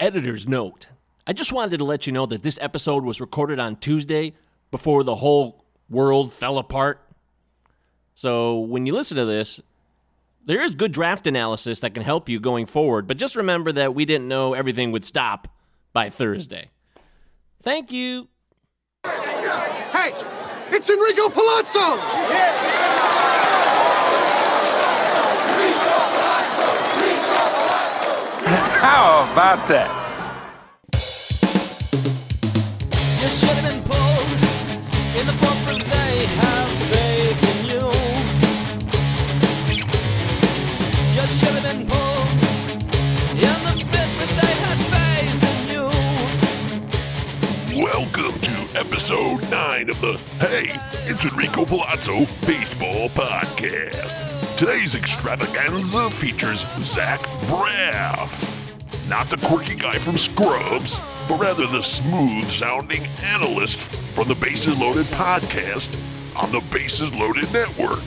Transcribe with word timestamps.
Editor's 0.00 0.46
note. 0.46 0.88
I 1.26 1.32
just 1.32 1.52
wanted 1.52 1.78
to 1.78 1.84
let 1.84 2.06
you 2.06 2.12
know 2.12 2.26
that 2.26 2.42
this 2.42 2.58
episode 2.62 3.04
was 3.04 3.20
recorded 3.20 3.58
on 3.58 3.76
Tuesday 3.76 4.34
before 4.70 5.02
the 5.04 5.16
whole 5.16 5.64
world 5.90 6.32
fell 6.32 6.58
apart. 6.58 7.04
So 8.14 8.60
when 8.60 8.86
you 8.86 8.94
listen 8.94 9.16
to 9.16 9.24
this, 9.24 9.60
there 10.44 10.60
is 10.60 10.74
good 10.74 10.92
draft 10.92 11.26
analysis 11.26 11.80
that 11.80 11.94
can 11.94 12.02
help 12.02 12.28
you 12.28 12.40
going 12.40 12.66
forward, 12.66 13.06
but 13.06 13.18
just 13.18 13.36
remember 13.36 13.72
that 13.72 13.94
we 13.94 14.04
didn't 14.04 14.28
know 14.28 14.54
everything 14.54 14.92
would 14.92 15.04
stop 15.04 15.48
by 15.92 16.10
Thursday. 16.10 16.70
Thank 17.60 17.92
you. 17.92 18.28
Hey, 19.04 20.12
it's 20.70 20.88
Enrico 20.88 21.28
Palazzo! 21.28 22.97
How 28.80 29.28
about 29.32 29.66
that? 29.66 29.90
You 33.20 33.28
should 33.28 33.50
have 33.58 33.72
been 33.72 33.82
pulled 33.82 34.30
in 35.18 35.26
the 35.26 35.32
front, 35.32 35.58
but 35.66 35.78
they 35.84 36.26
have 36.38 36.68
faith 36.86 37.42
in 37.50 37.66
you. 37.74 37.90
You 41.10 41.26
should 41.26 41.58
have 41.58 41.66
been 41.66 41.82
pulled 41.88 42.38
in 43.34 43.58
the 43.66 43.74
fit, 43.90 44.08
but 44.14 44.30
they 44.38 44.54
had 44.62 44.78
faith 44.94 45.42
in 45.50 45.58
you. 45.74 45.90
Welcome 47.82 48.38
to 48.40 48.54
episode 48.78 49.42
9 49.50 49.90
of 49.90 50.00
the 50.00 50.12
Hey, 50.38 50.70
it's 51.10 51.24
Enrico 51.24 51.64
Palazzo 51.64 52.26
Baseball 52.46 53.08
Podcast. 53.08 54.14
Today's 54.56 54.94
extravaganza 54.94 56.12
features 56.12 56.64
Zach 56.80 57.20
Braff. 57.48 58.57
Not 59.08 59.30
the 59.30 59.38
quirky 59.38 59.74
guy 59.74 59.96
from 59.96 60.18
Scrubs, 60.18 61.00
but 61.28 61.40
rather 61.40 61.66
the 61.66 61.82
smooth 61.82 62.46
sounding 62.50 63.06
analyst 63.22 63.80
from 64.12 64.28
the 64.28 64.34
Bases 64.34 64.78
Loaded 64.78 65.06
podcast 65.06 65.98
on 66.36 66.52
the 66.52 66.60
Bases 66.70 67.14
Loaded 67.14 67.50
Network. 67.50 68.04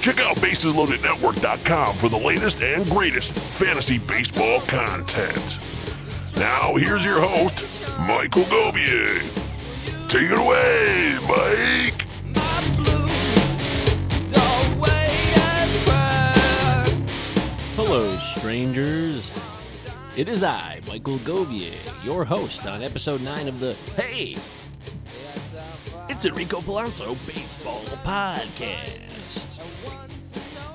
Check 0.00 0.18
out 0.18 0.36
basesloadednetwork.com 0.38 1.96
for 1.98 2.08
the 2.08 2.18
latest 2.18 2.60
and 2.60 2.84
greatest 2.90 3.32
fantasy 3.38 3.98
baseball 3.98 4.60
content. 4.62 5.60
Now, 6.36 6.74
here's 6.74 7.04
your 7.04 7.20
host, 7.20 7.86
Michael 8.00 8.42
Gobier. 8.46 9.20
Take 10.08 10.32
it 10.32 10.38
away, 10.38 11.16
Mike. 11.28 12.11
It 20.22 20.28
is 20.28 20.44
I, 20.44 20.80
Michael 20.86 21.18
Govier, 21.18 21.74
your 22.04 22.24
host 22.24 22.64
on 22.64 22.80
episode 22.80 23.22
9 23.22 23.48
of 23.48 23.58
the 23.58 23.74
Hey! 24.00 24.36
It's 26.08 26.24
Enrico 26.24 26.60
Palazzo 26.60 27.16
Baseball 27.26 27.82
Podcast. 28.04 29.58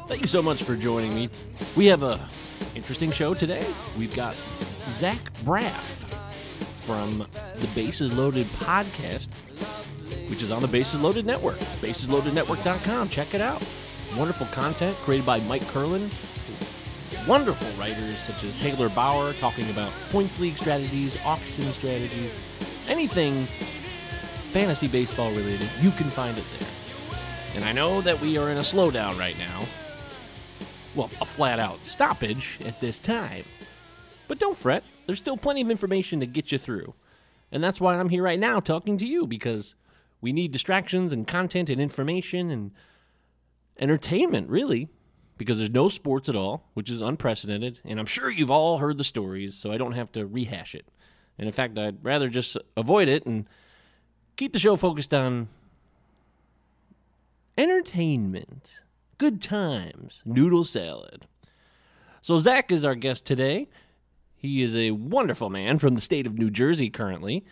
Thank 0.09 0.19
you 0.19 0.27
so 0.27 0.41
much 0.41 0.63
for 0.63 0.75
joining 0.75 1.15
me. 1.15 1.29
We 1.77 1.85
have 1.85 2.03
a 2.03 2.27
interesting 2.75 3.09
show 3.09 3.33
today. 3.33 3.65
We've 3.97 4.13
got 4.13 4.35
Zach 4.89 5.33
Braff 5.45 6.03
from 6.85 7.25
the 7.55 7.67
Bases 7.67 8.11
Loaded 8.11 8.47
podcast, 8.47 9.29
which 10.29 10.43
is 10.43 10.51
on 10.51 10.61
the 10.61 10.67
Bases 10.67 10.99
Loaded 10.99 11.25
Network. 11.25 11.59
BasesLoadedNetwork.com. 11.79 13.07
Check 13.07 13.33
it 13.33 13.39
out. 13.39 13.63
Wonderful 14.17 14.47
content 14.47 14.97
created 14.97 15.25
by 15.25 15.39
Mike 15.39 15.65
Curlin, 15.69 16.09
wonderful 17.27 17.69
writers 17.79 18.17
such 18.17 18.43
as 18.45 18.55
Taylor 18.61 18.87
Bauer 18.87 19.33
talking 19.33 19.69
about 19.69 19.91
points 20.11 20.39
league 20.39 20.55
strategies, 20.57 21.17
auction 21.25 21.65
strategies, 21.73 22.31
anything 22.87 23.45
fantasy 24.51 24.87
baseball 24.87 25.31
related, 25.31 25.67
you 25.81 25.91
can 25.91 26.09
find 26.09 26.37
it 26.37 26.45
there. 26.57 26.69
And 27.55 27.65
I 27.65 27.73
know 27.73 28.01
that 28.01 28.19
we 28.21 28.37
are 28.37 28.49
in 28.49 28.57
a 28.57 28.61
slowdown 28.61 29.19
right 29.19 29.37
now. 29.37 29.65
Well, 30.95 31.09
a 31.19 31.25
flat 31.25 31.59
out 31.59 31.85
stoppage 31.85 32.59
at 32.65 32.79
this 32.79 32.99
time. 32.99 33.43
But 34.27 34.39
don't 34.39 34.57
fret, 34.57 34.83
there's 35.05 35.19
still 35.19 35.37
plenty 35.37 35.61
of 35.61 35.69
information 35.69 36.21
to 36.21 36.25
get 36.25 36.51
you 36.51 36.57
through. 36.57 36.93
And 37.51 37.63
that's 37.63 37.81
why 37.81 37.95
I'm 37.95 38.09
here 38.09 38.23
right 38.23 38.39
now 38.39 38.59
talking 38.59 38.97
to 38.97 39.05
you 39.05 39.27
because 39.27 39.75
we 40.21 40.33
need 40.33 40.51
distractions 40.51 41.11
and 41.11 41.27
content 41.27 41.69
and 41.69 41.79
information 41.81 42.49
and 42.49 42.71
entertainment, 43.79 44.49
really, 44.49 44.89
because 45.37 45.57
there's 45.57 45.69
no 45.69 45.89
sports 45.89 46.29
at 46.29 46.35
all, 46.35 46.69
which 46.73 46.89
is 46.89 47.01
unprecedented. 47.01 47.79
And 47.85 47.99
I'm 47.99 48.05
sure 48.05 48.31
you've 48.31 48.51
all 48.51 48.77
heard 48.77 48.97
the 48.97 49.03
stories, 49.03 49.55
so 49.55 49.71
I 49.71 49.77
don't 49.77 49.93
have 49.93 50.11
to 50.13 50.25
rehash 50.25 50.75
it. 50.75 50.85
And 51.37 51.47
in 51.47 51.53
fact, 51.53 51.77
I'd 51.77 52.03
rather 52.03 52.29
just 52.29 52.57
avoid 52.75 53.07
it 53.07 53.25
and 53.25 53.47
keep 54.35 54.53
the 54.53 54.59
show 54.59 54.75
focused 54.75 55.13
on 55.13 55.49
entertainment, 57.57 58.81
good 59.17 59.41
times, 59.41 60.21
noodle 60.25 60.63
salad. 60.63 61.27
So, 62.21 62.39
Zach 62.39 62.71
is 62.71 62.83
our 62.83 62.95
guest 62.95 63.25
today. 63.25 63.69
He 64.35 64.61
is 64.61 64.75
a 64.75 64.91
wonderful 64.91 65.49
man 65.49 65.77
from 65.77 65.95
the 65.95 66.01
state 66.01 66.27
of 66.27 66.37
New 66.37 66.49
Jersey 66.49 66.89
currently. 66.89 67.45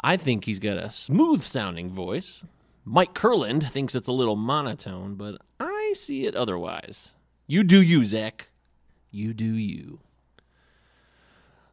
I 0.00 0.16
think 0.16 0.44
he's 0.44 0.58
got 0.58 0.76
a 0.76 0.90
smooth 0.90 1.42
sounding 1.42 1.90
voice. 1.90 2.44
Mike 2.84 3.14
Kurland 3.14 3.62
thinks 3.70 3.94
it's 3.94 4.08
a 4.08 4.12
little 4.12 4.36
monotone, 4.36 5.14
but 5.14 5.40
I 5.58 5.94
see 5.96 6.26
it 6.26 6.34
otherwise. 6.34 7.13
You 7.46 7.62
do 7.62 7.82
you, 7.82 8.04
Zach. 8.04 8.50
You 9.10 9.34
do 9.34 9.44
you. 9.44 10.00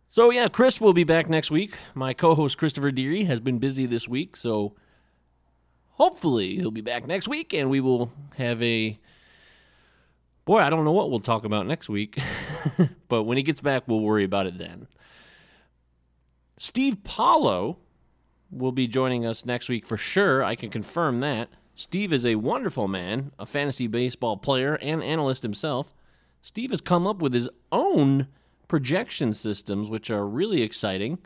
So, 0.09 0.29
yeah, 0.29 0.49
Chris 0.49 0.81
will 0.81 0.93
be 0.93 1.05
back 1.05 1.29
next 1.29 1.49
week. 1.49 1.75
My 1.95 2.13
co 2.13 2.35
host, 2.35 2.57
Christopher 2.57 2.91
Deary, 2.91 3.23
has 3.23 3.39
been 3.39 3.59
busy 3.59 3.85
this 3.85 4.09
week, 4.09 4.35
so 4.35 4.75
hopefully 5.91 6.55
he'll 6.55 6.71
be 6.71 6.81
back 6.81 7.07
next 7.07 7.27
week 7.27 7.53
and 7.53 7.69
we 7.69 7.79
will 7.79 8.11
have 8.37 8.61
a. 8.61 8.99
Boy, 10.43 10.59
I 10.59 10.69
don't 10.69 10.83
know 10.83 10.91
what 10.91 11.09
we'll 11.09 11.19
talk 11.19 11.45
about 11.45 11.67
next 11.67 11.87
week, 11.87 12.17
but 13.07 13.23
when 13.23 13.37
he 13.37 13.43
gets 13.43 13.61
back, 13.61 13.83
we'll 13.87 14.01
worry 14.01 14.23
about 14.23 14.47
it 14.47 14.57
then. 14.57 14.87
Steve 16.57 17.03
Paulo 17.03 17.77
will 18.49 18.71
be 18.71 18.87
joining 18.87 19.25
us 19.25 19.45
next 19.45 19.69
week 19.69 19.85
for 19.85 19.97
sure. 19.97 20.43
I 20.43 20.55
can 20.55 20.69
confirm 20.69 21.21
that. 21.21 21.49
Steve 21.81 22.13
is 22.13 22.27
a 22.27 22.35
wonderful 22.35 22.87
man, 22.87 23.31
a 23.39 23.45
fantasy 23.45 23.87
baseball 23.87 24.37
player 24.37 24.75
and 24.83 25.01
analyst 25.01 25.41
himself. 25.41 25.93
Steve 26.43 26.69
has 26.69 26.79
come 26.79 27.07
up 27.07 27.23
with 27.23 27.33
his 27.33 27.49
own 27.71 28.27
projection 28.67 29.33
systems, 29.33 29.89
which 29.89 30.11
are 30.11 30.27
really 30.27 30.61
exciting. 30.61 31.17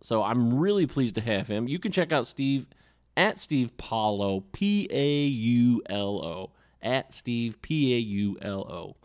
So 0.00 0.22
I'm 0.22 0.56
really 0.56 0.86
pleased 0.86 1.16
to 1.16 1.20
have 1.20 1.48
him. 1.48 1.66
You 1.66 1.80
can 1.80 1.90
check 1.90 2.12
out 2.12 2.28
Steve 2.28 2.68
at 3.16 3.40
Steve 3.40 3.76
Paulo, 3.76 4.44
P 4.52 4.86
A 4.88 5.24
U 5.24 5.82
L 5.90 6.24
O, 6.24 6.50
at 6.80 7.12
Steve 7.12 7.60
P 7.60 7.96
A 7.96 7.98
U 7.98 8.38
L 8.40 8.60
O. 8.60 8.96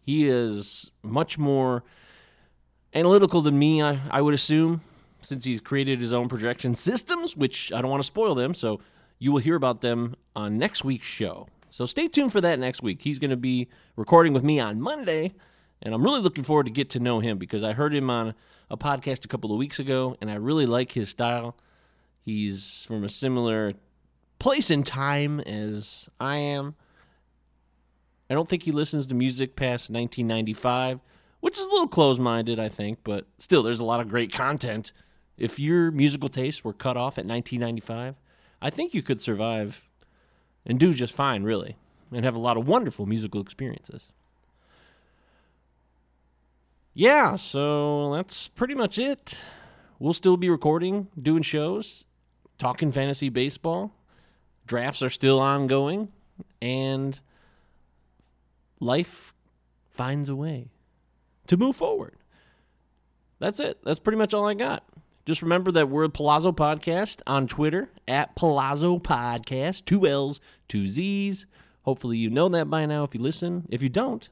He 0.00 0.26
is 0.26 0.90
much 1.04 1.38
more 1.38 1.84
analytical 2.92 3.42
than 3.42 3.56
me, 3.60 3.80
I, 3.80 4.00
I 4.10 4.22
would 4.22 4.34
assume, 4.34 4.80
since 5.20 5.44
he's 5.44 5.60
created 5.60 6.00
his 6.00 6.12
own 6.12 6.28
projection 6.28 6.74
systems, 6.74 7.36
which 7.36 7.72
I 7.72 7.80
don't 7.80 7.92
want 7.92 8.02
to 8.02 8.06
spoil 8.08 8.34
them. 8.34 8.54
So 8.54 8.80
you 9.20 9.30
will 9.30 9.38
hear 9.38 9.54
about 9.54 9.82
them 9.82 10.16
on 10.34 10.58
next 10.58 10.82
week's 10.82 11.06
show. 11.06 11.46
So 11.68 11.86
stay 11.86 12.08
tuned 12.08 12.32
for 12.32 12.40
that 12.40 12.58
next 12.58 12.82
week. 12.82 13.02
He's 13.02 13.20
going 13.20 13.30
to 13.30 13.36
be 13.36 13.68
recording 13.94 14.32
with 14.32 14.42
me 14.42 14.58
on 14.58 14.80
Monday, 14.80 15.34
and 15.82 15.94
I'm 15.94 16.02
really 16.02 16.20
looking 16.20 16.42
forward 16.42 16.64
to 16.64 16.72
get 16.72 16.90
to 16.90 17.00
know 17.00 17.20
him 17.20 17.38
because 17.38 17.62
I 17.62 17.74
heard 17.74 17.94
him 17.94 18.10
on 18.10 18.34
a 18.68 18.76
podcast 18.76 19.24
a 19.24 19.28
couple 19.28 19.52
of 19.52 19.58
weeks 19.58 19.78
ago, 19.78 20.16
and 20.20 20.30
I 20.30 20.34
really 20.34 20.66
like 20.66 20.92
his 20.92 21.10
style. 21.10 21.56
He's 22.24 22.84
from 22.88 23.04
a 23.04 23.08
similar 23.08 23.74
place 24.40 24.70
and 24.70 24.84
time 24.84 25.38
as 25.40 26.08
I 26.18 26.36
am. 26.36 26.74
I 28.30 28.34
don't 28.34 28.48
think 28.48 28.62
he 28.62 28.72
listens 28.72 29.06
to 29.08 29.14
music 29.14 29.54
past 29.54 29.90
1995, 29.90 31.02
which 31.40 31.58
is 31.58 31.66
a 31.66 31.70
little 31.70 31.88
closed 31.88 32.20
minded, 32.20 32.58
I 32.58 32.68
think, 32.68 33.00
but 33.04 33.26
still, 33.38 33.62
there's 33.62 33.80
a 33.80 33.84
lot 33.84 34.00
of 34.00 34.08
great 34.08 34.32
content. 34.32 34.92
If 35.36 35.58
your 35.58 35.90
musical 35.90 36.28
tastes 36.28 36.64
were 36.64 36.72
cut 36.72 36.96
off 36.96 37.18
at 37.18 37.26
1995, 37.26 38.16
I 38.62 38.70
think 38.70 38.94
you 38.94 39.02
could 39.02 39.20
survive 39.20 39.88
and 40.66 40.78
do 40.78 40.92
just 40.92 41.14
fine, 41.14 41.42
really, 41.42 41.76
and 42.12 42.24
have 42.24 42.34
a 42.34 42.40
lot 42.40 42.56
of 42.56 42.68
wonderful 42.68 43.06
musical 43.06 43.40
experiences. 43.40 44.08
Yeah, 46.92 47.36
so 47.36 48.12
that's 48.12 48.48
pretty 48.48 48.74
much 48.74 48.98
it. 48.98 49.42
We'll 49.98 50.12
still 50.12 50.36
be 50.36 50.50
recording, 50.50 51.08
doing 51.20 51.42
shows, 51.42 52.04
talking 52.58 52.90
fantasy 52.90 53.28
baseball. 53.28 53.92
Drafts 54.66 55.02
are 55.02 55.10
still 55.10 55.40
ongoing, 55.40 56.08
and 56.60 57.20
life 58.80 59.32
finds 59.88 60.28
a 60.28 60.36
way 60.36 60.68
to 61.46 61.56
move 61.56 61.76
forward. 61.76 62.16
That's 63.38 63.60
it. 63.60 63.78
That's 63.84 64.00
pretty 64.00 64.18
much 64.18 64.34
all 64.34 64.46
I 64.46 64.54
got. 64.54 64.84
Just 65.30 65.42
remember 65.42 65.70
that 65.70 65.88
we're 65.88 66.08
Palazzo 66.08 66.50
Podcast 66.50 67.22
on 67.24 67.46
Twitter 67.46 67.88
at 68.08 68.34
Palazzo 68.34 68.98
Podcast, 68.98 69.84
two 69.84 70.04
L's, 70.04 70.40
two 70.66 70.88
Z's. 70.88 71.46
Hopefully 71.82 72.18
you 72.18 72.30
know 72.30 72.48
that 72.48 72.68
by 72.68 72.84
now 72.84 73.04
if 73.04 73.14
you 73.14 73.20
listen. 73.20 73.64
If 73.70 73.80
you 73.80 73.88
don't, 73.88 74.28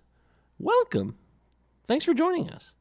welcome. 0.59 1.15
Thanks 1.87 2.05
for 2.05 2.15
joining 2.15 2.51
us. 2.51 2.75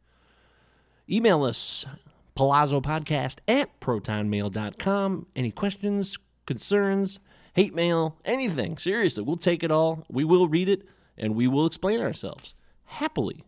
Email 1.07 1.43
us, 1.43 1.85
Palazzo 2.33 2.81
Podcast 2.81 3.37
at 3.47 3.79
protonmail.com. 3.79 5.27
Any 5.35 5.51
questions, 5.51 6.17
concerns, 6.47 7.19
hate 7.53 7.75
mail, 7.75 8.17
anything. 8.25 8.79
Seriously, 8.79 9.21
we'll 9.21 9.35
take 9.35 9.61
it 9.61 9.69
all. 9.69 10.05
We 10.09 10.23
will 10.23 10.47
read 10.47 10.69
it 10.69 10.87
and 11.19 11.35
we 11.35 11.47
will 11.47 11.67
explain 11.67 12.01
ourselves 12.01 12.55
happily. 12.85 13.43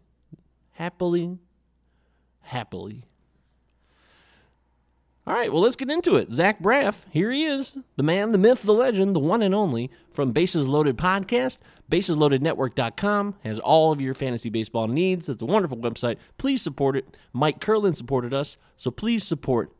Happily. 0.73 1.39
Happily. 2.41 3.08
All 5.29 5.35
right, 5.35 5.53
well, 5.53 5.61
let's 5.61 5.75
get 5.75 5.91
into 5.91 6.15
it. 6.15 6.33
Zach 6.33 6.59
Braff, 6.59 7.05
here 7.11 7.29
he 7.29 7.43
is, 7.43 7.77
the 7.97 8.01
man, 8.01 8.31
the 8.31 8.39
myth, 8.39 8.63
the 8.63 8.73
legend, 8.73 9.15
the 9.15 9.19
one 9.19 9.43
and 9.43 9.53
only 9.53 9.91
from 10.09 10.31
Bases 10.31 10.67
Loaded 10.67 10.97
Podcast. 10.97 11.59
BasesLoadedNetwork.com 11.91 13.35
has 13.43 13.59
all 13.59 13.91
of 13.91 14.01
your 14.01 14.15
fantasy 14.15 14.49
baseball 14.49 14.87
needs. 14.87 15.29
It's 15.29 15.43
a 15.43 15.45
wonderful 15.45 15.77
website. 15.77 16.17
Please 16.39 16.63
support 16.63 16.95
it. 16.95 17.15
Mike 17.31 17.61
Curlin 17.61 17.93
supported 17.93 18.33
us, 18.33 18.57
so 18.75 18.89
please 18.89 19.23
support 19.23 19.71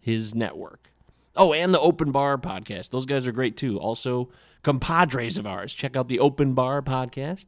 his 0.00 0.34
network. 0.34 0.90
Oh, 1.36 1.52
and 1.52 1.72
the 1.72 1.78
Open 1.78 2.10
Bar 2.10 2.36
Podcast. 2.38 2.90
Those 2.90 3.06
guys 3.06 3.24
are 3.28 3.32
great 3.32 3.56
too. 3.56 3.78
Also, 3.78 4.30
compadres 4.64 5.38
of 5.38 5.46
ours. 5.46 5.72
Check 5.72 5.94
out 5.94 6.08
the 6.08 6.18
Open 6.18 6.54
Bar 6.54 6.82
Podcast. 6.82 7.46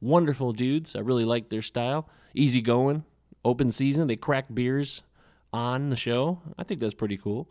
Wonderful 0.00 0.50
dudes. 0.50 0.96
I 0.96 0.98
really 0.98 1.24
like 1.24 1.48
their 1.48 1.62
style. 1.62 2.08
Easy 2.34 2.60
going. 2.60 3.04
Open 3.44 3.70
season. 3.70 4.08
They 4.08 4.16
crack 4.16 4.52
beers 4.52 5.02
on 5.52 5.90
the 5.90 5.96
show. 5.96 6.40
I 6.58 6.64
think 6.64 6.80
that's 6.80 6.94
pretty 6.94 7.16
cool. 7.16 7.48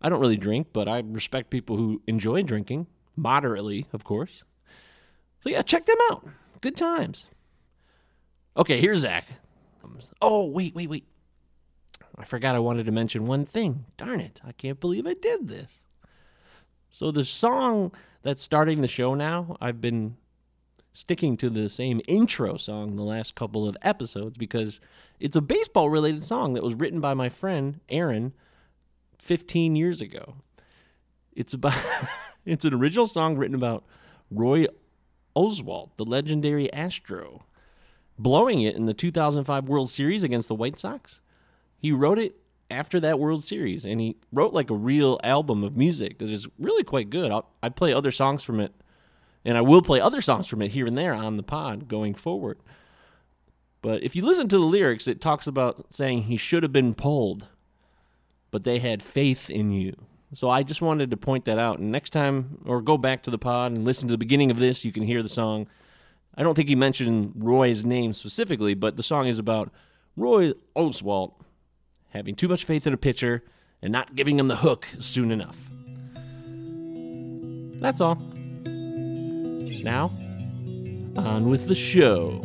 I 0.00 0.08
don't 0.08 0.20
really 0.20 0.36
drink, 0.36 0.68
but 0.72 0.88
I 0.88 1.02
respect 1.04 1.50
people 1.50 1.76
who 1.76 2.02
enjoy 2.06 2.42
drinking, 2.42 2.86
moderately, 3.16 3.86
of 3.92 4.04
course. 4.04 4.44
So 5.40 5.50
yeah, 5.50 5.62
check 5.62 5.86
them 5.86 5.96
out. 6.10 6.26
Good 6.60 6.76
times. 6.76 7.28
Okay, 8.56 8.80
here's 8.80 9.00
Zach. 9.00 9.26
Oh, 10.20 10.46
wait, 10.46 10.74
wait, 10.74 10.88
wait. 10.88 11.04
I 12.18 12.24
forgot 12.24 12.56
I 12.56 12.60
wanted 12.60 12.86
to 12.86 12.92
mention 12.92 13.26
one 13.26 13.44
thing. 13.44 13.84
Darn 13.96 14.20
it. 14.20 14.40
I 14.44 14.52
can't 14.52 14.80
believe 14.80 15.06
I 15.06 15.14
did 15.14 15.48
this. 15.48 15.68
So 16.88 17.10
the 17.10 17.24
song 17.24 17.92
that's 18.22 18.42
starting 18.42 18.80
the 18.80 18.88
show 18.88 19.14
now, 19.14 19.56
I've 19.60 19.80
been 19.80 20.16
sticking 20.96 21.36
to 21.36 21.50
the 21.50 21.68
same 21.68 22.00
intro 22.08 22.56
song 22.56 22.96
the 22.96 23.02
last 23.02 23.34
couple 23.34 23.68
of 23.68 23.76
episodes 23.82 24.38
because 24.38 24.80
it's 25.20 25.36
a 25.36 25.42
baseball 25.42 25.90
related 25.90 26.22
song 26.22 26.54
that 26.54 26.62
was 26.62 26.74
written 26.74 27.00
by 27.00 27.12
my 27.12 27.28
friend 27.28 27.80
Aaron 27.90 28.32
15 29.18 29.76
years 29.76 30.00
ago. 30.00 30.36
It's 31.34 31.52
about 31.52 31.78
it's 32.46 32.64
an 32.64 32.72
original 32.72 33.06
song 33.06 33.36
written 33.36 33.54
about 33.54 33.84
Roy 34.30 34.64
Oswalt, 35.36 35.90
the 35.98 36.04
legendary 36.06 36.72
Astro, 36.72 37.44
blowing 38.18 38.62
it 38.62 38.74
in 38.74 38.86
the 38.86 38.94
2005 38.94 39.68
World 39.68 39.90
Series 39.90 40.22
against 40.22 40.48
the 40.48 40.54
White 40.54 40.80
Sox. 40.80 41.20
He 41.76 41.92
wrote 41.92 42.18
it 42.18 42.36
after 42.70 42.98
that 43.00 43.18
World 43.18 43.44
Series 43.44 43.84
and 43.84 44.00
he 44.00 44.16
wrote 44.32 44.54
like 44.54 44.70
a 44.70 44.74
real 44.74 45.20
album 45.22 45.62
of 45.62 45.76
music 45.76 46.16
that 46.20 46.30
is 46.30 46.48
really 46.58 46.84
quite 46.84 47.10
good. 47.10 47.30
I'll, 47.30 47.50
I 47.62 47.68
play 47.68 47.92
other 47.92 48.10
songs 48.10 48.42
from 48.42 48.60
it 48.60 48.72
and 49.46 49.56
I 49.56 49.60
will 49.60 49.80
play 49.80 50.00
other 50.00 50.20
songs 50.20 50.48
from 50.48 50.60
it 50.60 50.72
here 50.72 50.86
and 50.86 50.98
there 50.98 51.14
on 51.14 51.36
the 51.36 51.42
pod 51.42 51.86
going 51.86 52.14
forward. 52.14 52.58
But 53.80 54.02
if 54.02 54.16
you 54.16 54.24
listen 54.24 54.48
to 54.48 54.58
the 54.58 54.64
lyrics, 54.64 55.06
it 55.06 55.20
talks 55.20 55.46
about 55.46 55.94
saying 55.94 56.22
he 56.22 56.36
should 56.36 56.64
have 56.64 56.72
been 56.72 56.94
pulled, 56.94 57.46
but 58.50 58.64
they 58.64 58.80
had 58.80 59.04
faith 59.04 59.48
in 59.48 59.70
you. 59.70 59.94
So 60.32 60.50
I 60.50 60.64
just 60.64 60.82
wanted 60.82 61.12
to 61.12 61.16
point 61.16 61.44
that 61.44 61.58
out. 61.58 61.78
And 61.78 61.92
next 61.92 62.10
time, 62.10 62.58
or 62.66 62.82
go 62.82 62.98
back 62.98 63.22
to 63.22 63.30
the 63.30 63.38
pod 63.38 63.70
and 63.70 63.84
listen 63.84 64.08
to 64.08 64.12
the 64.12 64.18
beginning 64.18 64.50
of 64.50 64.58
this, 64.58 64.84
you 64.84 64.90
can 64.90 65.04
hear 65.04 65.22
the 65.22 65.28
song. 65.28 65.68
I 66.34 66.42
don't 66.42 66.56
think 66.56 66.68
he 66.68 66.74
mentioned 66.74 67.34
Roy's 67.36 67.84
name 67.84 68.12
specifically, 68.12 68.74
but 68.74 68.96
the 68.96 69.04
song 69.04 69.28
is 69.28 69.38
about 69.38 69.72
Roy 70.16 70.54
Oswalt 70.74 71.34
having 72.08 72.34
too 72.34 72.48
much 72.48 72.64
faith 72.64 72.84
in 72.84 72.92
a 72.92 72.98
pitcher 72.98 73.44
and 73.80 73.92
not 73.92 74.16
giving 74.16 74.40
him 74.40 74.48
the 74.48 74.56
hook 74.56 74.88
soon 74.98 75.30
enough. 75.30 75.70
That's 77.80 78.00
all. 78.00 78.35
Now, 79.86 80.06
on 81.14 81.48
with 81.48 81.68
the 81.68 81.74
show. 81.76 82.40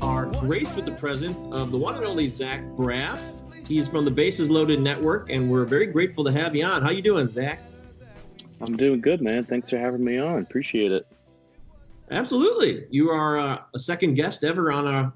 Are 0.00 0.24
graced 0.40 0.74
with 0.74 0.86
the 0.86 0.96
presence 0.98 1.44
of 1.52 1.70
the 1.70 1.76
one 1.76 1.96
and 1.96 2.06
only 2.06 2.30
Zach 2.30 2.62
Braff. 2.78 3.20
He's 3.68 3.88
from 3.88 4.06
the 4.06 4.10
Bases 4.10 4.48
Loaded 4.48 4.80
Network, 4.80 5.28
and 5.28 5.50
we're 5.50 5.66
very 5.66 5.84
grateful 5.84 6.24
to 6.24 6.32
have 6.32 6.56
you 6.56 6.64
on. 6.64 6.80
How 6.80 6.88
you 6.88 7.02
doing, 7.02 7.28
Zach? 7.28 7.60
I'm 8.62 8.78
doing 8.78 9.02
good, 9.02 9.20
man. 9.20 9.44
Thanks 9.44 9.68
for 9.68 9.76
having 9.76 10.02
me 10.02 10.16
on. 10.16 10.38
Appreciate 10.38 10.90
it. 10.90 11.06
Absolutely. 12.10 12.86
You 12.90 13.10
are 13.10 13.38
uh, 13.38 13.58
a 13.74 13.78
second 13.78 14.14
guest 14.14 14.44
ever 14.44 14.70
on 14.70 14.86
a 14.86 15.12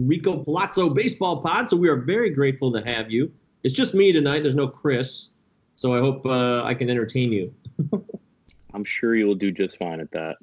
Rico 0.00 0.44
Palazzo 0.44 0.88
baseball 0.90 1.42
pod, 1.42 1.70
so 1.70 1.76
we 1.76 1.88
are 1.88 1.96
very 1.96 2.30
grateful 2.30 2.72
to 2.72 2.80
have 2.82 3.10
you. 3.10 3.32
It's 3.64 3.74
just 3.74 3.94
me 3.94 4.12
tonight. 4.12 4.42
There's 4.42 4.54
no 4.54 4.68
Chris, 4.68 5.30
so 5.76 5.94
I 5.94 5.98
hope 5.98 6.24
uh, 6.24 6.62
I 6.62 6.74
can 6.74 6.88
entertain 6.88 7.32
you. 7.32 7.52
I'm 8.74 8.84
sure 8.84 9.16
you 9.16 9.26
will 9.26 9.34
do 9.34 9.50
just 9.50 9.76
fine 9.78 10.00
at 10.00 10.10
that. 10.12 10.36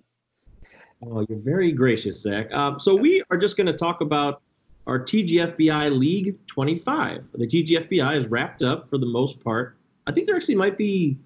Oh, 1.05 1.25
you're 1.29 1.39
very 1.39 1.71
gracious, 1.71 2.19
Zach. 2.21 2.49
Uh, 2.51 2.77
so 2.77 2.95
we 2.95 3.21
are 3.29 3.37
just 3.37 3.55
going 3.55 3.67
to 3.67 3.73
talk 3.73 4.01
about 4.01 4.41
our 4.87 4.99
TGFBI 4.99 5.97
League 5.97 6.35
25. 6.47 7.23
The 7.33 7.47
TGFBI 7.47 8.15
is 8.15 8.27
wrapped 8.27 8.63
up 8.63 8.89
for 8.89 8.97
the 8.97 9.05
most 9.05 9.39
part. 9.43 9.77
I 10.07 10.11
think 10.11 10.27
there 10.27 10.35
actually 10.35 10.55
might 10.55 10.77
be. 10.77 11.17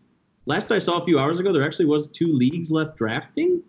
Last 0.45 0.71
I 0.71 0.79
saw 0.79 0.97
a 0.97 1.05
few 1.05 1.19
hours 1.19 1.39
ago, 1.39 1.53
there 1.53 1.63
actually 1.63 1.85
was 1.85 2.07
two 2.07 2.25
leagues 2.25 2.71
left 2.71 2.97
drafting. 2.97 3.61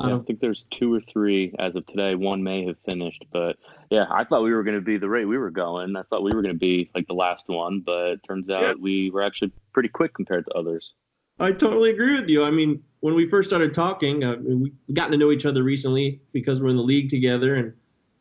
I 0.00 0.08
don't 0.08 0.26
think 0.26 0.40
there's 0.40 0.64
two 0.70 0.92
or 0.92 1.00
three 1.00 1.54
as 1.58 1.76
of 1.76 1.84
today. 1.86 2.14
One 2.14 2.42
may 2.42 2.64
have 2.66 2.76
finished, 2.84 3.24
but 3.32 3.56
yeah, 3.90 4.06
I 4.10 4.24
thought 4.24 4.42
we 4.42 4.52
were 4.52 4.62
going 4.62 4.76
to 4.76 4.80
be 4.80 4.96
the 4.96 5.08
rate 5.08 5.26
we 5.26 5.38
were 5.38 5.50
going. 5.50 5.94
I 5.96 6.02
thought 6.04 6.22
we 6.22 6.32
were 6.32 6.42
going 6.42 6.54
to 6.54 6.58
be 6.58 6.90
like 6.94 7.06
the 7.06 7.14
last 7.14 7.48
one, 7.48 7.80
but 7.80 8.06
it 8.08 8.20
turns 8.26 8.48
out 8.48 8.62
Yeah. 8.62 8.74
we 8.80 9.10
were 9.10 9.22
actually 9.22 9.52
pretty 9.72 9.88
quick 9.88 10.14
compared 10.14 10.44
to 10.46 10.52
others. 10.52 10.94
I 11.38 11.52
totally 11.52 11.90
agree 11.90 12.20
with 12.20 12.28
you. 12.28 12.44
I 12.44 12.50
mean, 12.50 12.82
when 13.00 13.14
we 13.14 13.26
first 13.26 13.48
started 13.48 13.72
talking, 13.72 14.24
uh, 14.24 14.36
we 14.42 14.72
gotten 14.92 15.12
to 15.12 15.18
know 15.18 15.32
each 15.32 15.46
other 15.46 15.62
recently 15.62 16.20
because 16.32 16.60
we're 16.62 16.68
in 16.68 16.76
the 16.76 16.82
league 16.82 17.08
together, 17.08 17.54
and 17.54 17.72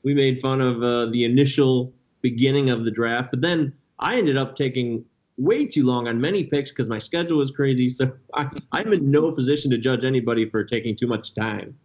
we 0.03 0.13
made 0.13 0.39
fun 0.39 0.61
of 0.61 0.81
uh, 0.81 1.07
the 1.07 1.25
initial 1.25 1.93
beginning 2.21 2.69
of 2.69 2.85
the 2.85 2.91
draft. 2.91 3.31
But 3.31 3.41
then 3.41 3.73
I 3.99 4.15
ended 4.17 4.37
up 4.37 4.55
taking 4.55 5.03
way 5.39 5.65
too 5.65 5.85
long 5.85 6.07
on 6.07 6.19
many 6.19 6.43
picks 6.43 6.69
because 6.71 6.89
my 6.89 6.97
schedule 6.99 7.37
was 7.37 7.49
crazy. 7.51 7.89
So 7.89 8.11
I, 8.33 8.47
I'm 8.71 8.91
in 8.93 9.09
no 9.09 9.31
position 9.31 9.71
to 9.71 9.77
judge 9.77 10.03
anybody 10.03 10.47
for 10.49 10.63
taking 10.63 10.95
too 10.95 11.07
much 11.07 11.33
time. 11.33 11.77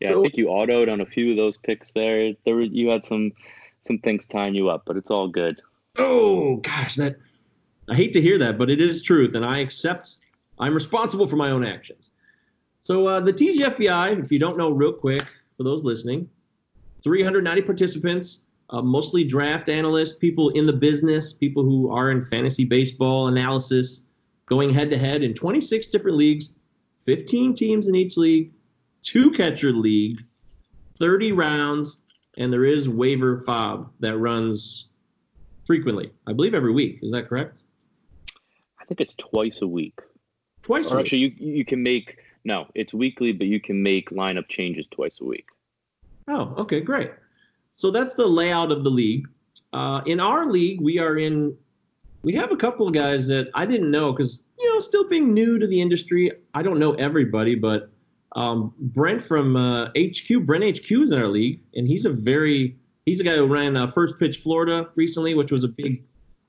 Yeah, 0.00 0.10
So- 0.10 0.20
I 0.20 0.22
think 0.22 0.36
you 0.36 0.46
autoed 0.46 0.92
on 0.92 1.00
a 1.00 1.06
few 1.06 1.30
of 1.30 1.36
those 1.36 1.56
picks 1.56 1.90
there. 1.92 2.32
There 2.44 2.60
you 2.60 2.88
had 2.90 3.04
some 3.04 3.32
some 3.82 3.98
things 3.98 4.26
tying 4.26 4.54
you 4.54 4.68
up, 4.68 4.82
but 4.84 4.96
it's 4.96 5.10
all 5.10 5.28
good. 5.28 5.60
Oh 5.96 6.56
gosh, 6.56 6.96
that 6.96 7.16
I 7.88 7.94
hate 7.94 8.12
to 8.14 8.20
hear 8.20 8.36
that, 8.38 8.58
but 8.58 8.68
it 8.68 8.80
is 8.80 9.02
truth, 9.02 9.34
and 9.34 9.44
I 9.44 9.60
accept. 9.60 10.18
I'm 10.58 10.74
responsible 10.74 11.26
for 11.26 11.36
my 11.36 11.50
own 11.50 11.64
actions. 11.64 12.10
So 12.82 13.06
uh, 13.06 13.20
the 13.20 13.32
TGFBI, 13.32 14.22
if 14.22 14.30
you 14.32 14.38
don't 14.38 14.56
know, 14.58 14.70
real 14.70 14.92
quick 14.92 15.22
for 15.56 15.62
those 15.64 15.82
listening, 15.84 16.28
390 17.04 17.62
participants, 17.62 18.42
uh, 18.70 18.82
mostly 18.82 19.24
draft 19.24 19.68
analysts, 19.68 20.12
people 20.12 20.50
in 20.50 20.66
the 20.66 20.72
business, 20.72 21.32
people 21.32 21.62
who 21.62 21.90
are 21.90 22.10
in 22.10 22.22
fantasy 22.22 22.64
baseball 22.64 23.28
analysis, 23.28 24.02
going 24.46 24.72
head 24.72 24.90
to 24.90 24.98
head 24.98 25.22
in 25.22 25.34
26 25.34 25.86
different 25.88 26.16
leagues, 26.16 26.50
15 27.04 27.54
teams 27.54 27.88
in 27.88 27.94
each 27.94 28.16
league, 28.16 28.52
two 29.02 29.30
catcher 29.30 29.72
league, 29.72 30.20
30 30.98 31.32
rounds, 31.32 31.98
and 32.38 32.52
there 32.52 32.64
is 32.64 32.88
waiver 32.88 33.40
FAAB 33.42 33.88
that 34.00 34.18
runs 34.18 34.88
frequently. 35.64 36.10
I 36.26 36.32
believe 36.32 36.54
every 36.54 36.72
week. 36.72 36.98
Is 37.02 37.12
that 37.12 37.28
correct? 37.28 37.62
I 38.80 38.84
think 38.84 39.00
it's 39.00 39.14
twice 39.14 39.62
a 39.62 39.66
week. 39.66 39.98
Twice. 40.62 40.90
a 40.90 40.94
Or 40.94 40.96
week. 40.96 41.06
actually, 41.06 41.18
you 41.18 41.32
you 41.38 41.64
can 41.64 41.82
make 41.82 42.18
no, 42.44 42.66
it's 42.74 42.94
weekly, 42.94 43.32
but 43.32 43.46
you 43.48 43.60
can 43.60 43.82
make 43.82 44.10
lineup 44.10 44.48
changes 44.48 44.86
twice 44.90 45.18
a 45.20 45.24
week. 45.24 45.48
Oh, 46.28 46.54
okay, 46.58 46.80
great. 46.80 47.10
So 47.76 47.90
that's 47.90 48.14
the 48.14 48.26
layout 48.26 48.72
of 48.72 48.84
the 48.84 48.90
league. 48.90 49.28
Uh, 49.72 50.00
in 50.06 50.20
our 50.20 50.46
league, 50.46 50.80
we 50.80 50.98
are 50.98 51.18
in. 51.18 51.56
We 52.22 52.34
have 52.34 52.50
a 52.50 52.56
couple 52.56 52.88
of 52.88 52.94
guys 52.94 53.28
that 53.28 53.48
I 53.54 53.64
didn't 53.66 53.90
know 53.90 54.12
because 54.12 54.42
you 54.58 54.72
know, 54.72 54.80
still 54.80 55.06
being 55.06 55.32
new 55.32 55.58
to 55.58 55.66
the 55.66 55.80
industry, 55.80 56.32
I 56.54 56.62
don't 56.62 56.78
know 56.78 56.92
everybody, 56.94 57.54
but 57.54 57.90
um, 58.34 58.74
Brent 58.78 59.22
from 59.22 59.56
uh, 59.56 59.88
HQ, 59.96 60.44
Brent 60.44 60.78
HQ 60.78 60.90
is 60.90 61.10
in 61.10 61.20
our 61.20 61.28
league, 61.28 61.60
and 61.74 61.86
he's 61.86 62.04
a 62.06 62.10
very 62.10 62.76
he's 63.04 63.18
the 63.18 63.24
guy 63.24 63.36
who 63.36 63.46
ran 63.46 63.76
uh, 63.76 63.86
First 63.86 64.18
Pitch 64.18 64.38
Florida 64.38 64.88
recently, 64.94 65.34
which 65.34 65.52
was 65.52 65.64
a 65.64 65.68
big 65.68 66.02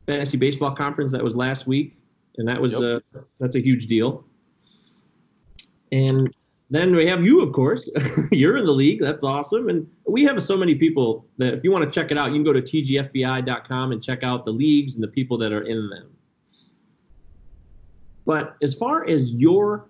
fantasy 0.05 0.37
baseball 0.37 0.71
conference 0.71 1.11
that 1.11 1.23
was 1.23 1.35
last 1.35 1.67
week, 1.67 1.97
and 2.37 2.47
that 2.47 2.59
was 2.61 2.71
Yep. 2.73 3.03
uh, 3.15 3.19
that's 3.39 3.55
a 3.55 3.61
huge 3.61 3.87
deal. 3.87 4.25
And 5.91 6.33
then 6.69 6.95
we 6.95 7.05
have 7.05 7.25
you, 7.25 7.41
of 7.41 7.53
course. 7.53 7.89
You're 8.31 8.57
in 8.57 8.65
the 8.65 8.73
league. 8.73 9.01
That's 9.01 9.23
awesome. 9.23 9.69
And 9.69 9.87
we 10.05 10.23
have 10.25 10.41
so 10.43 10.57
many 10.57 10.75
people 10.75 11.25
that 11.37 11.53
if 11.53 11.63
you 11.63 11.71
want 11.71 11.85
to 11.85 11.91
check 11.91 12.11
it 12.11 12.17
out, 12.17 12.27
you 12.27 12.35
can 12.35 12.43
go 12.43 12.53
to 12.53 12.61
tgfbi.com 12.61 13.91
and 13.91 14.03
check 14.03 14.23
out 14.23 14.43
the 14.43 14.51
leagues 14.51 14.95
and 14.95 15.03
the 15.03 15.07
people 15.07 15.37
that 15.37 15.53
are 15.53 15.63
in 15.63 15.89
them. 15.89 16.09
But 18.25 18.57
as 18.61 18.73
far 18.73 19.07
as 19.07 19.31
your 19.31 19.87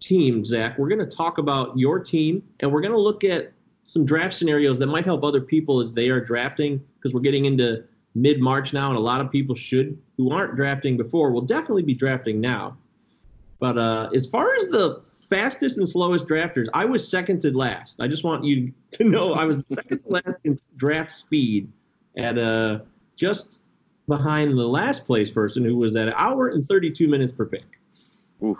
team, 0.00 0.44
Zach, 0.44 0.76
we're 0.76 0.88
going 0.88 1.08
to 1.08 1.16
talk 1.16 1.38
about 1.38 1.78
your 1.78 2.00
team 2.00 2.42
and 2.60 2.72
we're 2.72 2.80
going 2.80 2.92
to 2.92 3.00
look 3.00 3.22
at 3.22 3.52
some 3.84 4.04
draft 4.04 4.34
scenarios 4.34 4.80
that 4.80 4.88
might 4.88 5.04
help 5.04 5.22
other 5.22 5.40
people 5.40 5.80
as 5.80 5.92
they 5.92 6.10
are 6.10 6.20
drafting 6.20 6.82
because 6.96 7.14
we're 7.14 7.20
getting 7.20 7.44
into 7.44 7.84
mid 8.16 8.40
March 8.40 8.72
now, 8.72 8.88
and 8.88 8.96
a 8.96 9.00
lot 9.00 9.20
of 9.20 9.30
people 9.30 9.54
should 9.54 9.96
who 10.16 10.32
aren't 10.32 10.56
drafting 10.56 10.96
before 10.96 11.30
will 11.30 11.42
definitely 11.42 11.84
be 11.84 11.94
drafting 11.94 12.40
now. 12.40 12.76
But 13.60 13.78
uh, 13.78 14.10
as 14.12 14.26
far 14.26 14.52
as 14.56 14.64
the 14.66 15.02
fastest 15.28 15.78
and 15.78 15.88
slowest 15.88 16.26
drafters, 16.26 16.68
I 16.72 16.84
was 16.84 17.08
second 17.08 17.40
to 17.42 17.56
last. 17.56 18.00
I 18.00 18.08
just 18.08 18.24
want 18.24 18.44
you 18.44 18.72
to 18.92 19.04
know 19.04 19.34
I 19.34 19.44
was 19.44 19.64
second 19.74 20.02
to 20.04 20.08
last 20.08 20.38
in 20.44 20.58
draft 20.76 21.10
speed 21.10 21.70
at 22.16 22.38
uh, 22.38 22.80
just 23.16 23.60
behind 24.08 24.52
the 24.52 24.66
last 24.66 25.04
place 25.04 25.30
person 25.30 25.64
who 25.64 25.76
was 25.76 25.96
at 25.96 26.08
an 26.08 26.14
hour 26.16 26.48
and 26.48 26.64
32 26.64 27.08
minutes 27.08 27.32
per 27.32 27.46
pick. 27.46 27.64
Oof. 28.42 28.58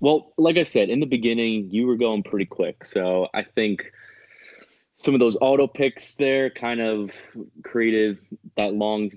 Well, 0.00 0.32
like 0.36 0.58
I 0.58 0.62
said, 0.62 0.90
in 0.90 1.00
the 1.00 1.06
beginning, 1.06 1.70
you 1.70 1.86
were 1.86 1.96
going 1.96 2.22
pretty 2.22 2.44
quick. 2.44 2.84
So 2.84 3.28
I 3.34 3.42
think 3.42 3.92
some 4.96 5.14
of 5.14 5.20
those 5.20 5.36
auto 5.40 5.66
picks 5.66 6.14
there 6.14 6.48
kind 6.50 6.80
of 6.80 7.12
created 7.62 8.18
that 8.56 8.72
long 8.74 9.10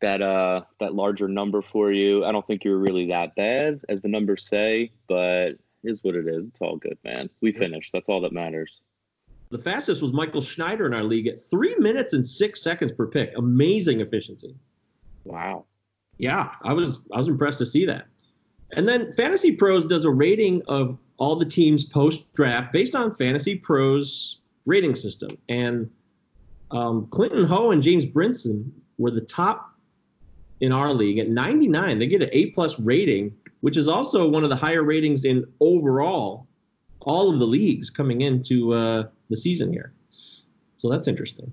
that 0.00 0.20
uh 0.20 0.62
that 0.80 0.94
larger 0.94 1.28
number 1.28 1.62
for 1.62 1.92
you. 1.92 2.24
I 2.24 2.32
don't 2.32 2.46
think 2.46 2.64
you 2.64 2.72
were 2.72 2.78
really 2.78 3.06
that 3.08 3.34
bad 3.36 3.80
as 3.88 4.02
the 4.02 4.08
numbers 4.08 4.46
say, 4.46 4.90
but 5.08 5.52
is 5.84 6.00
what 6.02 6.14
it 6.14 6.26
is. 6.26 6.46
It's 6.46 6.60
all 6.60 6.76
good, 6.76 6.98
man. 7.04 7.30
We 7.40 7.52
finished. 7.52 7.90
That's 7.92 8.08
all 8.08 8.20
that 8.22 8.32
matters. 8.32 8.80
The 9.50 9.58
fastest 9.58 10.02
was 10.02 10.12
Michael 10.12 10.42
Schneider 10.42 10.86
in 10.86 10.94
our 10.94 11.02
league 11.02 11.26
at 11.26 11.40
three 11.40 11.74
minutes 11.76 12.12
and 12.12 12.26
six 12.26 12.62
seconds 12.62 12.92
per 12.92 13.06
pick. 13.06 13.32
Amazing 13.36 14.00
efficiency. 14.00 14.54
Wow. 15.24 15.64
Yeah, 16.18 16.50
I 16.62 16.72
was 16.72 17.00
I 17.12 17.18
was 17.18 17.28
impressed 17.28 17.58
to 17.58 17.66
see 17.66 17.84
that. 17.86 18.06
And 18.72 18.86
then 18.88 19.12
Fantasy 19.12 19.52
Pros 19.52 19.86
does 19.86 20.04
a 20.04 20.10
rating 20.10 20.62
of 20.68 20.98
all 21.16 21.36
the 21.36 21.44
teams 21.44 21.84
post 21.84 22.32
draft 22.34 22.72
based 22.72 22.94
on 22.94 23.14
Fantasy 23.14 23.56
Pros 23.56 24.40
rating 24.66 24.94
system. 24.94 25.30
And 25.48 25.90
um, 26.70 27.06
Clinton 27.08 27.44
Ho 27.44 27.70
and 27.70 27.82
James 27.82 28.06
Brinson 28.06 28.70
were 28.98 29.10
the 29.10 29.20
top 29.20 29.74
in 30.60 30.72
our 30.72 30.92
league 30.92 31.18
at 31.18 31.28
99. 31.28 31.98
They 31.98 32.06
get 32.06 32.22
an 32.22 32.30
A 32.32 32.46
plus 32.50 32.78
rating, 32.78 33.34
which 33.60 33.76
is 33.76 33.88
also 33.88 34.28
one 34.28 34.44
of 34.44 34.50
the 34.50 34.56
higher 34.56 34.84
ratings 34.84 35.24
in 35.24 35.44
overall 35.60 36.46
all 37.00 37.32
of 37.32 37.38
the 37.38 37.46
leagues 37.46 37.90
coming 37.90 38.20
into 38.20 38.74
uh, 38.74 39.04
the 39.30 39.36
season 39.36 39.72
here. 39.72 39.92
So 40.76 40.90
that's 40.90 41.08
interesting. 41.08 41.52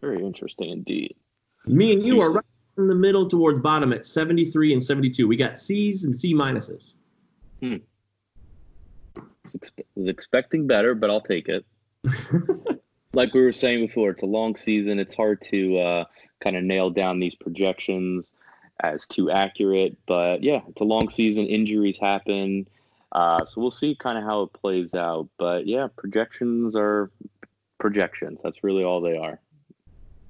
Very 0.00 0.24
interesting 0.24 0.70
indeed. 0.70 1.14
Me 1.66 1.92
and 1.92 2.02
you 2.02 2.20
are 2.20 2.32
right 2.32 2.44
in 2.78 2.88
the 2.88 2.94
middle 2.94 3.28
towards 3.28 3.58
bottom 3.60 3.92
at 3.92 4.06
73 4.06 4.72
and 4.72 4.82
72. 4.82 5.28
We 5.28 5.36
got 5.36 5.58
C's 5.58 6.04
and 6.04 6.16
C 6.16 6.34
minuses. 6.34 6.94
Hmm. 7.60 7.76
Was, 9.14 9.52
expe- 9.56 9.84
was 9.94 10.08
expecting 10.08 10.66
better, 10.66 10.94
but 10.94 11.10
I'll 11.10 11.20
take 11.20 11.48
it. 11.48 11.64
like 13.12 13.32
we 13.34 13.42
were 13.42 13.52
saying 13.52 13.86
before, 13.86 14.10
it's 14.10 14.22
a 14.22 14.26
long 14.26 14.56
season. 14.56 14.98
It's 14.98 15.14
hard 15.14 15.40
to 15.50 15.78
uh, 15.78 16.04
kind 16.42 16.56
of 16.56 16.64
nail 16.64 16.90
down 16.90 17.20
these 17.20 17.34
projections 17.34 18.32
as 18.80 19.06
too 19.06 19.30
accurate. 19.30 19.96
But 20.06 20.42
yeah, 20.42 20.60
it's 20.68 20.80
a 20.80 20.84
long 20.84 21.08
season. 21.08 21.46
Injuries 21.46 21.96
happen. 21.96 22.68
Uh, 23.12 23.44
so 23.44 23.60
we'll 23.60 23.70
see 23.70 23.94
kind 23.94 24.18
of 24.18 24.24
how 24.24 24.42
it 24.42 24.52
plays 24.52 24.94
out. 24.94 25.28
But 25.38 25.66
yeah, 25.66 25.88
projections 25.96 26.74
are 26.74 27.10
projections. 27.78 28.40
That's 28.42 28.64
really 28.64 28.84
all 28.84 29.00
they 29.00 29.16
are. 29.16 29.38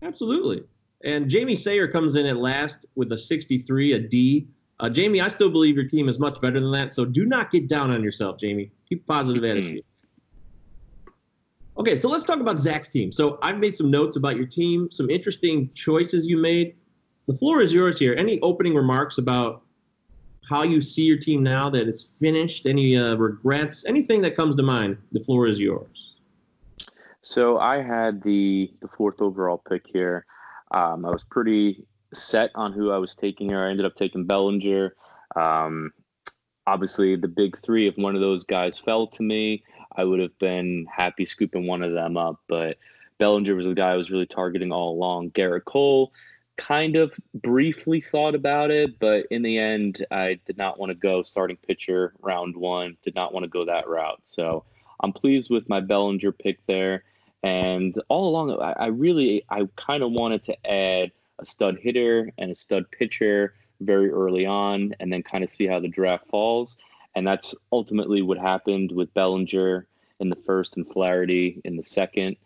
Absolutely. 0.02 0.64
And 1.04 1.28
Jamie 1.28 1.56
Sayer 1.56 1.88
comes 1.88 2.16
in 2.16 2.26
at 2.26 2.36
last 2.36 2.86
with 2.94 3.12
a 3.12 3.18
63, 3.18 3.92
a 3.92 3.98
D. 3.98 4.46
Uh, 4.80 4.88
Jamie, 4.88 5.20
I 5.20 5.28
still 5.28 5.50
believe 5.50 5.76
your 5.76 5.86
team 5.86 6.08
is 6.08 6.18
much 6.18 6.40
better 6.40 6.58
than 6.58 6.72
that. 6.72 6.92
So 6.92 7.04
do 7.04 7.24
not 7.24 7.50
get 7.50 7.68
down 7.68 7.90
on 7.90 8.02
yourself, 8.02 8.38
Jamie. 8.38 8.70
Keep 8.88 9.06
positive 9.06 9.44
attitude. 9.44 9.84
Okay, 11.78 11.96
so 11.98 12.08
let's 12.08 12.24
talk 12.24 12.40
about 12.40 12.58
Zach's 12.58 12.88
team. 12.88 13.10
So 13.12 13.38
I've 13.42 13.58
made 13.58 13.74
some 13.74 13.90
notes 13.90 14.16
about 14.16 14.36
your 14.36 14.46
team, 14.46 14.90
some 14.90 15.08
interesting 15.08 15.70
choices 15.74 16.26
you 16.26 16.36
made. 16.36 16.76
The 17.26 17.34
floor 17.34 17.62
is 17.62 17.72
yours 17.72 17.98
here. 17.98 18.14
Any 18.14 18.40
opening 18.40 18.74
remarks 18.74 19.18
about 19.18 19.62
how 20.48 20.62
you 20.64 20.80
see 20.80 21.04
your 21.04 21.16
team 21.16 21.42
now 21.42 21.70
that 21.70 21.88
it's 21.88 22.18
finished? 22.18 22.66
Any 22.66 22.96
uh, 22.96 23.14
regrets? 23.14 23.84
Anything 23.86 24.20
that 24.22 24.36
comes 24.36 24.56
to 24.56 24.62
mind? 24.62 24.98
The 25.12 25.20
floor 25.20 25.46
is 25.46 25.58
yours. 25.58 26.14
So 27.22 27.58
I 27.58 27.80
had 27.80 28.22
the 28.22 28.70
the 28.82 28.88
fourth 28.88 29.22
overall 29.22 29.62
pick 29.68 29.84
here. 29.86 30.26
Um, 30.72 31.06
I 31.06 31.10
was 31.10 31.24
pretty 31.30 31.86
set 32.12 32.50
on 32.54 32.72
who 32.72 32.90
I 32.90 32.98
was 32.98 33.14
taking 33.14 33.48
here. 33.48 33.64
I 33.64 33.70
ended 33.70 33.86
up 33.86 33.94
taking 33.96 34.26
Bellinger. 34.26 34.94
Um, 35.36 35.92
obviously, 36.66 37.14
the 37.16 37.28
big 37.28 37.58
three. 37.62 37.86
If 37.86 37.96
one 37.96 38.16
of 38.16 38.20
those 38.20 38.44
guys 38.44 38.78
fell 38.78 39.06
to 39.06 39.22
me, 39.22 39.62
I 39.96 40.04
would 40.04 40.20
have 40.20 40.38
been 40.38 40.86
happy 40.90 41.26
scooping 41.26 41.66
one 41.66 41.82
of 41.82 41.92
them 41.92 42.16
up. 42.16 42.40
But 42.48 42.78
Bellinger 43.18 43.54
was 43.54 43.66
the 43.66 43.74
guy 43.74 43.92
I 43.92 43.96
was 43.96 44.10
really 44.10 44.26
targeting 44.26 44.72
all 44.72 44.92
along. 44.92 45.30
Gerrit 45.30 45.64
Cole, 45.64 46.12
kind 46.56 46.96
of 46.96 47.14
briefly 47.34 48.00
thought 48.00 48.34
about 48.34 48.70
it, 48.70 48.98
but 48.98 49.26
in 49.30 49.42
the 49.42 49.58
end, 49.58 50.04
I 50.10 50.38
did 50.46 50.58
not 50.58 50.78
want 50.78 50.90
to 50.90 50.94
go 50.94 51.22
starting 51.22 51.56
pitcher 51.56 52.14
round 52.20 52.56
one. 52.56 52.96
Did 53.04 53.14
not 53.14 53.32
want 53.32 53.44
to 53.44 53.48
go 53.48 53.64
that 53.64 53.88
route. 53.88 54.20
So 54.24 54.64
I'm 55.00 55.12
pleased 55.12 55.50
with 55.50 55.68
my 55.68 55.80
Bellinger 55.80 56.32
pick 56.32 56.64
there. 56.66 57.04
And 57.42 58.00
all 58.08 58.28
along, 58.28 58.60
I, 58.60 58.84
I 58.84 58.86
really, 58.86 59.44
I 59.48 59.68
kind 59.76 60.02
of 60.02 60.12
wanted 60.12 60.44
to 60.44 60.70
add 60.70 61.10
a 61.38 61.46
stud 61.46 61.78
hitter 61.80 62.30
and 62.38 62.52
a 62.52 62.54
stud 62.54 62.90
pitcher 62.90 63.54
very 63.80 64.10
early 64.10 64.46
on, 64.46 64.94
and 65.00 65.12
then 65.12 65.24
kind 65.24 65.42
of 65.42 65.52
see 65.52 65.66
how 65.66 65.80
the 65.80 65.88
draft 65.88 66.28
falls. 66.28 66.76
And 67.14 67.26
that's 67.26 67.54
ultimately 67.70 68.22
what 68.22 68.38
happened 68.38 68.92
with 68.92 69.12
Bellinger 69.14 69.86
in 70.20 70.28
the 70.30 70.38
first 70.46 70.76
and 70.76 70.90
Flaherty 70.90 71.60
in 71.64 71.76
the 71.76 71.84
second. 71.84 72.36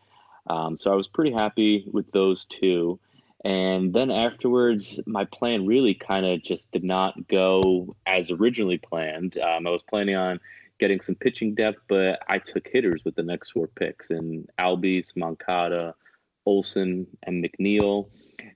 Um, 0.48 0.76
so 0.76 0.92
I 0.92 0.94
was 0.94 1.06
pretty 1.06 1.32
happy 1.32 1.88
with 1.92 2.10
those 2.12 2.44
two. 2.46 2.98
And 3.44 3.92
then 3.92 4.10
afterwards, 4.10 4.98
my 5.06 5.24
plan 5.24 5.66
really 5.66 5.94
kind 5.94 6.26
of 6.26 6.42
just 6.42 6.70
did 6.72 6.82
not 6.82 7.28
go 7.28 7.94
as 8.06 8.30
originally 8.30 8.78
planned. 8.78 9.38
Um, 9.38 9.66
I 9.66 9.70
was 9.70 9.82
planning 9.82 10.16
on 10.16 10.40
getting 10.78 11.00
some 11.00 11.14
pitching 11.14 11.54
depth, 11.54 11.78
but 11.88 12.20
I 12.28 12.38
took 12.38 12.66
hitters 12.66 13.02
with 13.04 13.14
the 13.14 13.22
next 13.22 13.50
four 13.50 13.68
picks 13.68 14.10
and 14.10 14.48
Albies, 14.58 15.16
Moncada, 15.16 15.94
Olson, 16.44 17.06
and 17.22 17.44
McNeil. 17.44 18.08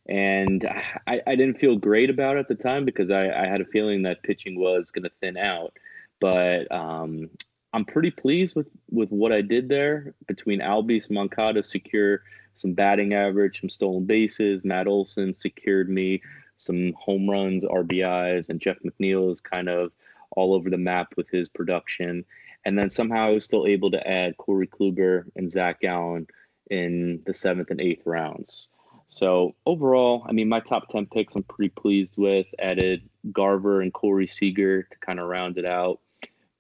And 0.07 0.67
I, 1.07 1.21
I 1.27 1.35
didn't 1.37 1.59
feel 1.59 1.77
great 1.77 2.11
about 2.11 2.37
it 2.37 2.41
at 2.41 2.49
the 2.49 2.55
time 2.63 2.85
because 2.85 3.11
I, 3.11 3.31
I 3.31 3.47
had 3.47 3.61
a 3.61 3.67
feeling 3.67 4.03
that 4.03 4.23
pitching 4.23 4.59
was 4.59 4.91
going 4.91 5.05
to 5.05 5.11
thin 5.21 5.37
out. 5.37 5.73
But 6.21 6.71
um, 6.71 7.31
I'm 7.73 7.85
pretty 7.85 8.11
pleased 8.11 8.55
with, 8.55 8.69
with 8.91 9.11
what 9.11 9.33
I 9.33 9.41
did 9.41 9.69
there 9.69 10.15
between 10.27 10.61
Albies, 10.61 11.11
Moncada 11.11 11.63
secure 11.63 12.23
some 12.57 12.75
batting 12.75 13.15
average, 13.15 13.61
some 13.61 13.71
stolen 13.71 14.05
bases. 14.05 14.65
Matt 14.65 14.87
Olson 14.87 15.33
secured 15.35 15.89
me 15.89 16.21
some 16.57 16.93
home 16.93 17.29
runs, 17.29 17.65
RBIs, 17.65 18.51
and 18.51 18.61
Jeff 18.61 18.77
McNeil 18.85 19.33
is 19.33 19.41
kind 19.41 19.69
of 19.69 19.93
all 20.33 20.55
over 20.55 20.69
the 20.69 20.77
map 20.77 21.15
with 21.17 21.29
his 21.31 21.49
production. 21.49 22.25
And 22.65 22.79
then 22.79 22.91
somehow 22.91 23.29
I 23.29 23.31
was 23.31 23.45
still 23.45 23.67
able 23.67 23.91
to 23.93 24.07
add 24.07 24.37
Corey 24.37 24.67
Kluber 24.67 25.25
and 25.37 25.51
Zach 25.51 25.81
Gallen 25.81 26.27
in 26.71 27.23
the 27.25 27.33
seventh 27.33 27.71
and 27.71 27.81
eighth 27.81 28.03
rounds. 28.05 28.69
So 29.09 29.57
overall, 29.67 30.25
I 30.29 30.33
mean, 30.33 30.49
my 30.49 30.61
top 30.61 30.89
10 30.89 31.07
picks 31.07 31.35
I'm 31.35 31.43
pretty 31.43 31.71
pleased 31.71 32.15
with. 32.17 32.47
Added 32.59 33.09
Garver 33.33 33.81
and 33.81 33.93
Corey 33.93 34.27
Seager 34.27 34.83
to 34.85 34.99
kind 34.99 35.19
of 35.19 35.29
round 35.29 35.59
it 35.59 35.65
out. 35.65 36.01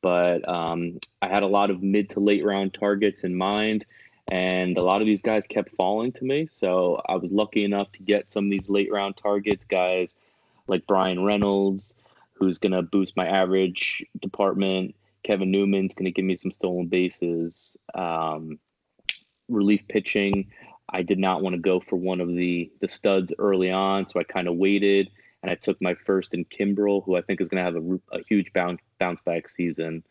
But 0.02 0.48
um, 0.48 0.98
I 1.20 1.28
had 1.28 1.42
a 1.42 1.48
lot 1.48 1.70
of 1.70 1.82
mid 1.82 2.10
to 2.10 2.20
late 2.20 2.44
round 2.44 2.74
targets 2.74 3.24
in 3.24 3.34
mind, 3.34 3.84
and 4.30 4.76
a 4.78 4.82
lot 4.82 5.00
of 5.00 5.06
these 5.06 5.22
guys 5.22 5.46
kept 5.46 5.74
falling 5.76 6.12
to 6.12 6.24
me. 6.24 6.48
So 6.50 7.02
I 7.08 7.16
was 7.16 7.30
lucky 7.30 7.64
enough 7.64 7.92
to 7.92 8.02
get 8.02 8.32
some 8.32 8.46
of 8.46 8.50
these 8.50 8.70
late 8.70 8.90
round 8.90 9.16
targets, 9.16 9.64
guys 9.64 10.16
like 10.66 10.86
Bryan 10.86 11.24
Reynolds, 11.24 11.94
who's 12.32 12.58
going 12.58 12.72
to 12.72 12.82
boost 12.82 13.16
my 13.16 13.26
average 13.26 14.04
department. 14.20 14.94
Kevin 15.22 15.50
Newman's 15.50 15.94
going 15.94 16.06
to 16.06 16.12
give 16.12 16.24
me 16.24 16.36
some 16.36 16.52
stolen 16.52 16.86
bases. 16.86 17.76
Um, 17.94 18.58
relief 19.48 19.82
pitching. 19.88 20.50
I 20.88 21.02
did 21.02 21.18
not 21.18 21.42
want 21.42 21.54
to 21.54 21.60
go 21.60 21.80
for 21.80 21.96
one 21.96 22.20
of 22.20 22.28
the 22.28 22.70
the 22.80 22.88
studs 22.88 23.32
early 23.38 23.70
on, 23.70 24.06
so 24.06 24.18
I 24.18 24.24
kind 24.24 24.48
of 24.48 24.56
waited 24.56 25.10
and 25.42 25.50
I 25.50 25.54
took 25.54 25.80
my 25.80 25.94
first 25.94 26.34
in 26.34 26.44
Kimbrel, 26.44 27.04
who 27.04 27.16
I 27.16 27.22
think 27.22 27.40
is 27.40 27.48
going 27.48 27.64
to 27.64 27.72
have 27.72 27.76
a, 27.76 28.18
a, 28.18 28.22
huge 28.28 28.52
bounce 28.52 28.80
bounce 29.00 29.20
back 29.22 29.48
season 29.48 30.04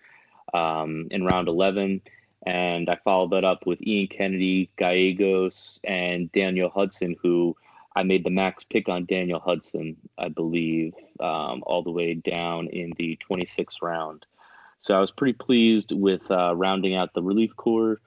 um, 0.53 1.08
in 1.12 1.24
round 1.24 1.48
11. 1.48 2.01
And 2.43 2.89
I 2.89 2.98
followed 3.03 3.31
that 3.31 3.46
up 3.46 3.65
with 3.65 3.81
Ian 3.81 4.08
Kennedy, 4.08 4.69
Gallegos, 4.77 5.79
and 5.86 6.31
Daniel 6.31 6.69
Hudson, 6.69 7.15
who 7.22 7.55
I 7.96 8.03
made 8.03 8.24
the 8.24 8.29
max 8.29 8.63
pick 8.63 8.89
on 8.89 9.05
Daniel 9.05 9.39
Hudson, 9.39 9.96
I 10.17 10.29
believe, 10.29 10.93
um, 11.19 11.63
all 11.65 11.84
the 11.84 11.91
way 11.91 12.13
down 12.13 12.67
in 12.67 12.93
the 12.98 13.17
26th 13.29 13.81
round. 13.81 14.25
So 14.81 14.96
I 14.96 15.00
was 15.00 15.12
pretty 15.12 15.34
pleased 15.34 15.91
with 15.91 16.29
uh, 16.31 16.55
rounding 16.55 16.96
out 16.96 17.13
the 17.13 17.24
relief 17.24 17.55
corps. 17.58 18.00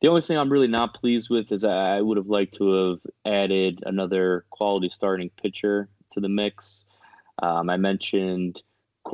The 0.00 0.08
only 0.08 0.22
thing 0.22 0.38
I'm 0.38 0.52
really 0.52 0.68
not 0.68 0.94
pleased 0.94 1.28
with 1.30 1.52
is 1.52 1.64
I 1.64 2.00
would 2.00 2.16
have 2.16 2.28
liked 2.28 2.54
to 2.56 2.72
have 2.72 3.00
added 3.26 3.82
another 3.86 4.44
quality 4.50 4.88
starting 4.88 5.30
pitcher 5.30 5.88
to 6.12 6.20
the 6.20 6.28
mix. 6.28 6.86
Um, 7.42 7.68
I 7.68 7.76
mentioned 7.76 8.62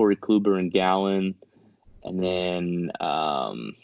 Corey 0.01 0.17
Kluber 0.17 0.59
and 0.59 0.73
Gallen, 0.73 1.35
and 2.05 2.25
then 2.25 2.91
um, 3.01 3.77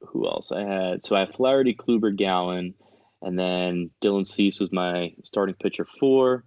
who 0.00 0.26
else 0.26 0.50
I 0.50 0.64
had? 0.64 1.04
So 1.04 1.14
I 1.14 1.20
have 1.20 1.34
Flaherty, 1.34 1.74
Kluber, 1.74 2.16
Gallen, 2.16 2.72
and 3.20 3.38
then 3.38 3.90
Dylan 4.00 4.26
Cease 4.26 4.60
was 4.60 4.72
my 4.72 5.12
starting 5.22 5.54
pitcher 5.54 5.86
four. 6.00 6.44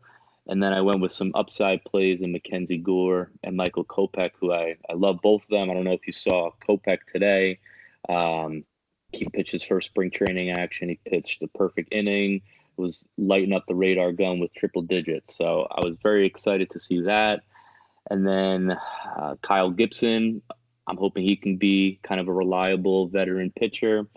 And 0.47 0.61
then 0.61 0.73
I 0.73 0.81
went 0.81 1.01
with 1.01 1.11
some 1.11 1.31
upside 1.35 1.83
plays 1.83 2.23
in 2.23 2.31
Mackenzie 2.31 2.79
Gore 2.79 3.29
and 3.43 3.55
Michael 3.55 3.85
Kopech, 3.85 4.31
who 4.39 4.51
I, 4.51 4.75
I 4.89 4.93
love 4.93 5.19
both 5.21 5.43
of 5.43 5.49
them. 5.49 5.69
I 5.69 5.75
don't 5.75 5.83
know 5.83 5.93
if 5.93 6.07
you 6.07 6.13
saw 6.13 6.49
Kopech 6.67 7.01
today. 7.13 7.59
Um, 8.09 8.63
he 9.11 9.29
pitched 9.29 9.51
his 9.51 9.63
first 9.63 9.89
spring 9.89 10.09
training 10.09 10.49
action. 10.49 10.89
He 10.89 10.99
pitched 11.05 11.41
the 11.41 11.47
perfect 11.49 11.93
inning, 11.93 12.41
was 12.75 13.05
lighting 13.19 13.53
up 13.53 13.65
the 13.67 13.75
radar 13.75 14.13
gun 14.13 14.39
with 14.39 14.51
triple 14.55 14.81
digits. 14.81 15.37
So 15.37 15.67
I 15.69 15.81
was 15.81 15.93
very 16.01 16.25
excited 16.25 16.71
to 16.71 16.79
see 16.79 17.01
that. 17.01 17.41
And 18.09 18.27
then 18.27 18.77
uh, 19.17 19.35
Kyle 19.41 19.71
Gibson, 19.71 20.41
I'm 20.87 20.97
hoping 20.97 21.23
he 21.23 21.35
can 21.35 21.57
be 21.57 21.99
kind 22.03 22.21
of 22.21 22.27
a 22.27 22.33
reliable 22.33 23.07
veteran 23.07 23.51
pitcher. 23.51 24.07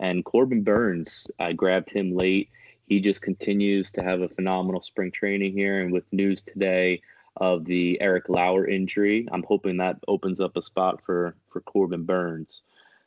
And 0.00 0.24
Corbin 0.24 0.62
Burnes, 0.62 1.30
I 1.38 1.52
grabbed 1.52 1.90
him 1.90 2.14
late 2.14 2.50
he 2.86 3.00
just 3.00 3.20
continues 3.20 3.90
to 3.92 4.02
have 4.02 4.20
a 4.20 4.28
phenomenal 4.28 4.82
spring 4.82 5.10
training 5.10 5.52
here. 5.52 5.82
And 5.82 5.92
with 5.92 6.04
news 6.12 6.42
today 6.42 7.02
of 7.36 7.64
the 7.64 8.00
Eric 8.00 8.28
Lauer 8.28 8.66
injury, 8.66 9.28
I'm 9.30 9.42
hoping 9.42 9.76
that 9.78 9.98
opens 10.08 10.40
up 10.40 10.56
a 10.56 10.62
spot 10.62 11.00
for 11.04 11.34
for 11.50 11.60
Corbin 11.60 12.04
Burnes. 12.04 12.62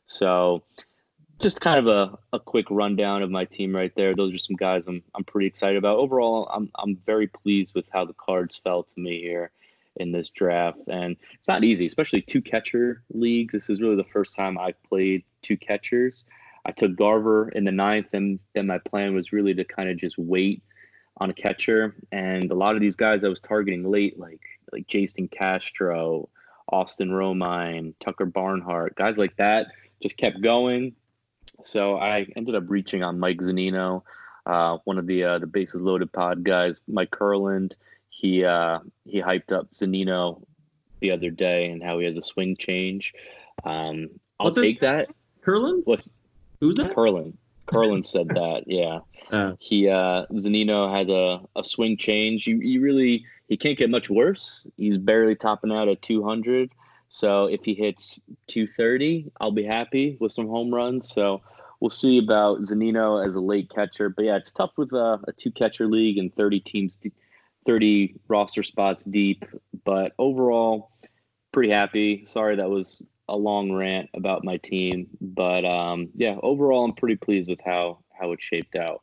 So 0.06 0.62
just 1.40 1.62
kind 1.62 1.78
of 1.78 1.86
a, 1.86 2.18
a 2.34 2.38
quick 2.38 2.66
rundown 2.70 3.22
of 3.22 3.30
my 3.30 3.46
team 3.46 3.74
right 3.74 3.92
there. 3.96 4.14
Those 4.14 4.34
are 4.34 4.38
some 4.38 4.56
guys 4.56 4.86
I'm 4.86 5.02
I'm 5.14 5.24
pretty 5.24 5.46
excited 5.46 5.78
about. 5.78 5.96
Overall, 5.96 6.48
I'm 6.52 6.70
I'm 6.74 6.96
very 7.06 7.26
pleased 7.26 7.74
with 7.74 7.88
how 7.90 8.04
the 8.04 8.14
cards 8.14 8.60
fell 8.62 8.82
to 8.82 9.00
me 9.00 9.20
here 9.20 9.50
in 10.00 10.12
this 10.12 10.30
draft. 10.30 10.80
And 10.88 11.16
it's 11.34 11.48
not 11.48 11.62
easy, 11.62 11.86
especially 11.86 12.22
two 12.22 12.42
catcher 12.42 13.02
league. 13.12 13.52
This 13.52 13.68
is 13.68 13.80
really 13.80 13.96
the 13.96 14.04
first 14.04 14.34
time 14.34 14.58
I've 14.58 14.82
played 14.82 15.24
two 15.42 15.56
catchers. 15.56 16.24
I 16.64 16.72
took 16.72 16.96
Garver 16.96 17.48
in 17.50 17.64
the 17.64 17.72
ninth, 17.72 18.08
and 18.12 18.38
then 18.54 18.66
my 18.66 18.78
plan 18.78 19.14
was 19.14 19.32
really 19.32 19.54
to 19.54 19.64
kind 19.64 19.88
of 19.88 19.96
just 19.96 20.18
wait 20.18 20.62
on 21.18 21.30
a 21.30 21.34
catcher. 21.34 21.94
And 22.12 22.50
a 22.50 22.54
lot 22.54 22.74
of 22.74 22.80
these 22.80 22.96
guys 22.96 23.24
I 23.24 23.28
was 23.28 23.40
targeting 23.40 23.84
late, 23.84 24.18
like 24.18 24.40
like 24.72 24.86
Jason 24.86 25.28
Castro, 25.28 26.28
Austin 26.68 27.10
Romine, 27.10 27.94
Tucker 28.00 28.26
Barnhart, 28.26 28.94
guys 28.94 29.18
like 29.18 29.36
that, 29.36 29.68
just 30.02 30.16
kept 30.16 30.40
going. 30.40 30.94
So 31.64 31.96
I 31.96 32.26
ended 32.36 32.54
up 32.54 32.64
reaching 32.68 33.02
on 33.02 33.18
Mike 33.18 33.38
Zunino, 33.38 34.02
uh, 34.46 34.78
one 34.84 34.98
of 34.98 35.06
the 35.06 35.24
uh, 35.24 35.38
the 35.38 35.46
bases 35.46 35.82
loaded 35.82 36.12
pod 36.12 36.44
guys, 36.44 36.82
Mike 36.88 37.10
Kurland. 37.10 37.74
He 38.10 38.44
uh, 38.44 38.80
he 39.04 39.20
hyped 39.22 39.52
up 39.52 39.70
Zunino 39.72 40.42
the 41.00 41.10
other 41.10 41.30
day 41.30 41.70
and 41.70 41.82
how 41.82 41.98
he 41.98 42.06
has 42.06 42.16
a 42.16 42.22
swing 42.22 42.56
change. 42.56 43.14
Um, 43.64 44.10
I'll 44.38 44.46
What's 44.46 44.60
take 44.60 44.80
that. 44.80 45.08
Kurland? 45.44 45.82
What's 45.84 46.12
Who's 46.60 46.76
that? 46.76 46.94
Curlin. 46.94 47.36
Curlin 47.66 48.02
said 48.02 48.28
that. 48.34 48.64
Yeah. 48.66 49.00
Uh, 49.30 49.54
he 49.58 49.88
uh 49.88 50.26
Zunino 50.32 50.94
had 50.94 51.08
a, 51.08 51.40
a 51.56 51.64
swing 51.64 51.96
change. 51.96 52.46
You 52.46 52.56
you 52.58 52.80
really 52.80 53.24
he 53.48 53.56
can't 53.56 53.78
get 53.78 53.90
much 53.90 54.10
worse. 54.10 54.66
He's 54.76 54.98
barely 54.98 55.34
topping 55.34 55.72
out 55.72 55.88
at 55.88 56.02
200. 56.02 56.70
So 57.08 57.46
if 57.46 57.64
he 57.64 57.74
hits 57.74 58.20
230, 58.46 59.32
I'll 59.40 59.50
be 59.50 59.64
happy 59.64 60.16
with 60.20 60.30
some 60.30 60.46
home 60.46 60.72
runs. 60.72 61.12
So 61.12 61.42
we'll 61.80 61.90
see 61.90 62.18
about 62.18 62.60
Zunino 62.60 63.26
as 63.26 63.34
a 63.34 63.40
late 63.40 63.68
catcher. 63.68 64.08
But 64.08 64.26
yeah, 64.26 64.36
it's 64.36 64.52
tough 64.52 64.70
with 64.76 64.92
a, 64.92 65.18
a 65.26 65.32
two 65.32 65.50
catcher 65.50 65.88
league 65.88 66.18
and 66.18 66.32
30 66.34 66.60
teams, 66.60 66.98
30 67.70 68.16
roster 68.26 68.64
spots 68.64 69.04
deep. 69.04 69.44
But 69.84 70.12
overall, 70.18 70.90
pretty 71.52 71.70
happy. 71.70 72.24
Sorry 72.26 72.56
that 72.56 72.68
was 72.68 73.00
a 73.28 73.36
long 73.36 73.72
rant 73.72 74.10
about 74.14 74.44
my 74.44 74.56
team, 74.56 75.06
but 75.20 75.64
um, 75.64 76.08
yeah, 76.16 76.34
overall, 76.42 76.84
I'm 76.84 76.94
pretty 76.94 77.14
pleased 77.14 77.48
with 77.48 77.60
how 77.64 78.00
how 78.20 78.32
it 78.32 78.40
shaped 78.42 78.74
out. 78.74 79.02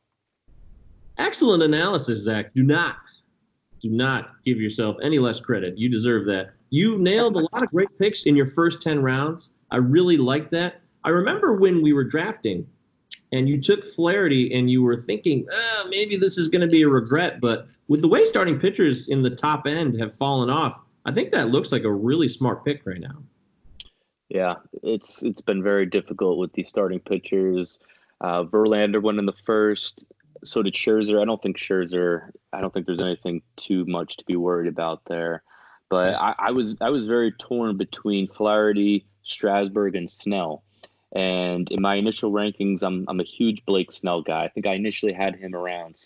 Excellent 1.18 1.64
analysis, 1.64 2.20
Zach. 2.20 2.54
Do 2.54 2.62
not 2.62 2.98
do 3.82 3.90
not 3.90 4.32
give 4.44 4.60
yourself 4.60 4.98
any 5.02 5.18
less 5.18 5.40
credit. 5.40 5.78
You 5.78 5.88
deserve 5.88 6.26
that. 6.26 6.50
You 6.70 6.98
nailed 6.98 7.38
a 7.38 7.48
lot 7.54 7.64
of 7.64 7.70
great 7.70 7.98
picks 7.98 8.26
in 8.26 8.36
your 8.36 8.48
first 8.48 8.82
ten 8.82 9.02
rounds. 9.02 9.52
I 9.72 9.78
really 9.78 10.18
like 10.18 10.52
that. 10.52 10.82
I 11.06 11.10
remember 11.12 11.54
when 11.54 11.82
we 11.82 11.94
were 11.94 12.04
drafting, 12.04 12.68
and 13.32 13.48
you 13.48 13.62
took 13.62 13.86
Flaherty, 13.86 14.54
and 14.54 14.70
you 14.70 14.84
were 14.84 14.98
thinking, 14.98 15.48
oh, 15.50 15.88
maybe 15.90 16.18
this 16.18 16.38
is 16.38 16.50
going 16.50 16.64
to 16.64 16.68
be 16.68 16.82
a 16.82 16.90
regret. 16.90 17.40
But 17.40 17.68
with 17.88 18.02
the 18.02 18.08
way 18.08 18.26
starting 18.26 18.60
pitchers 18.60 19.08
in 19.08 19.22
the 19.22 19.30
top 19.30 19.66
end 19.68 20.00
have 20.00 20.14
fallen 20.14 20.50
off, 20.50 20.80
I 21.06 21.12
think 21.12 21.32
that 21.32 21.50
looks 21.50 21.72
like 21.72 21.84
a 21.84 21.92
really 21.92 22.28
smart 22.28 22.66
pick 22.66 22.86
right 22.86 23.00
now. 23.00 23.24
Yeah, 24.30 24.56
it's 24.84 25.24
it's 25.24 25.42
been 25.42 25.64
very 25.64 25.86
difficult 25.86 26.38
with 26.38 26.52
these 26.54 26.68
starting 26.68 27.00
pitchers. 27.00 27.80
Uh, 28.20 28.44
Verlander 28.44 29.02
went 29.02 29.20
in 29.20 29.26
the 29.26 29.34
first. 29.46 30.06
So 30.44 30.62
did 30.62 30.74
Scherzer. 30.74 31.22
I 31.22 31.26
don't 31.26 31.42
think 31.42 31.58
Scherzer. 31.58 32.32
I 32.54 32.62
don't 32.62 32.74
think 32.74 32.86
there's 32.86 33.02
anything 33.02 33.42
too 33.56 33.86
much 33.86 34.18
to 34.18 34.26
be 34.26 34.36
worried 34.36 34.68
about 34.68 35.02
there. 35.06 35.44
But 35.90 36.16
I, 36.16 36.36
I 36.38 36.52
was 36.52 36.76
I 36.82 36.90
was 36.90 37.06
very 37.06 37.32
torn 37.32 37.78
between 37.78 38.28
Flaherty, 38.28 39.08
Strasburg, 39.24 39.96
and 39.96 40.10
Snell. 40.10 40.64
And 41.14 41.72
in 41.72 41.82
my 41.82 41.96
initial 41.96 42.32
rankings, 42.32 42.84
I'm 42.84 43.06
I'm 43.08 43.22
a 43.22 43.24
huge 43.24 43.66
Blake 43.66 43.94
Snell 43.94 44.22
guy. 44.22 44.44
I 44.44 44.50
think 44.50 44.68
I 44.68 44.74
initially 44.74 45.14
had 45.14 45.38
him 45.38 45.56
around 45.56 45.98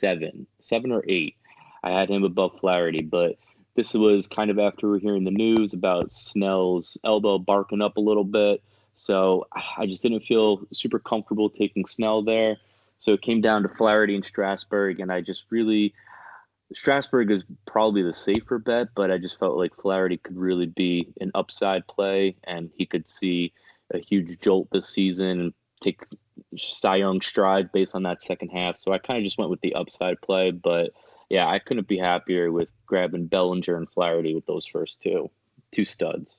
seven, 0.00 0.46
seven 0.60 0.90
or 0.90 1.04
eight. 1.06 1.36
I 1.84 1.90
had 1.90 2.10
him 2.10 2.24
above 2.24 2.58
Flaherty, 2.58 3.02
but 3.02 3.38
this 3.76 3.94
was 3.94 4.26
kind 4.26 4.50
of 4.50 4.58
after 4.58 4.88
we 4.88 4.96
are 4.96 5.00
hearing 5.00 5.24
the 5.24 5.30
news 5.30 5.72
about 5.72 6.12
Snell's 6.12 6.98
elbow 7.04 7.38
barking 7.38 7.82
up 7.82 7.96
a 7.96 8.00
little 8.00 8.24
bit. 8.24 8.62
So 8.96 9.46
I 9.76 9.86
just 9.86 10.02
didn't 10.02 10.24
feel 10.24 10.62
super 10.72 10.98
comfortable 10.98 11.48
taking 11.48 11.86
Snell 11.86 12.22
there. 12.22 12.56
So 12.98 13.12
it 13.12 13.22
came 13.22 13.40
down 13.40 13.62
to 13.62 13.68
Flaherty 13.68 14.14
and 14.14 14.24
Strasburg, 14.24 15.00
and 15.00 15.10
I 15.10 15.22
just 15.22 15.44
really 15.50 15.94
Strasburg 16.74 17.30
is 17.30 17.44
probably 17.66 18.02
the 18.02 18.12
safer 18.12 18.58
bet, 18.58 18.88
but 18.94 19.10
I 19.10 19.18
just 19.18 19.38
felt 19.38 19.56
like 19.56 19.74
Flaherty 19.74 20.18
could 20.18 20.36
really 20.36 20.66
be 20.66 21.12
an 21.20 21.30
upside 21.34 21.86
play, 21.86 22.36
and 22.44 22.70
he 22.76 22.86
could 22.86 23.08
see 23.08 23.52
a 23.92 23.98
huge 23.98 24.38
jolt 24.40 24.68
this 24.70 24.88
season 24.88 25.40
and 25.40 25.54
take 25.80 26.02
Cy 26.56 26.96
Young 26.96 27.20
strides 27.20 27.68
based 27.72 27.94
on 27.94 28.02
that 28.04 28.22
second 28.22 28.48
half. 28.50 28.78
So 28.78 28.92
I 28.92 28.98
kind 28.98 29.18
of 29.18 29.24
just 29.24 29.38
went 29.38 29.50
with 29.50 29.60
the 29.60 29.74
upside 29.74 30.20
play, 30.20 30.50
but 30.50 30.90
yeah, 31.28 31.48
I 31.48 31.58
couldn't 31.58 31.88
be 31.88 31.98
happier 31.98 32.50
with 32.50 32.68
grabbing 32.86 33.26
Bellinger 33.26 33.76
and 33.76 33.88
Flaherty 33.90 34.34
with 34.34 34.46
those 34.46 34.66
first 34.66 35.00
two, 35.00 35.30
two 35.72 35.84
studs. 35.84 36.38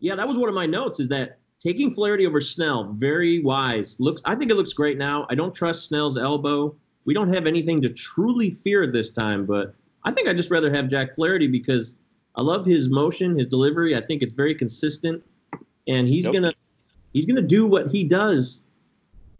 Yeah, 0.00 0.14
that 0.14 0.28
was 0.28 0.36
one 0.36 0.48
of 0.48 0.54
my 0.54 0.66
notes. 0.66 1.00
Is 1.00 1.08
that 1.08 1.38
taking 1.60 1.90
Flaherty 1.90 2.26
over 2.26 2.40
Snell, 2.40 2.92
very 2.92 3.40
wise. 3.40 3.98
Looks, 3.98 4.22
I 4.24 4.34
think 4.34 4.50
it 4.50 4.54
looks 4.54 4.72
great 4.72 4.98
now. 4.98 5.26
I 5.30 5.34
don't 5.34 5.54
trust 5.54 5.86
Snell's 5.86 6.18
elbow. 6.18 6.74
We 7.04 7.14
don't 7.14 7.32
have 7.32 7.46
anything 7.46 7.80
to 7.82 7.88
truly 7.88 8.50
fear 8.50 8.86
this 8.86 9.10
time, 9.10 9.46
but 9.46 9.74
I 10.04 10.12
think 10.12 10.28
I'd 10.28 10.36
just 10.36 10.50
rather 10.50 10.72
have 10.72 10.88
Jack 10.88 11.14
Flaherty 11.14 11.46
because 11.46 11.96
I 12.36 12.42
love 12.42 12.64
his 12.64 12.90
motion, 12.90 13.38
his 13.38 13.46
delivery. 13.46 13.96
I 13.96 14.00
think 14.00 14.22
it's 14.22 14.34
very 14.34 14.54
consistent, 14.54 15.22
and 15.86 16.06
he's 16.06 16.24
nope. 16.26 16.34
gonna 16.34 16.54
he's 17.12 17.26
gonna 17.26 17.42
do 17.42 17.66
what 17.66 17.90
he 17.90 18.04
does. 18.04 18.62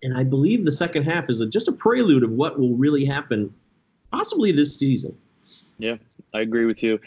And 0.03 0.17
I 0.17 0.23
believe 0.23 0.65
the 0.65 0.73
second 0.73 1.05
half 1.05 1.29
is 1.29 1.41
a, 1.41 1.47
just 1.47 1.67
a 1.67 1.73
prelude 1.73 2.23
of 2.23 2.31
what 2.31 2.59
will 2.59 2.77
really 2.77 3.05
happen 3.05 3.53
possibly 4.13 4.53
this 4.53 4.77
season. 4.77 5.17
Yeah, 5.79 5.97
I 6.35 6.41
agree 6.41 6.67
with 6.67 6.83
you. 6.83 7.01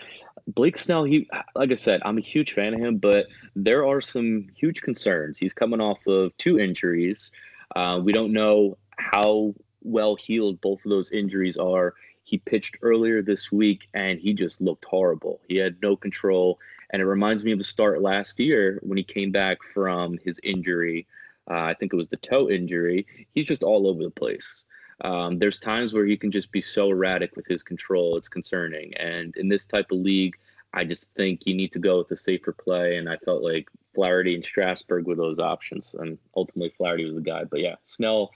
Blake 0.47 0.77
Snell, 0.77 1.03
he 1.03 1.29
like 1.55 1.71
I 1.71 1.75
said, 1.75 2.01
I'm 2.03 2.17
a 2.17 2.21
huge 2.21 2.53
fan 2.53 2.73
of 2.73 2.79
him, 2.79 2.97
but 2.97 3.27
there 3.55 3.85
are 3.85 4.01
some 4.01 4.47
huge 4.55 4.81
concerns. 4.81 5.37
He's 5.37 5.53
coming 5.53 5.81
off 5.81 5.99
of 6.07 6.35
two 6.37 6.59
injuries. 6.59 7.31
Uh, 7.75 8.01
we 8.03 8.11
don't 8.11 8.33
know 8.33 8.77
how 8.97 9.53
well 9.83 10.15
healed 10.15 10.61
both 10.61 10.83
of 10.85 10.89
those 10.89 11.11
injuries 11.11 11.57
are. 11.57 11.93
He 12.23 12.37
pitched 12.37 12.77
earlier 12.81 13.21
this 13.21 13.51
week 13.51 13.87
and 13.93 14.19
he 14.19 14.33
just 14.33 14.61
looked 14.61 14.85
horrible. 14.85 15.41
He 15.47 15.57
had 15.57 15.77
no 15.81 15.95
control, 15.95 16.59
and 16.91 17.01
it 17.01 17.05
reminds 17.05 17.43
me 17.43 17.51
of 17.51 17.59
a 17.59 17.63
start 17.63 18.01
last 18.01 18.39
year 18.39 18.79
when 18.83 18.97
he 18.97 19.03
came 19.03 19.31
back 19.31 19.57
from 19.73 20.17
his 20.23 20.39
injury. 20.43 21.07
Uh, 21.49 21.61
I 21.61 21.73
think 21.73 21.93
it 21.93 21.97
was 21.97 22.09
the 22.09 22.17
toe 22.17 22.49
injury. 22.49 23.07
He's 23.33 23.45
just 23.45 23.63
all 23.63 23.87
over 23.87 24.03
the 24.03 24.11
place. 24.11 24.65
Um, 25.01 25.39
there's 25.39 25.57
times 25.57 25.93
where 25.93 26.05
he 26.05 26.15
can 26.15 26.31
just 26.31 26.51
be 26.51 26.61
so 26.61 26.89
erratic 26.89 27.35
with 27.35 27.47
his 27.47 27.63
control. 27.63 28.17
It's 28.17 28.27
concerning. 28.27 28.93
And 28.95 29.35
in 29.37 29.49
this 29.49 29.65
type 29.65 29.91
of 29.91 29.99
league, 29.99 30.35
I 30.73 30.83
just 30.83 31.07
think 31.15 31.47
you 31.47 31.55
need 31.55 31.71
to 31.73 31.79
go 31.79 31.97
with 31.97 32.11
a 32.11 32.17
safer 32.17 32.51
play. 32.51 32.97
And 32.97 33.09
I 33.09 33.17
felt 33.17 33.41
like 33.41 33.69
Flaherty 33.95 34.35
and 34.35 34.45
Strasburg 34.45 35.07
were 35.07 35.15
those 35.15 35.39
options. 35.39 35.95
And 35.97 36.17
ultimately, 36.35 36.73
Flaherty 36.77 37.05
was 37.05 37.15
the 37.15 37.21
guy. 37.21 37.45
But 37.45 37.61
yeah, 37.61 37.75
Snell, 37.83 38.31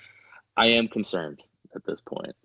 I 0.58 0.68
am 0.68 0.88
concerned 0.88 1.44
at 1.76 1.86
this 1.86 2.02
point. 2.02 2.36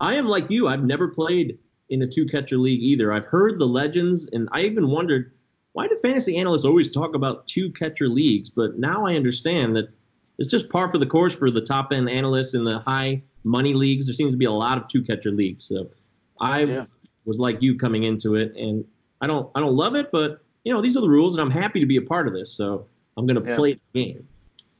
I 0.00 0.16
am 0.16 0.26
like 0.26 0.50
you. 0.50 0.68
I've 0.68 0.84
never 0.84 1.08
played 1.08 1.58
in 1.90 2.02
a 2.02 2.06
two 2.06 2.26
catcher 2.26 2.58
league 2.58 2.82
either. 2.82 3.12
I've 3.12 3.26
heard 3.26 3.58
the 3.58 3.66
legends, 3.66 4.28
and 4.32 4.48
I 4.52 4.62
even 4.62 4.88
wondered 4.88 5.32
why 5.72 5.88
do 5.88 5.96
fantasy 5.96 6.36
analysts 6.36 6.64
always 6.64 6.90
talk 6.90 7.14
about 7.14 7.48
two 7.48 7.70
catcher 7.72 8.08
leagues? 8.08 8.48
But 8.48 8.78
now 8.78 9.04
I 9.06 9.16
understand 9.16 9.74
that 9.76 9.88
it's 10.38 10.48
just 10.48 10.68
par 10.68 10.88
for 10.88 10.98
the 10.98 11.06
course 11.06 11.34
for 11.34 11.50
the 11.50 11.60
top 11.60 11.92
end 11.92 12.08
analysts 12.08 12.54
in 12.54 12.64
the 12.64 12.78
high 12.80 13.22
money 13.42 13.74
leagues. 13.74 14.06
There 14.06 14.14
seems 14.14 14.32
to 14.32 14.36
be 14.36 14.44
a 14.44 14.52
lot 14.52 14.78
of 14.78 14.88
two 14.88 15.02
catcher 15.02 15.32
leagues. 15.32 15.64
So 15.64 15.90
I 16.40 16.62
Yeah. 16.62 16.86
was 17.24 17.38
like 17.38 17.60
you 17.60 17.76
coming 17.76 18.04
into 18.04 18.36
it, 18.36 18.54
and 18.56 18.84
I 19.20 19.26
don't 19.26 19.50
I 19.54 19.60
don't 19.60 19.74
love 19.74 19.94
it, 19.96 20.10
but 20.12 20.44
you 20.64 20.72
know 20.72 20.80
these 20.80 20.96
are 20.96 21.00
the 21.00 21.08
rules, 21.08 21.36
and 21.36 21.42
I'm 21.42 21.50
happy 21.50 21.80
to 21.80 21.86
be 21.86 21.96
a 21.96 22.02
part 22.02 22.28
of 22.28 22.34
this. 22.34 22.52
So 22.52 22.86
I'm 23.16 23.26
gonna 23.26 23.44
Yeah. 23.44 23.56
play 23.56 23.74
the 23.74 24.04
game. 24.04 24.28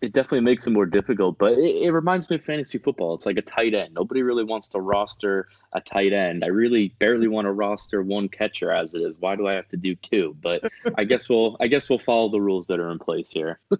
It 0.05 0.13
definitely 0.13 0.41
makes 0.41 0.67
it 0.67 0.71
more 0.71 0.85
difficult, 0.85 1.39
but 1.39 1.55
it, 1.55 1.85
it 1.85 1.91
reminds 1.91 2.29
me 2.29 2.37
of 2.37 2.45
fantasy 2.45 2.77
football. 2.77 3.15
It's 3.15 3.25
like 3.25 3.39
a 3.39 3.43
tight 3.43 3.75
end. 3.75 3.95
Nobody 3.95 4.23
really 4.23 4.45
wants 4.45 4.69
to 4.69 4.81
roster 4.81 5.49
a 5.73 5.81
tight 5.81 6.13
end. 6.13 6.45
I 6.45 6.49
really 6.49 6.89
barely 6.99 7.27
want 7.27 7.47
to 7.47 7.53
roster 7.53 8.03
one 8.03 8.29
catcher 8.29 8.71
as 8.71 8.93
it 8.93 9.01
is. 9.01 9.17
Why 9.19 9.35
do 9.35 9.49
I 9.49 9.55
have 9.55 9.69
to 9.69 9.79
do 9.79 9.95
two? 9.95 10.37
But 10.43 10.71
I 10.97 11.05
guess 11.11 11.29
we'll 11.31 11.57
I 11.59 11.69
guess 11.69 11.89
we'll 11.89 12.01
follow 12.01 12.29
the 12.29 12.41
rules 12.41 12.67
that 12.67 12.81
are 12.81 12.91
in 12.91 12.99
place 12.99 13.31
here. 13.31 13.61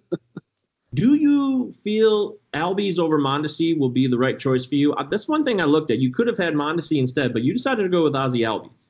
Do 0.95 1.15
you 1.15 1.73
feel 1.73 2.37
Albies 2.53 2.99
over 2.99 3.19
Mondesi 3.19 3.77
will 3.77 3.89
be 3.89 4.07
the 4.07 4.17
right 4.17 4.39
choice 4.39 4.65
for 4.65 4.75
you? 4.75 4.93
Uh, 4.93 5.03
That's 5.03 5.27
one 5.27 5.43
thing 5.43 5.59
I 5.59 5.65
looked 5.65 5.91
at. 5.91 5.99
You 5.99 6.09
could 6.09 6.25
have 6.25 6.37
had 6.37 6.53
Mondesi 6.53 6.99
instead, 6.99 7.33
but 7.33 7.41
you 7.43 7.51
decided 7.51 7.83
to 7.83 7.89
go 7.89 8.03
with 8.03 8.15
Ozzie 8.15 8.43
Albies. 8.43 8.84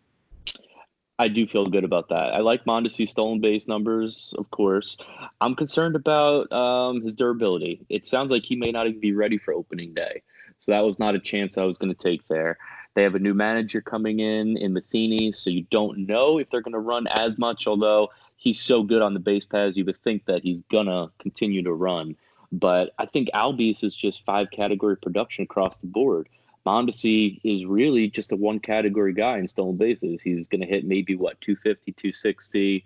I 1.17 1.29
do 1.29 1.47
feel 1.47 1.67
good 1.67 1.85
about 1.85 2.09
that. 2.09 2.33
I 2.33 2.39
like 2.39 2.65
Mondesi 2.65 3.07
stolen 3.07 3.39
base 3.39 3.67
numbers, 3.67 4.33
of 4.37 4.51
course. 4.51 4.97
I'm 5.39 5.55
concerned 5.55 5.95
about 5.95 6.51
um, 6.51 7.01
his 7.01 7.15
durability. 7.15 7.85
It 7.87 8.05
sounds 8.05 8.31
like 8.31 8.43
he 8.43 8.57
may 8.57 8.71
not 8.71 8.87
even 8.87 8.99
be 8.99 9.13
ready 9.13 9.37
for 9.37 9.53
opening 9.53 9.93
day. 9.93 10.21
So 10.59 10.71
that 10.71 10.81
was 10.81 10.99
not 10.99 11.15
a 11.15 11.19
chance 11.19 11.57
I 11.57 11.63
was 11.63 11.77
going 11.77 11.93
to 11.93 12.01
take 12.01 12.27
there. 12.27 12.57
They 12.95 13.03
have 13.03 13.15
a 13.15 13.19
new 13.19 13.33
manager 13.33 13.81
coming 13.81 14.19
in 14.19 14.57
in 14.57 14.73
Matheny, 14.73 15.31
so 15.31 15.49
you 15.49 15.63
don't 15.69 16.05
know 16.05 16.37
if 16.37 16.49
they're 16.49 16.61
going 16.61 16.73
to 16.73 16.79
run 16.79 17.07
as 17.07 17.37
much, 17.37 17.67
although 17.67 18.09
he's 18.35 18.59
so 18.59 18.83
good 18.83 19.01
on 19.01 19.13
the 19.13 19.19
base 19.19 19.45
paths, 19.45 19.77
you 19.77 19.85
would 19.85 19.97
think 19.97 20.25
that 20.25 20.43
he's 20.43 20.61
going 20.71 20.87
to 20.87 21.11
continue 21.19 21.63
to 21.63 21.73
run. 21.73 22.15
But 22.51 22.93
I 22.97 23.05
think 23.05 23.29
Albies 23.33 23.83
is 23.83 23.95
just 23.95 24.25
five 24.25 24.51
category 24.51 24.97
production 24.97 25.43
across 25.43 25.77
the 25.77 25.87
board. 25.87 26.29
Mondesi 26.65 27.39
is 27.43 27.65
really 27.65 28.09
just 28.09 28.31
a 28.31 28.35
one 28.35 28.59
category 28.59 29.13
guy 29.13 29.37
in 29.37 29.47
stolen 29.47 29.77
bases. 29.77 30.21
He's 30.21 30.47
going 30.47 30.61
to 30.61 30.67
hit 30.67 30.85
maybe 30.85 31.15
what 31.15 31.39
250, 31.41 31.91
260. 31.91 32.83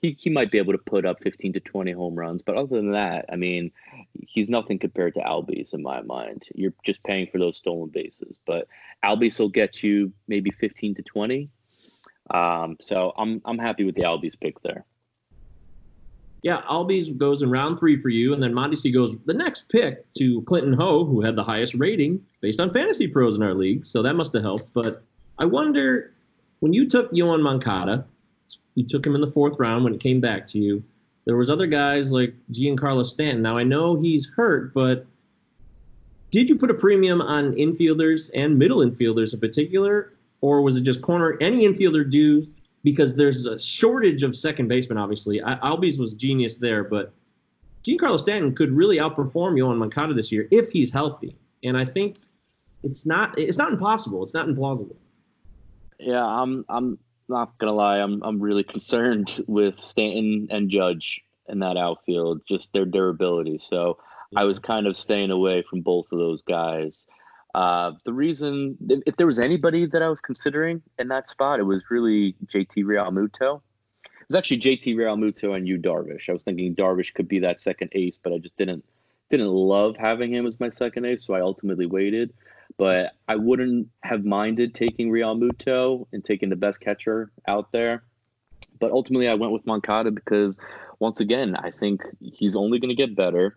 He, 0.00 0.16
he 0.18 0.30
might 0.30 0.50
be 0.50 0.58
able 0.58 0.72
to 0.72 0.78
put 0.78 1.06
up 1.06 1.22
15 1.22 1.52
to 1.52 1.60
20 1.60 1.92
home 1.92 2.16
runs, 2.16 2.42
but 2.42 2.56
other 2.56 2.76
than 2.76 2.90
that, 2.90 3.26
I 3.30 3.36
mean, 3.36 3.70
he's 4.26 4.50
nothing 4.50 4.80
compared 4.80 5.14
to 5.14 5.20
Albies 5.20 5.72
in 5.72 5.82
my 5.82 6.02
mind. 6.02 6.42
You're 6.54 6.74
just 6.84 7.00
paying 7.04 7.28
for 7.30 7.38
those 7.38 7.56
stolen 7.56 7.90
bases, 7.90 8.36
but 8.44 8.66
Albies 9.04 9.38
will 9.38 9.48
get 9.48 9.84
you 9.84 10.12
maybe 10.26 10.50
15 10.50 10.96
to 10.96 11.02
20. 11.02 11.48
Um, 12.30 12.76
so 12.80 13.12
I'm 13.16 13.42
I'm 13.44 13.58
happy 13.58 13.84
with 13.84 13.94
the 13.94 14.02
Albies 14.02 14.38
pick 14.40 14.60
there. 14.62 14.84
Yeah, 16.42 16.62
Albies 16.62 17.16
goes 17.16 17.42
in 17.42 17.50
round 17.50 17.78
three 17.78 18.00
for 18.00 18.08
you, 18.08 18.34
and 18.34 18.42
then 18.42 18.52
Mondesi 18.52 18.92
goes 18.92 19.16
the 19.26 19.34
next 19.34 19.68
pick 19.68 20.10
to 20.12 20.42
Clinton 20.42 20.72
Ho, 20.72 21.04
who 21.04 21.20
had 21.20 21.36
the 21.36 21.44
highest 21.44 21.74
rating 21.74 22.24
based 22.40 22.58
on 22.58 22.72
fantasy 22.72 23.06
pros 23.06 23.36
in 23.36 23.42
our 23.42 23.54
league. 23.54 23.86
So 23.86 24.02
that 24.02 24.16
must 24.16 24.32
have 24.32 24.42
helped. 24.42 24.72
But 24.74 25.04
I 25.38 25.44
wonder 25.44 26.12
when 26.58 26.72
you 26.72 26.88
took 26.88 27.12
Yoan 27.12 27.42
Moncada, 27.42 28.04
you 28.74 28.84
took 28.84 29.06
him 29.06 29.14
in 29.14 29.20
the 29.20 29.30
fourth 29.30 29.58
round 29.60 29.84
when 29.84 29.94
it 29.94 30.00
came 30.00 30.20
back 30.20 30.46
to 30.48 30.58
you. 30.58 30.82
There 31.26 31.36
was 31.36 31.50
other 31.50 31.68
guys 31.68 32.12
like 32.12 32.34
Giancarlo 32.50 33.06
Stanton. 33.06 33.42
Now 33.42 33.56
I 33.56 33.62
know 33.62 33.94
he's 33.94 34.26
hurt, 34.26 34.74
but 34.74 35.06
did 36.32 36.48
you 36.48 36.56
put 36.56 36.70
a 36.70 36.74
premium 36.74 37.20
on 37.20 37.52
infielders 37.52 38.30
and 38.34 38.58
middle 38.58 38.78
infielders 38.78 39.32
in 39.32 39.38
particular, 39.38 40.14
or 40.40 40.62
was 40.62 40.76
it 40.76 40.80
just 40.80 41.02
corner 41.02 41.36
any 41.40 41.68
infielder 41.68 42.10
do 42.10 42.46
because 42.84 43.14
there's 43.14 43.46
a 43.46 43.58
shortage 43.58 44.22
of 44.22 44.36
second 44.36 44.68
baseman. 44.68 44.98
Obviously, 44.98 45.42
I, 45.42 45.54
Albies 45.56 45.98
was 45.98 46.14
genius 46.14 46.56
there, 46.56 46.84
but 46.84 47.12
Giancarlo 47.84 48.18
Stanton 48.18 48.54
could 48.54 48.70
really 48.72 48.98
outperform 48.98 49.54
Yoan 49.58 49.78
Moncada 49.78 50.14
this 50.14 50.30
year 50.30 50.48
if 50.50 50.70
he's 50.70 50.90
healthy. 50.90 51.36
And 51.64 51.76
I 51.76 51.84
think 51.84 52.18
it's 52.82 53.06
not 53.06 53.38
it's 53.38 53.58
not 53.58 53.72
impossible. 53.72 54.22
It's 54.22 54.34
not 54.34 54.46
implausible. 54.46 54.96
Yeah, 55.98 56.24
I'm 56.24 56.64
I'm 56.68 56.98
not 57.28 57.56
gonna 57.58 57.72
lie. 57.72 57.98
I'm 57.98 58.22
I'm 58.22 58.40
really 58.40 58.64
concerned 58.64 59.44
with 59.46 59.82
Stanton 59.82 60.48
and 60.50 60.68
Judge 60.68 61.22
in 61.48 61.58
that 61.60 61.76
outfield, 61.76 62.42
just 62.48 62.72
their 62.72 62.84
durability. 62.84 63.58
So 63.58 63.98
I 64.36 64.44
was 64.44 64.58
kind 64.58 64.86
of 64.86 64.96
staying 64.96 65.30
away 65.30 65.62
from 65.68 65.82
both 65.82 66.06
of 66.12 66.18
those 66.18 66.42
guys. 66.42 67.06
Uh, 67.54 67.92
the 68.04 68.12
reason, 68.12 68.76
if, 68.88 69.02
if 69.06 69.16
there 69.16 69.26
was 69.26 69.38
anybody 69.38 69.86
that 69.86 70.02
I 70.02 70.08
was 70.08 70.20
considering 70.20 70.82
in 70.98 71.08
that 71.08 71.28
spot, 71.28 71.60
it 71.60 71.64
was 71.64 71.82
really 71.90 72.34
JT 72.46 72.84
Realmuto. 72.84 73.60
It 74.04 74.28
was 74.28 74.34
actually 74.34 74.60
JT 74.60 74.96
Realmuto 74.96 75.54
and 75.54 75.68
Yu 75.68 75.78
Darvish. 75.78 76.28
I 76.28 76.32
was 76.32 76.42
thinking 76.42 76.74
Darvish 76.74 77.12
could 77.12 77.28
be 77.28 77.40
that 77.40 77.60
second 77.60 77.90
ace, 77.92 78.18
but 78.22 78.32
I 78.32 78.38
just 78.38 78.56
didn't 78.56 78.84
didn't 79.28 79.48
love 79.48 79.96
having 79.96 80.32
him 80.32 80.46
as 80.46 80.60
my 80.60 80.68
second 80.68 81.06
ace, 81.06 81.24
so 81.24 81.34
I 81.34 81.40
ultimately 81.40 81.86
waited. 81.86 82.34
But 82.76 83.12
I 83.28 83.36
wouldn't 83.36 83.88
have 84.02 84.24
minded 84.24 84.74
taking 84.74 85.10
Realmuto 85.10 86.06
and 86.12 86.24
taking 86.24 86.50
the 86.50 86.56
best 86.56 86.80
catcher 86.80 87.30
out 87.48 87.72
there. 87.72 88.02
But 88.78 88.92
ultimately, 88.92 89.28
I 89.28 89.34
went 89.34 89.52
with 89.52 89.66
Moncada 89.66 90.10
because, 90.10 90.58
once 90.98 91.20
again, 91.20 91.56
I 91.56 91.70
think 91.70 92.02
he's 92.20 92.56
only 92.56 92.78
going 92.78 92.90
to 92.90 92.94
get 92.94 93.14
better. 93.14 93.56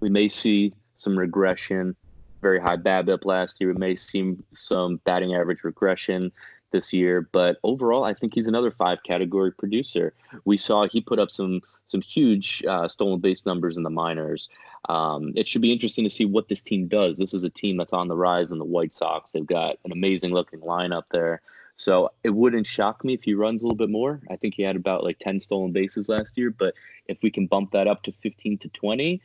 We 0.00 0.08
may 0.08 0.28
see 0.28 0.74
some 0.96 1.18
regression 1.18 1.96
very 2.42 2.60
high 2.60 2.76
BABIP 2.76 3.24
last 3.24 3.60
year. 3.60 3.72
We 3.72 3.78
may 3.78 3.96
see 3.96 4.36
some 4.52 5.00
batting 5.04 5.34
average 5.34 5.64
regression 5.64 6.30
this 6.72 6.92
year, 6.92 7.28
but 7.32 7.58
overall, 7.62 8.04
I 8.04 8.12
think 8.12 8.34
he's 8.34 8.48
another 8.48 8.70
five 8.70 9.02
category 9.04 9.52
producer. 9.52 10.12
We 10.44 10.56
saw 10.56 10.86
he 10.86 11.00
put 11.00 11.18
up 11.18 11.30
some 11.30 11.60
some 11.86 12.02
huge 12.02 12.64
uh, 12.68 12.88
stolen 12.88 13.20
base 13.20 13.44
numbers 13.44 13.76
in 13.76 13.82
the 13.82 13.90
minors. 13.90 14.48
Um, 14.88 15.32
it 15.36 15.46
should 15.46 15.62
be 15.62 15.72
interesting 15.72 16.04
to 16.04 16.10
see 16.10 16.24
what 16.24 16.48
this 16.48 16.62
team 16.62 16.88
does. 16.88 17.18
This 17.18 17.34
is 17.34 17.44
a 17.44 17.50
team 17.50 17.76
that's 17.76 17.92
on 17.92 18.08
the 18.08 18.16
rise 18.16 18.50
in 18.50 18.58
the 18.58 18.64
White 18.64 18.94
Sox. 18.94 19.30
They've 19.30 19.46
got 19.46 19.78
an 19.84 19.92
amazing 19.92 20.32
looking 20.32 20.60
lineup 20.60 21.04
there. 21.10 21.42
So 21.76 22.10
it 22.22 22.30
wouldn't 22.30 22.66
shock 22.66 23.04
me 23.04 23.14
if 23.14 23.22
he 23.22 23.34
runs 23.34 23.62
a 23.62 23.66
little 23.66 23.76
bit 23.76 23.90
more. 23.90 24.20
I 24.30 24.36
think 24.36 24.54
he 24.54 24.62
had 24.62 24.76
about 24.76 25.04
like 25.04 25.18
10 25.18 25.40
stolen 25.40 25.72
bases 25.72 26.08
last 26.08 26.36
year, 26.38 26.50
but 26.50 26.74
if 27.08 27.18
we 27.22 27.30
can 27.30 27.46
bump 27.46 27.72
that 27.72 27.86
up 27.86 28.02
to 28.04 28.12
15 28.22 28.58
to 28.58 28.68
20, 28.68 29.20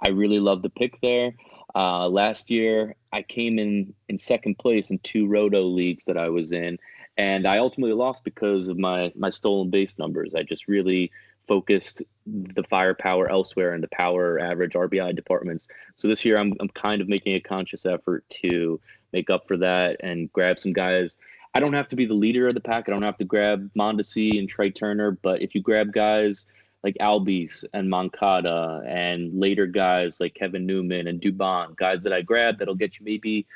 I 0.00 0.08
really 0.08 0.38
love 0.38 0.62
the 0.62 0.70
pick 0.70 1.00
there. 1.00 1.32
Uh, 1.76 2.08
last 2.08 2.48
year, 2.48 2.96
I 3.12 3.20
came 3.20 3.58
in 3.58 3.92
in 4.08 4.18
second 4.18 4.58
place 4.58 4.88
in 4.88 4.98
two 5.00 5.26
roto 5.26 5.60
leagues 5.64 6.04
that 6.04 6.16
I 6.16 6.30
was 6.30 6.50
in, 6.50 6.78
and 7.18 7.46
I 7.46 7.58
ultimately 7.58 7.92
lost 7.92 8.24
because 8.24 8.68
of 8.68 8.78
my 8.78 9.12
my 9.14 9.28
stolen 9.28 9.68
base 9.68 9.98
numbers. 9.98 10.34
I 10.34 10.42
just 10.42 10.68
really 10.68 11.12
focused 11.46 12.02
the 12.26 12.64
firepower 12.70 13.30
elsewhere 13.30 13.74
in 13.74 13.82
the 13.82 13.88
power 13.88 14.40
average 14.40 14.72
RBI 14.72 15.14
departments. 15.14 15.68
So 15.96 16.08
this 16.08 16.24
year, 16.24 16.38
I'm 16.38 16.54
I'm 16.60 16.70
kind 16.70 17.02
of 17.02 17.10
making 17.10 17.34
a 17.34 17.40
conscious 17.40 17.84
effort 17.84 18.24
to 18.40 18.80
make 19.12 19.28
up 19.28 19.46
for 19.46 19.58
that 19.58 19.98
and 20.00 20.32
grab 20.32 20.58
some 20.58 20.72
guys. 20.72 21.18
I 21.52 21.60
don't 21.60 21.74
have 21.74 21.88
to 21.88 21.96
be 21.96 22.06
the 22.06 22.14
leader 22.14 22.48
of 22.48 22.54
the 22.54 22.60
pack. 22.60 22.88
I 22.88 22.92
don't 22.92 23.02
have 23.02 23.18
to 23.18 23.24
grab 23.24 23.70
Mondesi 23.76 24.38
and 24.38 24.48
Trea 24.48 24.70
Turner, 24.70 25.10
but 25.10 25.42
if 25.42 25.54
you 25.54 25.60
grab 25.60 25.92
guys 25.92 26.46
like 26.82 26.96
Albies 27.00 27.64
and 27.72 27.90
Moncada 27.90 28.82
and 28.86 29.38
later 29.38 29.66
guys 29.66 30.20
like 30.20 30.34
Kevin 30.34 30.66
Newman 30.66 31.08
and 31.08 31.20
Dubon, 31.20 31.76
guys 31.76 32.02
that 32.04 32.12
I 32.12 32.22
grabbed 32.22 32.58
that'll 32.58 32.74
get 32.74 32.98
you 32.98 33.04
maybe 33.04 33.46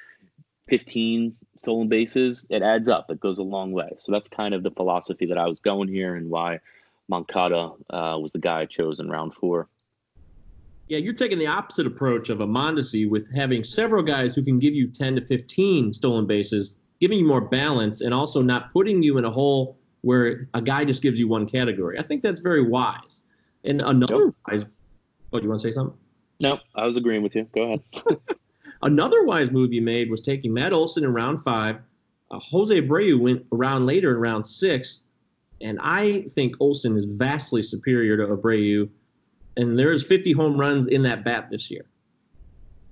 15 0.69 1.37
stolen 1.63 1.89
bases, 1.89 2.47
it 2.51 2.63
adds 2.63 2.89
up. 2.89 3.11
It 3.11 3.21
goes 3.21 3.39
a 3.39 3.43
long 3.43 3.73
way. 3.73 3.91
So 3.99 4.13
that's 4.13 4.29
kind 4.29 4.55
of 4.55 4.63
the 4.63 4.71
philosophy 4.71 5.27
that 5.27 5.39
I 5.39 5.47
was 5.47 5.61
going 5.61 5.89
here 5.89 6.17
and 6.17 6.31
why 6.31 6.61
Moncada 7.09 7.73
uh, 7.91 8.19
was 8.21 8.33
the 8.33 8.39
guy 8.39 8.61
I 8.61 8.67
chose 8.67 9.01
in 9.01 9.11
round 9.11 9.35
four. 9.35 9.69
Yeah, 10.89 10.99
you're 10.99 11.15
taking 11.15 11.39
the 11.39 11.47
opposite 11.47 11.87
approach 11.87 12.31
of 12.31 12.41
a 12.41 12.47
Mondesi 12.47 13.09
with 13.09 13.33
having 13.33 13.63
several 13.63 14.03
guys 14.03 14.35
who 14.35 14.43
can 14.43 14.59
give 14.59 14.75
you 14.75 14.89
10 14.89 15.17
to 15.17 15.23
15 15.23 15.93
stolen 15.93 16.27
bases, 16.27 16.77
giving 17.01 17.19
you 17.19 17.27
more 17.27 17.41
balance, 17.41 18.01
and 18.01 18.13
also 18.13 18.43
not 18.43 18.73
putting 18.73 19.03
you 19.03 19.19
in 19.19 19.25
a 19.25 19.31
hole 19.31 19.79
where 20.03 20.49
a 20.55 20.63
guy 20.63 20.85
just 20.85 21.03
gives 21.03 21.19
you 21.19 21.29
one 21.29 21.47
category. 21.47 21.99
I 21.99 22.03
think 22.03 22.23
that's 22.23 22.41
very 22.41 22.63
wise. 22.63 23.23
And 23.65 23.83
another 23.83 24.27
Nope. 24.27 24.37
wise. 24.49 24.65
Oh, 25.33 25.39
do 25.39 25.45
you 25.45 25.49
want 25.51 25.61
to 25.61 25.69
say 25.69 25.73
something? 25.73 25.97
No, 26.41 26.59
I 26.75 26.87
was 26.87 26.97
agreeing 26.97 27.23
with 27.23 27.35
you. 27.35 27.47
Go 27.55 27.63
ahead. 27.63 27.83
Another 28.83 29.25
wise 29.25 29.51
move 29.51 29.73
you 29.73 29.83
made 29.83 30.11
was 30.11 30.21
taking 30.23 30.55
Matt 30.55 30.73
Olson 30.73 31.05
in 31.05 31.13
round 31.13 31.43
five. 31.43 31.77
Uh, 32.31 32.39
Jose 32.41 32.81
Abreu 32.81 33.19
went 33.19 33.45
around 33.53 33.87
later 33.87 34.13
in 34.13 34.17
round 34.19 34.47
six, 34.47 35.03
and 35.61 35.79
I 35.83 36.23
think 36.31 36.55
Olson 36.61 36.97
is 36.97 37.05
vastly 37.05 37.63
superior 37.63 38.17
to 38.17 38.35
Abreu. 38.35 38.89
And 39.57 39.79
there's 39.79 40.07
50 40.07 40.33
home 40.33 40.59
runs 40.59 40.87
in 40.87 41.03
that 41.03 41.25
bat 41.25 41.49
this 41.51 41.71
year. 41.71 41.85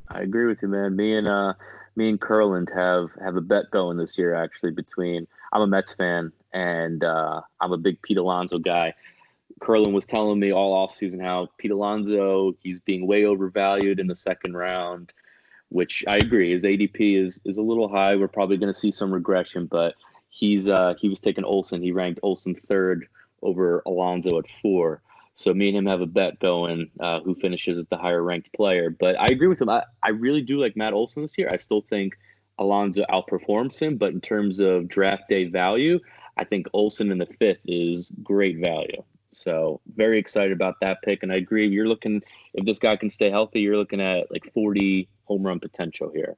I 0.09 0.23
agree 0.23 0.47
with 0.47 0.61
you, 0.61 0.69
man. 0.69 0.97
Me 0.97 1.17
and 1.17 1.29
uh, 1.29 1.55
me 1.97 2.09
and 2.09 2.21
Curland 2.21 2.75
have 2.75 3.11
have 3.23 3.37
a 3.37 3.41
bet 3.41 3.71
going 3.71 3.97
this 3.97 4.19
year. 4.19 4.35
Actually, 4.35 4.73
between 4.73 5.27
I'm 5.53 5.63
a 5.63 5.67
Mets 5.67 5.95
fan 5.95 6.33
and 6.53 7.05
uh, 7.05 7.41
I'm 7.61 7.73
a 7.73 7.79
big 7.79 8.01
Pete 8.03 8.19
Alonso 8.19 8.59
guy. 8.59 8.95
Curlin 9.61 9.93
was 9.93 10.07
telling 10.07 10.39
me 10.39 10.53
all 10.53 10.73
off 10.73 10.95
season 10.95 11.21
how 11.21 11.49
Pete 11.59 11.71
Alonso 11.71 12.55
he's 12.63 12.81
being 12.81 13.07
way 13.07 13.25
overvalued 13.25 13.99
in 13.99 14.07
the 14.07 14.15
second 14.15 14.57
round, 14.57 15.13
which 15.69 16.05
I 16.07 16.17
agree. 16.19 16.53
His 16.53 16.65
ADP 16.65 17.21
is 17.21 17.41
is 17.45 17.59
a 17.59 17.63
little 17.63 17.89
high. 17.89 18.17
We're 18.17 18.29
probably 18.29 18.57
going 18.57 18.73
to 18.73 18.79
see 18.79 18.91
some 18.91 19.13
regression, 19.13 19.67
but 19.67 19.95
he's 20.31 20.69
uh, 20.69 20.95
he 21.01 21.09
was 21.09 21.21
taking 21.21 21.45
Olson. 21.45 21.83
He 21.83 21.93
ranked 21.93 22.21
Olson 22.23 22.55
third 22.69 23.09
over 23.43 23.83
Alonso 23.87 24.39
at 24.39 24.45
four. 24.63 25.03
So 25.35 25.55
me 25.55 25.69
and 25.69 25.77
him 25.77 25.87
have 25.87 26.01
a 26.01 26.07
bet 26.07 26.41
going 26.41 26.91
uh, 26.99 27.21
who 27.21 27.37
finishes 27.37 27.79
as 27.79 27.87
the 27.87 27.97
higher 27.97 28.25
ranked 28.25 28.53
player. 28.55 28.91
But 28.91 29.19
I 29.21 29.27
agree 29.27 29.47
with 29.47 29.61
him. 29.61 29.69
I, 29.69 29.85
I 30.03 30.09
really 30.11 30.43
do 30.43 30.61
like 30.61 30.77
Matt 30.77 30.93
Olson 30.93 31.23
this 31.23 31.39
year. 31.39 31.49
I 31.49 31.57
still 31.59 31.83
think 31.83 32.15
Alonso 32.59 33.05
outperforms 33.09 33.79
him, 33.79 33.99
but 33.99 34.13
in 34.13 34.21
terms 34.21 34.59
of 34.59 34.89
draft 34.89 35.29
day 35.29 35.45
value, 35.45 36.01
I 36.39 36.45
think 36.45 36.67
Olson 36.73 37.11
in 37.11 37.19
the 37.19 37.27
fifth 37.27 37.61
is 37.67 38.13
great 38.23 38.59
value. 38.59 39.03
So 39.33 39.81
very 39.97 40.19
excited 40.19 40.53
about 40.53 40.81
that 40.81 41.03
pick. 41.03 41.23
And 41.23 41.33
I 41.33 41.37
agree. 41.37 41.69
You're 41.69 41.89
looking 41.89 42.23
if 42.55 42.65
this 42.65 42.79
guy 42.79 42.97
can 42.97 43.11
stay 43.11 43.31
healthy, 43.31 43.61
you're 43.61 43.77
looking 43.77 44.01
at 44.01 44.31
like 44.31 44.51
40 44.55 45.09
home 45.25 45.43
run 45.43 45.61
potential 45.61 46.11
here. 46.15 46.37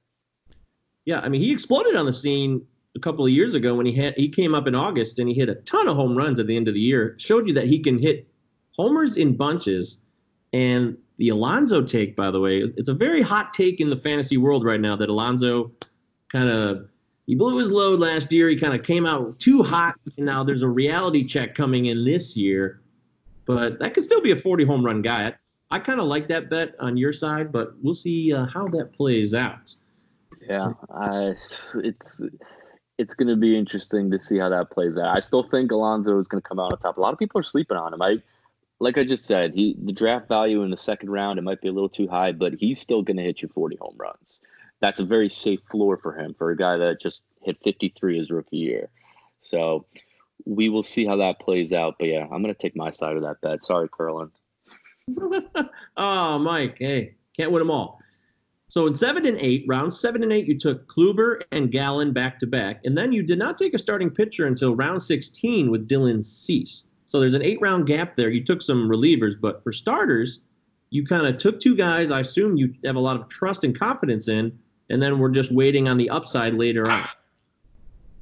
Yeah, 1.04 1.20
I 1.20 1.28
mean 1.28 1.40
he 1.40 1.52
exploded 1.52 1.96
on 1.96 2.06
the 2.06 2.12
scene 2.12 2.66
a 2.96 3.00
couple 3.00 3.24
of 3.24 3.30
years 3.30 3.54
ago 3.54 3.74
when 3.74 3.86
he 3.86 3.92
had 3.92 4.14
he 4.16 4.28
came 4.28 4.54
up 4.54 4.66
in 4.66 4.74
August 4.74 5.18
and 5.18 5.28
he 5.28 5.34
hit 5.34 5.48
a 5.48 5.54
ton 5.56 5.86
of 5.86 5.96
home 5.96 6.16
runs 6.16 6.38
at 6.40 6.46
the 6.46 6.56
end 6.56 6.68
of 6.68 6.74
the 6.74 6.80
year. 6.80 7.14
Showed 7.18 7.46
you 7.46 7.54
that 7.54 7.66
he 7.66 7.78
can 7.78 7.98
hit 7.98 8.26
homers 8.72 9.16
in 9.16 9.36
bunches. 9.36 10.00
And 10.52 10.98
the 11.18 11.28
Alonso 11.28 11.82
take, 11.82 12.16
by 12.16 12.30
the 12.30 12.40
way, 12.40 12.58
it's 12.58 12.88
a 12.88 12.94
very 12.94 13.22
hot 13.22 13.52
take 13.52 13.80
in 13.80 13.88
the 13.88 13.96
fantasy 13.96 14.36
world 14.36 14.64
right 14.64 14.80
now 14.80 14.96
that 14.96 15.08
Alonso 15.08 15.70
kind 16.28 16.48
of 16.48 16.89
he 17.30 17.36
blew 17.36 17.58
his 17.58 17.70
load 17.70 18.00
last 18.00 18.32
year. 18.32 18.48
He 18.48 18.56
kind 18.56 18.74
of 18.74 18.84
came 18.84 19.06
out 19.06 19.38
too 19.38 19.62
hot, 19.62 19.94
and 20.16 20.26
now 20.26 20.42
there's 20.42 20.64
a 20.64 20.68
reality 20.68 21.24
check 21.24 21.54
coming 21.54 21.86
in 21.86 22.04
this 22.04 22.36
year. 22.36 22.80
But 23.46 23.78
that 23.78 23.94
could 23.94 24.02
still 24.02 24.20
be 24.20 24.32
a 24.32 24.36
40 24.36 24.64
home 24.64 24.84
run 24.84 25.00
guy. 25.00 25.32
I, 25.70 25.78
kind 25.78 26.00
of 26.00 26.06
like 26.06 26.26
that 26.26 26.50
bet 26.50 26.74
on 26.80 26.96
your 26.96 27.12
side, 27.12 27.52
but 27.52 27.74
we'll 27.84 27.94
see 27.94 28.32
uh, 28.34 28.46
how 28.46 28.66
that 28.70 28.92
plays 28.92 29.32
out. 29.32 29.72
Yeah, 30.40 30.72
I, 30.92 31.36
it's 31.76 32.20
it's 32.98 33.14
going 33.14 33.28
to 33.28 33.36
be 33.36 33.56
interesting 33.56 34.10
to 34.10 34.18
see 34.18 34.38
how 34.38 34.48
that 34.48 34.72
plays 34.72 34.98
out. 34.98 35.16
I 35.16 35.20
still 35.20 35.44
think 35.44 35.70
Alonso 35.70 36.18
is 36.18 36.26
going 36.26 36.42
to 36.42 36.48
come 36.48 36.58
out 36.58 36.72
on 36.72 36.78
top. 36.80 36.96
A 36.96 37.00
lot 37.00 37.12
of 37.12 37.20
people 37.20 37.38
are 37.38 37.44
sleeping 37.44 37.76
on 37.76 37.94
him. 37.94 38.02
I 38.02 38.16
like 38.80 38.98
I 38.98 39.04
just 39.04 39.24
said, 39.24 39.54
he 39.54 39.76
the 39.80 39.92
draft 39.92 40.26
value 40.26 40.64
in 40.64 40.70
the 40.70 40.76
second 40.76 41.10
round 41.10 41.38
it 41.38 41.42
might 41.42 41.60
be 41.60 41.68
a 41.68 41.72
little 41.72 41.88
too 41.88 42.08
high, 42.08 42.32
but 42.32 42.54
he's 42.54 42.80
still 42.80 43.02
going 43.02 43.18
to 43.18 43.22
hit 43.22 43.40
you 43.40 43.46
40 43.46 43.76
home 43.76 43.94
runs. 43.96 44.40
That's 44.80 45.00
a 45.00 45.04
very 45.04 45.28
safe 45.28 45.60
floor 45.70 45.98
for 45.98 46.18
him 46.18 46.34
for 46.36 46.50
a 46.50 46.56
guy 46.56 46.76
that 46.76 47.00
just 47.00 47.24
hit 47.42 47.58
53 47.62 48.18
his 48.18 48.30
rookie 48.30 48.56
year. 48.56 48.88
So 49.40 49.86
we 50.46 50.68
will 50.68 50.82
see 50.82 51.04
how 51.04 51.16
that 51.16 51.40
plays 51.40 51.72
out. 51.72 51.96
But 51.98 52.08
yeah, 52.08 52.22
I'm 52.22 52.42
going 52.42 52.54
to 52.54 52.60
take 52.60 52.76
my 52.76 52.90
side 52.90 53.16
of 53.16 53.22
that 53.22 53.40
bet. 53.40 53.62
Sorry, 53.62 53.88
Curlin. 53.88 54.30
oh, 55.96 56.38
Mike, 56.38 56.78
hey, 56.78 57.14
can't 57.36 57.50
win 57.50 57.60
them 57.60 57.70
all. 57.70 58.00
So 58.68 58.86
in 58.86 58.94
seven 58.94 59.26
and 59.26 59.36
eight, 59.38 59.64
round 59.66 59.92
seven 59.92 60.22
and 60.22 60.32
eight, 60.32 60.46
you 60.46 60.56
took 60.56 60.86
Kluber 60.86 61.42
and 61.50 61.72
Gallen 61.72 62.12
back 62.12 62.38
to 62.38 62.46
back, 62.46 62.80
and 62.84 62.96
then 62.96 63.12
you 63.12 63.22
did 63.22 63.38
not 63.38 63.58
take 63.58 63.74
a 63.74 63.78
starting 63.78 64.10
pitcher 64.10 64.46
until 64.46 64.76
round 64.76 65.02
16 65.02 65.72
with 65.72 65.88
Dylan 65.88 66.24
Cease. 66.24 66.84
So 67.06 67.18
there's 67.18 67.34
an 67.34 67.42
eight 67.42 67.60
round 67.60 67.86
gap 67.86 68.14
there. 68.14 68.30
You 68.30 68.44
took 68.44 68.62
some 68.62 68.88
relievers, 68.88 69.34
but 69.38 69.64
for 69.64 69.72
starters, 69.72 70.38
you 70.90 71.04
kind 71.04 71.26
of 71.26 71.38
took 71.38 71.58
two 71.58 71.74
guys 71.74 72.12
I 72.12 72.20
assume 72.20 72.56
you 72.56 72.72
have 72.84 72.94
a 72.94 73.00
lot 73.00 73.16
of 73.16 73.28
trust 73.28 73.64
and 73.64 73.76
confidence 73.76 74.28
in, 74.28 74.56
and 74.90 75.02
then 75.02 75.18
we're 75.18 75.30
just 75.30 75.52
waiting 75.52 75.88
on 75.88 75.96
the 75.96 76.10
upside 76.10 76.54
later 76.54 76.90
on. 76.90 77.08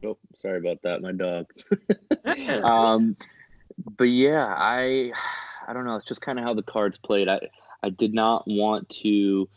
Oh, 0.04 0.16
sorry 0.32 0.58
about 0.58 0.80
that, 0.82 1.02
my 1.02 1.10
dog. 1.10 1.46
um, 2.64 3.16
but 3.96 4.04
yeah, 4.04 4.54
I 4.56 5.10
I 5.66 5.72
don't 5.72 5.84
know. 5.84 5.96
It's 5.96 6.06
just 6.06 6.22
kind 6.22 6.38
of 6.38 6.44
how 6.44 6.54
the 6.54 6.62
cards 6.62 6.96
played. 6.96 7.28
I 7.28 7.40
I 7.82 7.90
did 7.90 8.14
not 8.14 8.44
want 8.46 8.88
to 8.90 9.48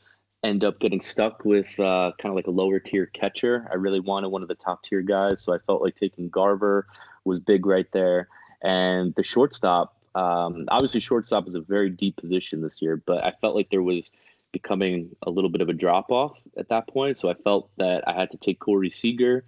end 0.43 0.63
up 0.63 0.79
getting 0.79 0.99
stuck 0.99 1.45
with 1.45 1.79
uh, 1.79 2.11
kind 2.19 2.31
of 2.31 2.35
like 2.35 2.47
a 2.47 2.51
lower 2.51 2.79
tier 2.79 3.05
catcher. 3.05 3.67
I 3.71 3.75
really 3.75 3.99
wanted 3.99 4.29
one 4.29 4.41
of 4.41 4.47
the 4.47 4.55
top 4.55 4.83
tier 4.83 5.01
guys, 5.01 5.41
so 5.41 5.53
I 5.53 5.59
felt 5.59 5.81
like 5.81 5.95
taking 5.95 6.29
Garver 6.29 6.87
was 7.23 7.39
big 7.39 7.65
right 7.65 7.87
there. 7.91 8.27
And 8.63 9.13
the 9.15 9.23
shortstop, 9.23 9.95
um, 10.15 10.65
obviously, 10.69 10.99
shortstop 10.99 11.47
is 11.47 11.55
a 11.55 11.61
very 11.61 11.89
deep 11.89 12.17
position 12.17 12.61
this 12.61 12.81
year, 12.81 12.97
but 12.97 13.23
I 13.23 13.33
felt 13.41 13.55
like 13.55 13.69
there 13.69 13.83
was 13.83 14.11
becoming 14.51 15.15
a 15.23 15.29
little 15.29 15.49
bit 15.49 15.61
of 15.61 15.69
a 15.69 15.73
drop 15.73 16.11
off 16.11 16.37
at 16.57 16.69
that 16.69 16.87
point. 16.87 17.17
So 17.17 17.29
I 17.29 17.33
felt 17.35 17.69
that 17.77 18.07
I 18.07 18.13
had 18.13 18.31
to 18.31 18.37
take 18.37 18.59
Corey 18.59 18.89
Seager 18.89 19.45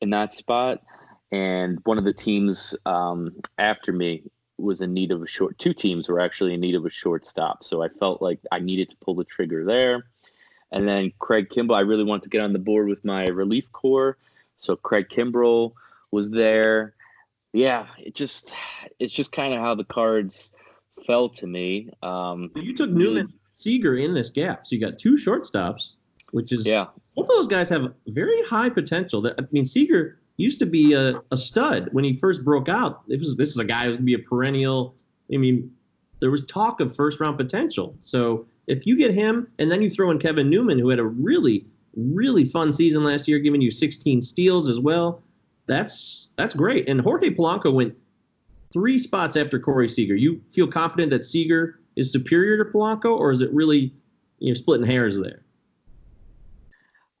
in 0.00 0.10
that 0.10 0.32
spot. 0.32 0.82
And 1.32 1.80
one 1.84 1.98
of 1.98 2.04
the 2.04 2.12
teams 2.12 2.74
um, 2.86 3.36
after 3.58 3.92
me 3.92 4.22
was 4.58 4.80
in 4.80 4.94
need 4.94 5.10
of 5.10 5.22
a 5.22 5.26
short. 5.26 5.58
Two 5.58 5.74
teams 5.74 6.08
were 6.08 6.20
actually 6.20 6.54
in 6.54 6.60
need 6.60 6.76
of 6.76 6.86
a 6.86 6.90
shortstop. 6.90 7.64
So 7.64 7.82
I 7.82 7.88
felt 7.88 8.22
like 8.22 8.40
I 8.50 8.58
needed 8.58 8.88
to 8.90 8.96
pull 8.96 9.14
the 9.14 9.24
trigger 9.24 9.64
there. 9.64 10.06
And 10.72 10.88
then 10.88 11.12
Craig 11.18 11.48
Kimbrel, 11.50 11.76
I 11.76 11.80
really 11.80 12.04
wanted 12.04 12.24
to 12.24 12.28
get 12.30 12.40
on 12.40 12.52
the 12.52 12.58
board 12.58 12.88
with 12.88 13.04
my 13.04 13.26
relief 13.26 13.70
corps. 13.72 14.16
So 14.58 14.76
Craig 14.76 15.08
Kimbrel 15.08 15.72
was 16.10 16.30
there 16.30 16.94
yeah, 17.56 17.86
it 17.98 18.14
just 18.14 18.50
it's 18.98 19.12
just 19.12 19.32
kind 19.32 19.54
of 19.54 19.60
how 19.60 19.74
the 19.74 19.84
cards 19.84 20.52
fell 21.06 21.30
to 21.30 21.46
me. 21.46 21.90
Um, 22.02 22.50
you 22.54 22.74
took 22.74 22.90
Newman 22.90 23.32
Seager 23.56 23.96
in 23.96 24.14
this 24.14 24.30
gap, 24.30 24.66
so 24.66 24.76
you 24.76 24.80
got 24.80 24.98
two 24.98 25.16
shortstops, 25.16 25.94
which 26.30 26.52
is 26.52 26.66
yeah. 26.66 26.86
Both 27.16 27.30
of 27.30 27.36
those 27.36 27.48
guys 27.48 27.68
have 27.70 27.94
very 28.06 28.42
high 28.44 28.68
potential. 28.68 29.20
That 29.22 29.34
I 29.38 29.42
mean, 29.50 29.66
Seager 29.66 30.18
used 30.36 30.58
to 30.60 30.66
be 30.66 30.92
a, 30.92 31.20
a 31.32 31.36
stud 31.36 31.88
when 31.92 32.04
he 32.04 32.14
first 32.14 32.44
broke 32.44 32.68
out. 32.68 33.02
It 33.08 33.18
was 33.18 33.36
this 33.36 33.50
is 33.50 33.58
a 33.58 33.64
guy 33.64 33.86
who's 33.86 33.96
gonna 33.96 34.04
be 34.04 34.14
a 34.14 34.18
perennial. 34.18 34.94
I 35.32 35.38
mean, 35.38 35.74
there 36.20 36.30
was 36.30 36.44
talk 36.44 36.80
of 36.80 36.94
first 36.94 37.18
round 37.18 37.36
potential. 37.36 37.96
So 37.98 38.46
if 38.68 38.86
you 38.86 38.96
get 38.96 39.12
him, 39.12 39.48
and 39.58 39.70
then 39.70 39.82
you 39.82 39.90
throw 39.90 40.10
in 40.10 40.18
Kevin 40.18 40.48
Newman, 40.48 40.78
who 40.78 40.88
had 40.88 40.98
a 40.98 41.04
really 41.04 41.66
really 41.96 42.44
fun 42.44 42.72
season 42.72 43.02
last 43.04 43.26
year, 43.26 43.38
giving 43.38 43.62
you 43.62 43.70
16 43.70 44.20
steals 44.20 44.68
as 44.68 44.78
well 44.78 45.22
that's 45.66 46.30
that's 46.36 46.54
great. 46.54 46.88
And 46.88 47.00
Jorge 47.00 47.30
Polanco 47.30 47.72
went 47.72 47.94
three 48.72 48.98
spots 48.98 49.36
after 49.36 49.58
Corey 49.58 49.88
Seager. 49.88 50.14
You 50.14 50.40
feel 50.50 50.66
confident 50.66 51.10
that 51.10 51.24
Seager 51.24 51.80
is 51.96 52.12
superior 52.12 52.62
to 52.62 52.70
Polanco, 52.70 53.18
or 53.18 53.32
is 53.32 53.40
it 53.40 53.52
really 53.52 53.92
you 54.38 54.48
know 54.48 54.54
splitting 54.54 54.86
hairs 54.86 55.18
there? 55.18 55.42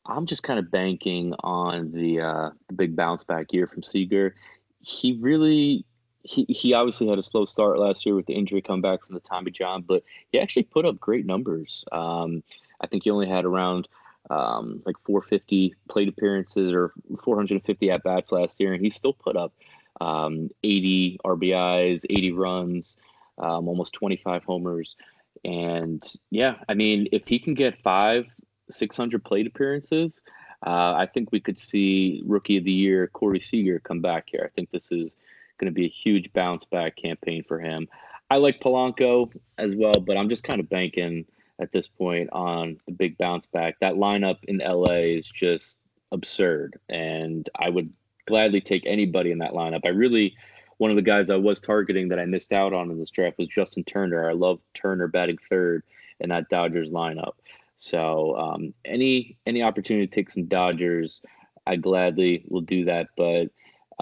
I'm 0.08 0.26
just 0.26 0.42
kind 0.42 0.58
of 0.58 0.70
banking 0.70 1.34
on 1.40 1.90
the 1.90 2.20
uh, 2.20 2.50
the 2.68 2.74
big 2.74 2.94
bounce 2.94 3.24
back 3.24 3.52
year 3.52 3.66
from 3.66 3.82
Seager. 3.82 4.36
He 4.80 5.18
really 5.20 5.84
he, 6.22 6.44
he 6.48 6.74
obviously 6.74 7.08
had 7.08 7.18
a 7.18 7.22
slow 7.22 7.44
start 7.44 7.78
last 7.78 8.04
year 8.04 8.14
with 8.14 8.26
the 8.26 8.34
injury 8.34 8.60
come 8.60 8.80
back 8.80 9.04
from 9.04 9.14
the 9.14 9.20
Tommy 9.20 9.50
John, 9.50 9.82
but 9.82 10.02
he 10.30 10.40
actually 10.40 10.64
put 10.64 10.84
up 10.84 10.98
great 10.98 11.24
numbers. 11.24 11.84
Um, 11.92 12.42
I 12.80 12.86
think 12.86 13.04
he 13.04 13.10
only 13.10 13.28
had 13.28 13.44
around 13.44 13.88
um, 14.28 14.82
like 14.84 14.96
450 15.04 15.74
plate 15.88 16.08
appearances 16.08 16.72
or 16.72 16.92
450 17.22 17.90
at 17.90 18.02
bats 18.02 18.32
last 18.32 18.60
year, 18.60 18.72
and 18.72 18.82
he 18.82 18.90
still 18.90 19.12
put 19.12 19.36
up 19.36 19.52
um, 20.00 20.50
80 20.62 21.20
RBIs, 21.24 22.04
80 22.10 22.32
runs, 22.32 22.96
um, 23.38 23.68
almost 23.68 23.92
25 23.94 24.44
homers. 24.44 24.96
And 25.44 26.04
yeah, 26.30 26.56
I 26.68 26.74
mean, 26.74 27.08
if 27.12 27.26
he 27.28 27.38
can 27.38 27.54
get 27.54 27.82
five, 27.82 28.26
600 28.70 29.24
plate 29.24 29.46
appearances, 29.46 30.20
uh, 30.66 30.94
I 30.96 31.06
think 31.06 31.30
we 31.30 31.40
could 31.40 31.58
see 31.58 32.22
Rookie 32.26 32.58
of 32.58 32.64
the 32.64 32.72
Year 32.72 33.08
Corey 33.08 33.40
Seager 33.40 33.78
come 33.78 34.00
back 34.00 34.24
here. 34.26 34.42
I 34.44 34.48
think 34.54 34.70
this 34.70 34.90
is 34.90 35.16
going 35.58 35.72
to 35.72 35.74
be 35.74 35.86
a 35.86 35.88
huge 36.04 36.32
bounce 36.32 36.64
back 36.64 36.96
campaign 36.96 37.44
for 37.46 37.58
him. 37.58 37.88
I 38.30 38.36
like 38.36 38.60
Polanco 38.60 39.30
as 39.58 39.74
well, 39.74 39.94
but 39.94 40.16
I'm 40.16 40.28
just 40.28 40.44
kind 40.44 40.60
of 40.60 40.68
banking 40.68 41.26
at 41.58 41.72
this 41.72 41.86
point 41.86 42.28
on 42.32 42.78
the 42.86 42.92
big 42.92 43.16
bounce 43.18 43.46
back. 43.46 43.78
That 43.80 43.94
lineup 43.94 44.38
in 44.44 44.58
LA 44.58 45.16
is 45.16 45.26
just 45.26 45.78
absurd, 46.12 46.78
and 46.88 47.48
I 47.58 47.70
would 47.70 47.92
gladly 48.26 48.60
take 48.60 48.84
anybody 48.86 49.30
in 49.30 49.38
that 49.38 49.52
lineup. 49.52 49.82
I 49.84 49.90
really 49.90 50.36
one 50.78 50.90
of 50.90 50.96
the 50.96 51.02
guys 51.02 51.30
I 51.30 51.36
was 51.36 51.60
targeting 51.60 52.08
that 52.08 52.18
I 52.18 52.26
missed 52.26 52.52
out 52.52 52.72
on 52.72 52.90
in 52.90 52.98
this 52.98 53.10
draft 53.10 53.38
was 53.38 53.48
Justin 53.48 53.84
Turner. 53.84 54.28
I 54.28 54.34
love 54.34 54.60
Turner 54.74 55.08
batting 55.08 55.38
third 55.48 55.82
in 56.20 56.28
that 56.30 56.48
Dodgers 56.48 56.88
lineup. 56.88 57.32
So 57.78 58.36
um, 58.36 58.74
any 58.84 59.36
any 59.46 59.62
opportunity 59.62 60.06
to 60.06 60.14
take 60.14 60.30
some 60.30 60.46
Dodgers, 60.46 61.22
I 61.66 61.76
gladly 61.76 62.44
will 62.48 62.62
do 62.62 62.84
that. 62.86 63.08
But 63.16 63.50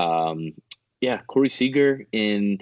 um, 0.00 0.52
yeah, 1.00 1.20
Corey 1.26 1.48
Seager 1.48 2.06
in 2.12 2.58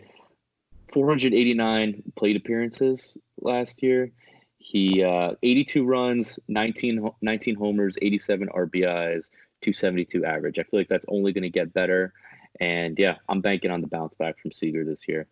489 0.92 2.02
plate 2.16 2.36
appearances 2.36 3.16
last 3.40 3.82
year. 3.82 4.10
He 4.58 5.02
uh, 5.02 5.32
82 5.42 5.84
runs, 5.84 6.38
19, 6.48 7.10
19 7.20 7.54
homers, 7.56 7.98
87 8.00 8.48
RBIs, 8.48 9.28
272 9.62 10.24
average. 10.24 10.58
I 10.58 10.62
feel 10.62 10.80
like 10.80 10.88
that's 10.88 11.06
only 11.08 11.32
going 11.32 11.42
to 11.42 11.50
get 11.50 11.74
better. 11.74 12.12
And 12.60 12.98
yeah, 12.98 13.16
I'm 13.28 13.40
banking 13.40 13.70
on 13.70 13.80
the 13.80 13.86
bounce 13.86 14.14
back 14.14 14.38
from 14.38 14.52
Seager 14.52 14.84
this 14.84 15.00
year. 15.08 15.26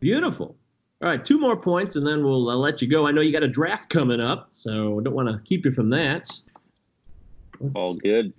Beautiful. 0.00 0.56
All 1.02 1.10
right, 1.10 1.22
two 1.22 1.38
more 1.38 1.56
points, 1.56 1.96
and 1.96 2.06
then 2.06 2.24
we'll 2.24 2.48
uh, 2.48 2.56
let 2.56 2.80
you 2.80 2.88
go. 2.88 3.06
I 3.06 3.10
know 3.10 3.20
you 3.20 3.32
got 3.32 3.42
a 3.42 3.48
draft 3.48 3.90
coming 3.90 4.20
up, 4.20 4.48
so 4.52 4.98
I 4.98 5.02
don't 5.02 5.14
want 5.14 5.28
to 5.28 5.38
keep 5.44 5.64
you 5.66 5.72
from 5.72 5.90
that. 5.90 6.30
All 7.74 7.94
good. 7.94 8.32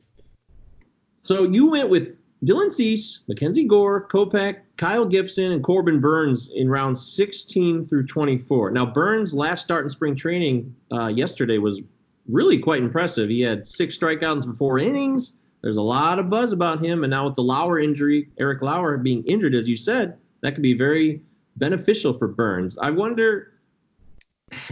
So 1.21 1.43
you 1.43 1.69
went 1.69 1.89
with 1.89 2.17
Dylan 2.45 2.71
Cease, 2.71 3.23
Mackenzie 3.27 3.65
Gore, 3.65 4.07
Kopech, 4.07 4.62
Kyle 4.77 5.05
Gibson, 5.05 5.51
and 5.51 5.63
Corbin 5.63 5.99
Burnes 5.99 6.51
in 6.55 6.69
rounds 6.69 7.05
16 7.13 7.86
through 7.86 8.05
24. 8.05 8.71
Now, 8.71 8.86
Burnes' 8.86 9.33
last 9.33 9.63
start 9.63 9.86
in 9.86 9.89
spring 9.89 10.15
training 10.15 10.75
uh, 10.91 11.07
yesterday 11.07 11.57
was 11.57 11.81
really 12.27 12.60
quite 12.60 12.81
impressive. 12.81 13.29
He 13.29 13.41
had 13.41 13.67
six 13.67 13.97
strikeouts 13.97 14.45
in 14.45 14.53
four 14.53 14.79
innings, 14.79 15.33
there's 15.62 15.78
a 15.78 15.82
lot 15.82 16.20
of 16.20 16.30
buzz 16.30 16.52
about 16.52 16.84
him, 16.84 17.04
and 17.04 17.12
now 17.12 17.26
with 17.26 17.36
the 17.36 17.43
Lauer 17.43 17.80
injury, 17.80 18.30
Eric 18.39 18.62
Lauer 18.62 18.98
being 18.98 19.24
injured, 19.26 19.56
as 19.56 19.67
you 19.67 19.78
said, 19.78 20.17
that 20.41 20.54
could 20.54 20.63
be 20.63 20.74
very 20.74 21.22
beneficial 21.56 22.13
for 22.13 22.28
Burnes. 22.28 22.78
I 22.78 22.91
wonder, 22.91 23.54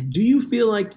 do 0.09 0.21
you 0.21 0.41
feel 0.41 0.69
like 0.69 0.93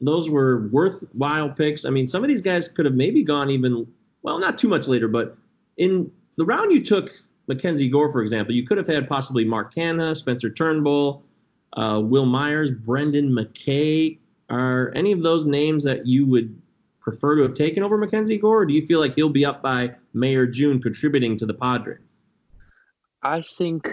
those 0.00 0.30
were 0.30 0.68
worthwhile 0.68 1.50
picks? 1.50 1.84
I 1.84 1.90
mean, 1.90 2.06
some 2.06 2.22
of 2.22 2.28
these 2.28 2.42
guys 2.42 2.68
could 2.68 2.86
have 2.86 2.94
maybe 2.94 3.22
gone 3.22 3.50
even 3.50 3.86
well, 4.22 4.38
not 4.38 4.56
too 4.56 4.68
much 4.68 4.86
later, 4.86 5.08
but 5.08 5.36
in 5.76 6.10
the 6.36 6.44
round 6.44 6.72
you 6.72 6.82
took 6.82 7.10
Mackenzie 7.48 7.88
Gore, 7.88 8.12
for 8.12 8.22
example, 8.22 8.54
you 8.54 8.64
could 8.64 8.78
have 8.78 8.86
had 8.86 9.08
possibly 9.08 9.44
Mark 9.44 9.74
Canha, 9.74 10.16
Spencer 10.16 10.48
Turnbull, 10.48 11.24
uh, 11.72 12.00
Wil 12.02 12.26
Myers, 12.26 12.70
Brendan 12.70 13.30
McKay. 13.30 14.18
Are 14.48 14.92
any 14.94 15.12
of 15.12 15.22
those 15.22 15.44
names 15.44 15.82
that 15.84 16.06
you 16.06 16.26
would 16.26 16.60
prefer 17.02 17.36
to 17.36 17.42
have 17.42 17.54
taken 17.54 17.82
over 17.82 17.98
Mackenzie 17.98 18.38
Gore, 18.38 18.62
or 18.62 18.66
do 18.66 18.74
you 18.74 18.86
feel 18.86 19.00
like 19.00 19.14
he'll 19.14 19.28
be 19.28 19.44
up 19.44 19.62
by 19.62 19.94
May 20.14 20.34
or 20.36 20.46
June 20.46 20.80
contributing 20.80 21.36
to 21.38 21.46
the 21.46 21.54
Padres? 21.54 22.00
I 23.22 23.42
think 23.42 23.88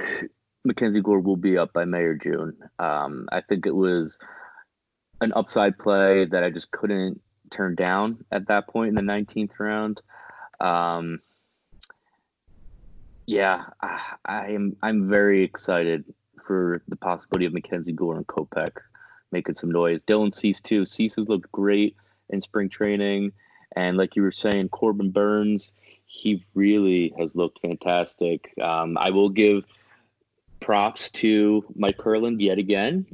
Mackenzie 0.64 1.02
Gore 1.02 1.20
will 1.20 1.36
be 1.36 1.58
up 1.58 1.74
by 1.74 1.86
May 1.86 2.02
or 2.02 2.16
June. 2.16 2.56
Um, 2.78 3.28
I 3.32 3.42
think 3.42 3.66
it 3.66 3.76
was 3.76 4.18
an 5.22 5.34
upside 5.36 5.78
play 5.78 6.26
that 6.26 6.44
I 6.44 6.50
just 6.50 6.72
couldn't 6.72 7.22
turn 7.50 7.76
down 7.76 8.24
at 8.32 8.48
that 8.48 8.68
point 8.68 8.90
in 8.90 8.96
the 8.96 9.02
19th 9.12 9.60
round. 9.60 10.02
Um, 10.60 11.20
yeah, 13.26 13.66
I, 13.82 14.16
I 14.26 14.48
am. 14.50 14.76
I'm 14.82 15.10
very 15.10 15.44
excited 15.44 16.06
for 16.46 16.82
the 16.88 16.96
possibility 16.96 17.46
of 17.46 17.54
Mackenzie 17.54 17.92
Gore 17.92 18.18
and 18.18 18.28
Kopech 18.28 18.76
making 19.32 19.56
some 19.56 19.72
noise. 19.72 20.02
Dylan 20.02 20.34
Cease 20.34 20.62
too. 20.62 20.86
Cease 20.86 21.16
has 21.16 21.30
looked 21.30 21.52
great 21.52 21.96
in 22.30 22.42
spring 22.42 22.70
training, 22.70 23.32
and 23.76 23.98
like 23.98 24.16
you 24.16 24.24
were 24.24 24.32
saying, 24.32 24.70
Corbin 24.70 25.12
Burnes, 25.12 25.74
he 26.06 26.44
really 26.54 27.14
has 27.18 27.36
looked 27.36 27.62
fantastic. 27.62 28.54
Um, 28.62 28.98
I 28.98 29.12
will 29.12 29.30
give 29.30 29.64
props 30.60 31.10
to 31.12 31.64
Mike 31.76 31.98
Kurland 31.98 32.42
yet 32.42 32.58
again. 32.58 33.06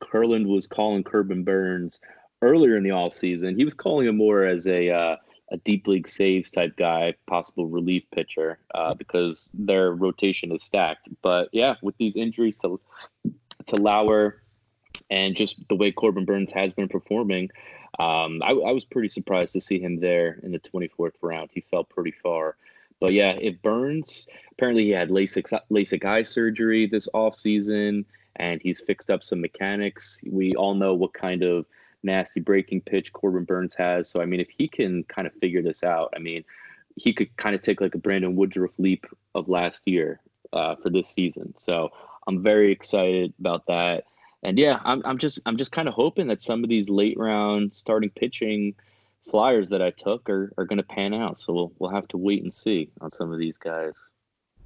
Kurland 0.00 0.46
was 0.46 0.66
calling 0.66 1.04
Corbin 1.04 1.44
Burnes 1.44 2.00
earlier 2.42 2.76
in 2.76 2.82
the 2.82 2.90
off 2.90 3.14
season. 3.14 3.56
He 3.56 3.64
was 3.64 3.74
calling 3.74 4.06
him 4.06 4.16
more 4.16 4.44
as 4.44 4.66
a 4.66 4.90
uh, 4.90 5.16
a 5.52 5.56
deep 5.58 5.86
league 5.88 6.08
saves 6.08 6.50
type 6.50 6.76
guy, 6.76 7.14
possible 7.26 7.66
relief 7.66 8.04
pitcher, 8.14 8.58
uh, 8.74 8.94
because 8.94 9.50
their 9.52 9.92
rotation 9.92 10.52
is 10.52 10.62
stacked. 10.62 11.08
But 11.22 11.48
yeah, 11.52 11.74
with 11.82 11.96
these 11.96 12.16
injuries 12.16 12.56
to 12.58 12.80
to 13.66 13.76
Lauer 13.76 14.42
and 15.08 15.34
just 15.36 15.56
the 15.68 15.74
way 15.74 15.90
Corbin 15.90 16.24
Burnes 16.24 16.52
has 16.52 16.72
been 16.72 16.88
performing, 16.88 17.50
um, 17.98 18.42
I, 18.42 18.50
I 18.50 18.72
was 18.72 18.84
pretty 18.84 19.08
surprised 19.08 19.52
to 19.54 19.60
see 19.60 19.80
him 19.80 20.00
there 20.00 20.38
in 20.42 20.52
the 20.52 20.60
24th 20.60 21.14
round. 21.22 21.50
He 21.52 21.60
fell 21.60 21.84
pretty 21.84 22.12
far. 22.22 22.56
But 23.00 23.12
yeah, 23.12 23.32
if 23.32 23.60
Burnes 23.62 24.28
apparently 24.52 24.84
he 24.84 24.90
had 24.90 25.08
LASIK 25.08 25.58
LASIK 25.70 26.04
eye 26.04 26.22
surgery 26.22 26.86
this 26.86 27.08
off 27.14 27.34
season, 27.34 28.04
and 28.36 28.60
he's 28.62 28.80
fixed 28.80 29.10
up 29.10 29.24
some 29.24 29.40
mechanics. 29.40 30.20
We 30.30 30.54
all 30.54 30.74
know 30.74 30.94
what 30.94 31.14
kind 31.14 31.42
of 31.42 31.66
nasty 32.02 32.40
breaking 32.40 32.82
pitch 32.82 33.12
Corbin 33.12 33.44
Burnes 33.44 33.74
has. 33.74 34.08
So 34.08 34.20
I 34.20 34.26
mean, 34.26 34.40
if 34.40 34.48
he 34.50 34.68
can 34.68 35.04
kind 35.04 35.26
of 35.26 35.32
figure 35.34 35.62
this 35.62 35.82
out, 35.82 36.12
I 36.14 36.18
mean, 36.18 36.44
he 36.96 37.12
could 37.12 37.34
kind 37.36 37.54
of 37.54 37.62
take 37.62 37.80
like 37.80 37.94
a 37.94 37.98
Brandon 37.98 38.36
Woodruff 38.36 38.72
leap 38.78 39.06
of 39.34 39.48
last 39.48 39.82
year 39.86 40.20
uh, 40.52 40.76
for 40.76 40.90
this 40.90 41.08
season. 41.08 41.54
So 41.56 41.90
I'm 42.26 42.42
very 42.42 42.70
excited 42.70 43.32
about 43.40 43.66
that. 43.66 44.04
And 44.42 44.58
yeah, 44.58 44.80
I'm 44.84 45.02
I'm 45.04 45.18
just 45.18 45.38
I'm 45.46 45.56
just 45.56 45.72
kind 45.72 45.88
of 45.88 45.94
hoping 45.94 46.28
that 46.28 46.40
some 46.40 46.64
of 46.64 46.70
these 46.70 46.88
late 46.88 47.18
round 47.18 47.74
starting 47.74 48.10
pitching 48.10 48.74
flyers 49.28 49.68
that 49.68 49.82
I 49.82 49.90
took 49.90 50.28
are, 50.30 50.52
are 50.56 50.64
going 50.64 50.78
to 50.78 50.82
pan 50.82 51.12
out. 51.14 51.38
So 51.38 51.52
we'll 51.52 51.72
we'll 51.78 51.90
have 51.90 52.08
to 52.08 52.16
wait 52.16 52.42
and 52.42 52.52
see 52.52 52.90
on 53.00 53.10
some 53.10 53.32
of 53.32 53.38
these 53.38 53.56
guys. 53.58 53.92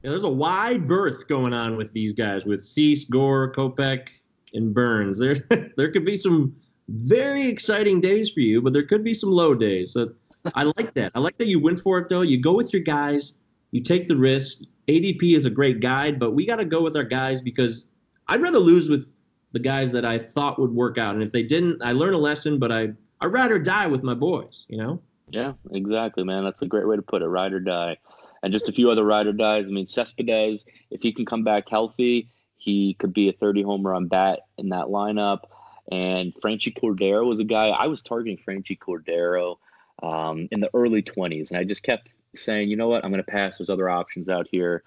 Yeah, 0.02 0.10
there's 0.10 0.24
a 0.24 0.28
wide 0.28 0.86
berth 0.86 1.26
going 1.28 1.52
on 1.54 1.76
with 1.76 1.92
these 1.92 2.12
guys 2.12 2.44
with 2.44 2.64
Cease, 2.64 3.04
Gore, 3.04 3.52
Kopech, 3.52 4.08
and 4.52 4.72
Burnes. 4.72 5.18
There 5.18 5.34
there 5.76 5.90
could 5.90 6.04
be 6.04 6.16
some 6.16 6.54
very 6.88 7.48
exciting 7.48 8.00
days 8.00 8.30
for 8.30 8.40
you, 8.40 8.62
but 8.62 8.72
there 8.72 8.86
could 8.86 9.02
be 9.02 9.14
some 9.14 9.30
low 9.30 9.54
days. 9.54 9.92
So 9.92 10.12
I 10.54 10.64
like 10.76 10.94
that. 10.94 11.12
I 11.14 11.18
like 11.18 11.38
that 11.38 11.48
you 11.48 11.58
went 11.58 11.80
for 11.80 11.98
it 11.98 12.08
though. 12.08 12.20
You 12.20 12.40
go 12.40 12.52
with 12.52 12.72
your 12.72 12.82
guys, 12.82 13.34
you 13.72 13.82
take 13.82 14.08
the 14.08 14.16
risk. 14.16 14.58
ADP 14.86 15.34
is 15.34 15.46
a 15.46 15.50
great 15.50 15.80
guide, 15.80 16.18
but 16.18 16.32
we 16.32 16.46
got 16.46 16.56
to 16.56 16.64
go 16.64 16.82
with 16.82 16.96
our 16.96 17.04
guys 17.04 17.40
because 17.40 17.86
I'd 18.28 18.42
rather 18.42 18.58
lose 18.58 18.90
with 18.90 19.10
the 19.54 19.60
guys 19.60 19.92
that 19.92 20.04
I 20.04 20.18
thought 20.18 20.58
would 20.58 20.72
work 20.72 20.98
out. 20.98 21.14
And 21.14 21.22
if 21.22 21.30
they 21.32 21.44
didn't, 21.44 21.80
I 21.80 21.92
learned 21.92 22.16
a 22.16 22.18
lesson, 22.18 22.58
but 22.58 22.72
I 22.72 22.92
I'd 23.20 23.32
rather 23.32 23.58
die 23.58 23.86
with 23.86 24.02
my 24.02 24.12
boys, 24.12 24.66
you 24.68 24.76
know? 24.76 25.00
Yeah, 25.30 25.54
exactly, 25.70 26.24
man. 26.24 26.44
That's 26.44 26.60
a 26.60 26.66
great 26.66 26.86
way 26.86 26.96
to 26.96 27.02
put 27.02 27.22
it. 27.22 27.26
Ride 27.26 27.52
or 27.52 27.60
die. 27.60 27.96
And 28.42 28.52
just 28.52 28.68
a 28.68 28.72
few 28.72 28.90
other 28.90 29.04
ride 29.04 29.26
or 29.26 29.32
dies. 29.32 29.66
I 29.66 29.70
mean, 29.70 29.86
Cespedes, 29.86 30.66
if 30.90 31.00
he 31.00 31.12
can 31.12 31.24
come 31.24 31.44
back 31.44 31.68
healthy, 31.68 32.28
he 32.58 32.94
could 32.94 33.14
be 33.14 33.28
a 33.28 33.32
30 33.32 33.62
homer 33.62 33.90
run 33.90 34.08
bat 34.08 34.40
in 34.58 34.70
that 34.70 34.86
lineup. 34.86 35.44
And 35.90 36.34
Franchy 36.34 36.76
Cordero 36.76 37.26
was 37.26 37.38
a 37.38 37.44
guy 37.44 37.68
I 37.68 37.86
was 37.86 38.02
targeting 38.02 38.38
Franchy 38.46 38.76
Cordero 38.76 39.56
um, 40.02 40.48
in 40.50 40.60
the 40.60 40.70
early 40.74 41.02
20s. 41.02 41.50
And 41.50 41.58
I 41.58 41.64
just 41.64 41.84
kept 41.84 42.08
saying, 42.34 42.68
you 42.68 42.76
know 42.76 42.88
what, 42.88 43.04
I'm 43.04 43.12
going 43.12 43.24
to 43.24 43.30
pass. 43.30 43.58
There's 43.58 43.70
other 43.70 43.88
options 43.88 44.28
out 44.28 44.48
here. 44.50 44.82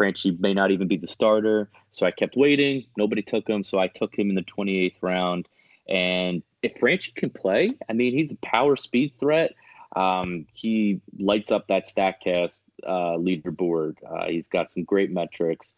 Franchy 0.00 0.38
may 0.40 0.54
not 0.54 0.70
even 0.70 0.88
be 0.88 0.96
the 0.96 1.06
starter. 1.06 1.68
So 1.90 2.06
I 2.06 2.10
kept 2.10 2.36
waiting. 2.36 2.86
Nobody 2.96 3.22
took 3.22 3.48
him. 3.48 3.62
So 3.62 3.78
I 3.78 3.88
took 3.88 4.18
him 4.18 4.30
in 4.30 4.34
the 4.34 4.42
28th 4.42 4.96
round. 5.02 5.48
And 5.88 6.42
if 6.62 6.74
Franchy 6.76 7.14
can 7.14 7.30
play, 7.30 7.74
I 7.88 7.92
mean, 7.92 8.14
he's 8.14 8.30
a 8.30 8.36
power 8.36 8.76
speed 8.76 9.12
threat. 9.20 9.54
Um, 9.96 10.46
he 10.54 11.00
lights 11.18 11.50
up 11.50 11.66
that 11.66 11.86
StatCast 11.86 12.60
uh, 12.86 13.16
leaderboard. 13.18 13.96
Uh, 14.08 14.28
he's 14.28 14.46
got 14.48 14.70
some 14.70 14.84
great 14.84 15.10
metrics 15.10 15.74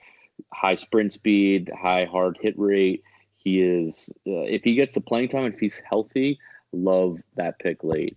high 0.52 0.74
sprint 0.74 1.12
speed, 1.12 1.70
high 1.76 2.04
hard 2.04 2.38
hit 2.40 2.58
rate. 2.58 3.02
He 3.37 3.61
is, 3.61 4.08
uh, 4.26 4.42
if 4.42 4.62
he 4.62 4.74
gets 4.74 4.94
the 4.94 5.00
playing 5.00 5.28
time, 5.28 5.52
if 5.52 5.58
he's 5.58 5.80
healthy, 5.88 6.38
love 6.72 7.18
that 7.37 7.58
pick 7.58 7.82
late. 7.82 8.16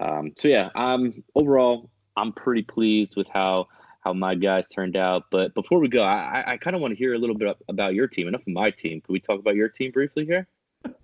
Um, 0.00 0.32
so 0.36 0.48
yeah, 0.48 0.70
um, 0.74 1.22
overall, 1.34 1.90
I'm 2.16 2.32
pretty 2.32 2.62
pleased 2.62 3.16
with 3.16 3.28
how 3.28 3.68
how 4.04 4.12
my 4.12 4.34
guys 4.34 4.68
turned 4.68 4.96
out. 4.96 5.24
But 5.30 5.54
before 5.54 5.78
we 5.78 5.88
go, 5.88 6.02
I, 6.02 6.44
I 6.46 6.56
kind 6.58 6.76
of 6.76 6.82
want 6.82 6.92
to 6.92 6.98
hear 6.98 7.14
a 7.14 7.18
little 7.18 7.36
bit 7.36 7.56
about 7.68 7.94
your 7.94 8.06
team. 8.06 8.28
Enough 8.28 8.42
of 8.42 8.52
my 8.52 8.70
team. 8.70 9.00
Can 9.00 9.12
we 9.12 9.20
talk 9.20 9.40
about 9.40 9.54
your 9.54 9.68
team 9.68 9.90
briefly 9.90 10.26
here? 10.26 10.46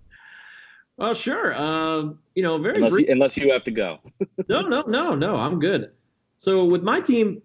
Well, 0.97 1.15
sure. 1.15 1.55
Um, 1.55 2.19
you 2.35 2.43
know, 2.43 2.59
very 2.59 2.75
unless 2.75 2.91
brief- 2.91 3.07
you, 3.07 3.13
unless 3.13 3.35
you 3.35 3.51
have 3.51 3.63
to 3.63 3.71
go. 3.71 3.97
no, 4.49 4.61
no, 4.61 4.81
no, 4.81 5.15
no. 5.15 5.35
I'm 5.35 5.57
good. 5.57 5.93
So 6.37 6.63
with 6.65 6.83
my 6.83 6.99
team, 6.99 7.41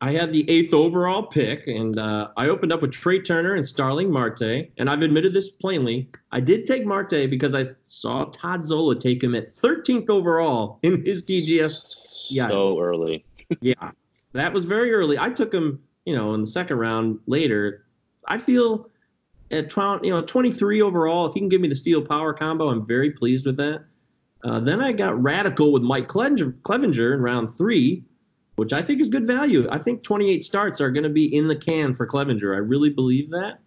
I 0.00 0.12
had 0.12 0.32
the 0.32 0.48
eighth 0.48 0.72
overall 0.72 1.24
pick, 1.24 1.66
and 1.66 1.98
uh, 1.98 2.28
I 2.36 2.48
opened 2.48 2.72
up 2.72 2.80
with 2.80 2.92
Trea 2.92 3.22
Turner 3.22 3.54
and 3.54 3.66
Starling 3.66 4.10
Marte. 4.12 4.70
And 4.78 4.88
I've 4.88 5.02
admitted 5.02 5.34
this 5.34 5.50
plainly. 5.50 6.10
I 6.30 6.38
did 6.38 6.64
take 6.64 6.86
Marte 6.86 7.28
because 7.28 7.56
I 7.56 7.64
saw 7.86 8.26
Todd 8.26 8.64
Zola 8.64 8.94
take 8.94 9.24
him 9.24 9.34
at 9.34 9.48
13th 9.48 10.08
overall 10.08 10.78
in 10.82 11.04
his 11.04 11.24
TGF. 11.24 11.74
Yeah. 12.28 12.50
So 12.50 12.78
early. 12.78 13.24
yeah. 13.60 13.90
That 14.32 14.52
was 14.52 14.64
very 14.64 14.92
early. 14.92 15.18
I 15.18 15.30
took 15.30 15.52
him, 15.52 15.82
you 16.04 16.14
know, 16.14 16.34
in 16.34 16.40
the 16.40 16.46
second 16.46 16.78
round 16.78 17.18
later. 17.26 17.86
I 18.26 18.38
feel 18.38 18.88
at 19.50 19.70
12, 19.70 20.04
you 20.04 20.10
know, 20.10 20.22
23 20.22 20.82
overall, 20.82 21.26
if 21.26 21.34
he 21.34 21.40
can 21.40 21.48
give 21.48 21.60
me 21.60 21.68
the 21.68 21.74
steal 21.74 22.02
power 22.02 22.32
combo, 22.32 22.68
I'm 22.68 22.86
very 22.86 23.10
pleased 23.10 23.46
with 23.46 23.56
that. 23.56 23.84
Uh, 24.44 24.60
then 24.60 24.80
I 24.80 24.92
got 24.92 25.20
radical 25.20 25.72
with 25.72 25.82
Mike 25.82 26.08
Clevinger 26.08 27.14
in 27.14 27.20
round 27.20 27.50
three 27.50 28.04
which 28.60 28.74
I 28.74 28.82
think 28.82 29.00
is 29.00 29.08
good 29.08 29.26
value. 29.26 29.66
I 29.72 29.78
think 29.78 30.02
28 30.02 30.44
starts 30.44 30.82
are 30.82 30.90
going 30.90 31.04
to 31.04 31.08
be 31.08 31.34
in 31.34 31.48
the 31.48 31.56
can 31.56 31.94
for 31.94 32.04
Clevenger. 32.04 32.52
I 32.52 32.58
really 32.58 32.90
believe 32.90 33.30
that. 33.30 33.58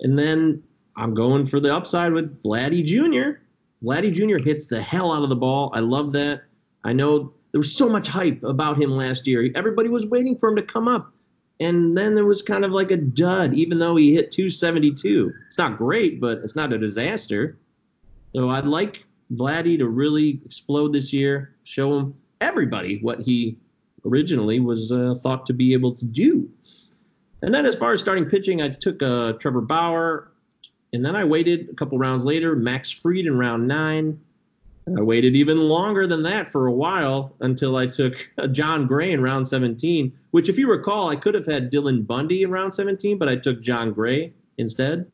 And 0.00 0.18
then 0.18 0.60
I'm 0.96 1.14
going 1.14 1.46
for 1.46 1.60
the 1.60 1.72
upside 1.72 2.12
with 2.12 2.42
Vladdy 2.42 2.84
Jr. 2.84 3.38
Vladdy 3.80 4.12
Jr. 4.12 4.42
hits 4.42 4.66
the 4.66 4.82
hell 4.82 5.12
out 5.12 5.22
of 5.22 5.28
the 5.28 5.36
ball. 5.36 5.70
I 5.72 5.78
love 5.78 6.12
that. 6.14 6.42
I 6.82 6.92
know 6.92 7.32
there 7.52 7.58
was 7.58 7.76
so 7.76 7.88
much 7.88 8.08
hype 8.08 8.42
about 8.42 8.80
him 8.80 8.90
last 8.90 9.26
year. 9.26 9.48
Everybody 9.54 9.88
was 9.88 10.06
waiting 10.06 10.36
for 10.36 10.48
him 10.48 10.56
to 10.56 10.62
come 10.62 10.88
up. 10.88 11.12
And 11.60 11.96
then 11.96 12.14
there 12.14 12.24
was 12.24 12.42
kind 12.42 12.64
of 12.64 12.72
like 12.72 12.90
a 12.90 12.96
dud, 12.96 13.54
even 13.54 13.78
though 13.78 13.94
he 13.94 14.14
hit 14.14 14.32
272. 14.32 15.32
It's 15.46 15.58
not 15.58 15.78
great, 15.78 16.20
but 16.20 16.38
it's 16.38 16.56
not 16.56 16.72
a 16.72 16.78
disaster. 16.78 17.58
So 18.34 18.50
I'd 18.50 18.66
like 18.66 19.04
Vladdy 19.34 19.78
to 19.78 19.88
really 19.88 20.40
explode 20.44 20.92
this 20.92 21.12
year, 21.12 21.54
show 21.64 21.98
him 21.98 22.14
everybody 22.40 22.98
what 23.00 23.20
he 23.20 23.58
originally 24.04 24.58
was 24.58 24.90
uh, 24.90 25.14
thought 25.22 25.46
to 25.46 25.52
be 25.52 25.72
able 25.72 25.94
to 25.94 26.04
do. 26.04 26.50
And 27.42 27.54
then 27.54 27.66
as 27.66 27.74
far 27.74 27.92
as 27.92 28.00
starting 28.00 28.24
pitching, 28.24 28.62
I 28.62 28.68
took 28.68 29.02
uh, 29.02 29.34
Trevor 29.34 29.60
Bauer, 29.60 30.32
and 30.92 31.04
then 31.04 31.16
I 31.16 31.24
waited 31.24 31.68
a 31.70 31.74
couple 31.74 31.98
rounds 31.98 32.24
later, 32.24 32.56
Max 32.56 32.90
Fried 32.90 33.26
in 33.26 33.36
round 33.36 33.68
nine. 33.68 34.20
I 34.86 35.00
waited 35.00 35.36
even 35.36 35.58
longer 35.58 36.06
than 36.06 36.22
that 36.24 36.48
for 36.48 36.66
a 36.66 36.72
while 36.72 37.34
until 37.40 37.76
I 37.76 37.86
took 37.86 38.28
Jon 38.50 38.86
Gray 38.86 39.12
in 39.12 39.22
round 39.22 39.46
17, 39.46 40.12
which, 40.32 40.48
if 40.48 40.58
you 40.58 40.68
recall, 40.68 41.08
I 41.08 41.16
could 41.16 41.34
have 41.34 41.46
had 41.46 41.70
Dylan 41.70 42.06
Bundy 42.06 42.42
in 42.42 42.50
round 42.50 42.74
17, 42.74 43.16
but 43.16 43.28
I 43.28 43.36
took 43.36 43.60
Jon 43.60 43.92
Gray 43.92 44.32
instead. 44.58 45.10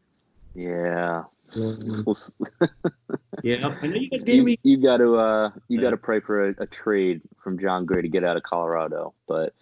Yeah. 0.54 1.24
Um, 1.56 2.04
yeah, 3.42 3.74
I 3.82 3.86
know 3.86 3.96
you 3.96 4.10
guys 4.10 4.22
gave 4.22 4.36
you, 4.36 4.42
me. 4.42 4.58
you 4.62 4.76
got 4.76 4.98
to 4.98 5.16
uh, 5.16 5.50
you 5.68 5.80
got 5.80 5.90
to 5.90 5.96
pray 5.96 6.20
for 6.20 6.48
a, 6.48 6.54
a 6.58 6.66
trade 6.66 7.22
from 7.42 7.58
Jon 7.58 7.86
Gray 7.86 8.02
to 8.02 8.08
get 8.08 8.24
out 8.24 8.36
of 8.36 8.42
Colorado. 8.42 9.14
But 9.26 9.54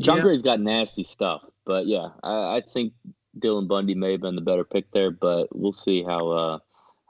Jon 0.00 0.18
Yeah. 0.18 0.22
Gray's 0.22 0.42
got 0.42 0.60
nasty 0.60 1.04
stuff. 1.04 1.42
But 1.64 1.86
yeah, 1.86 2.10
I, 2.22 2.56
I 2.56 2.62
think 2.72 2.92
Dylan 3.38 3.68
Bundy 3.68 3.94
may 3.94 4.12
have 4.12 4.20
been 4.20 4.36
the 4.36 4.42
better 4.42 4.64
pick 4.64 4.90
there. 4.92 5.10
But 5.10 5.48
we'll 5.56 5.72
see 5.72 6.02
how 6.02 6.28
uh, 6.30 6.58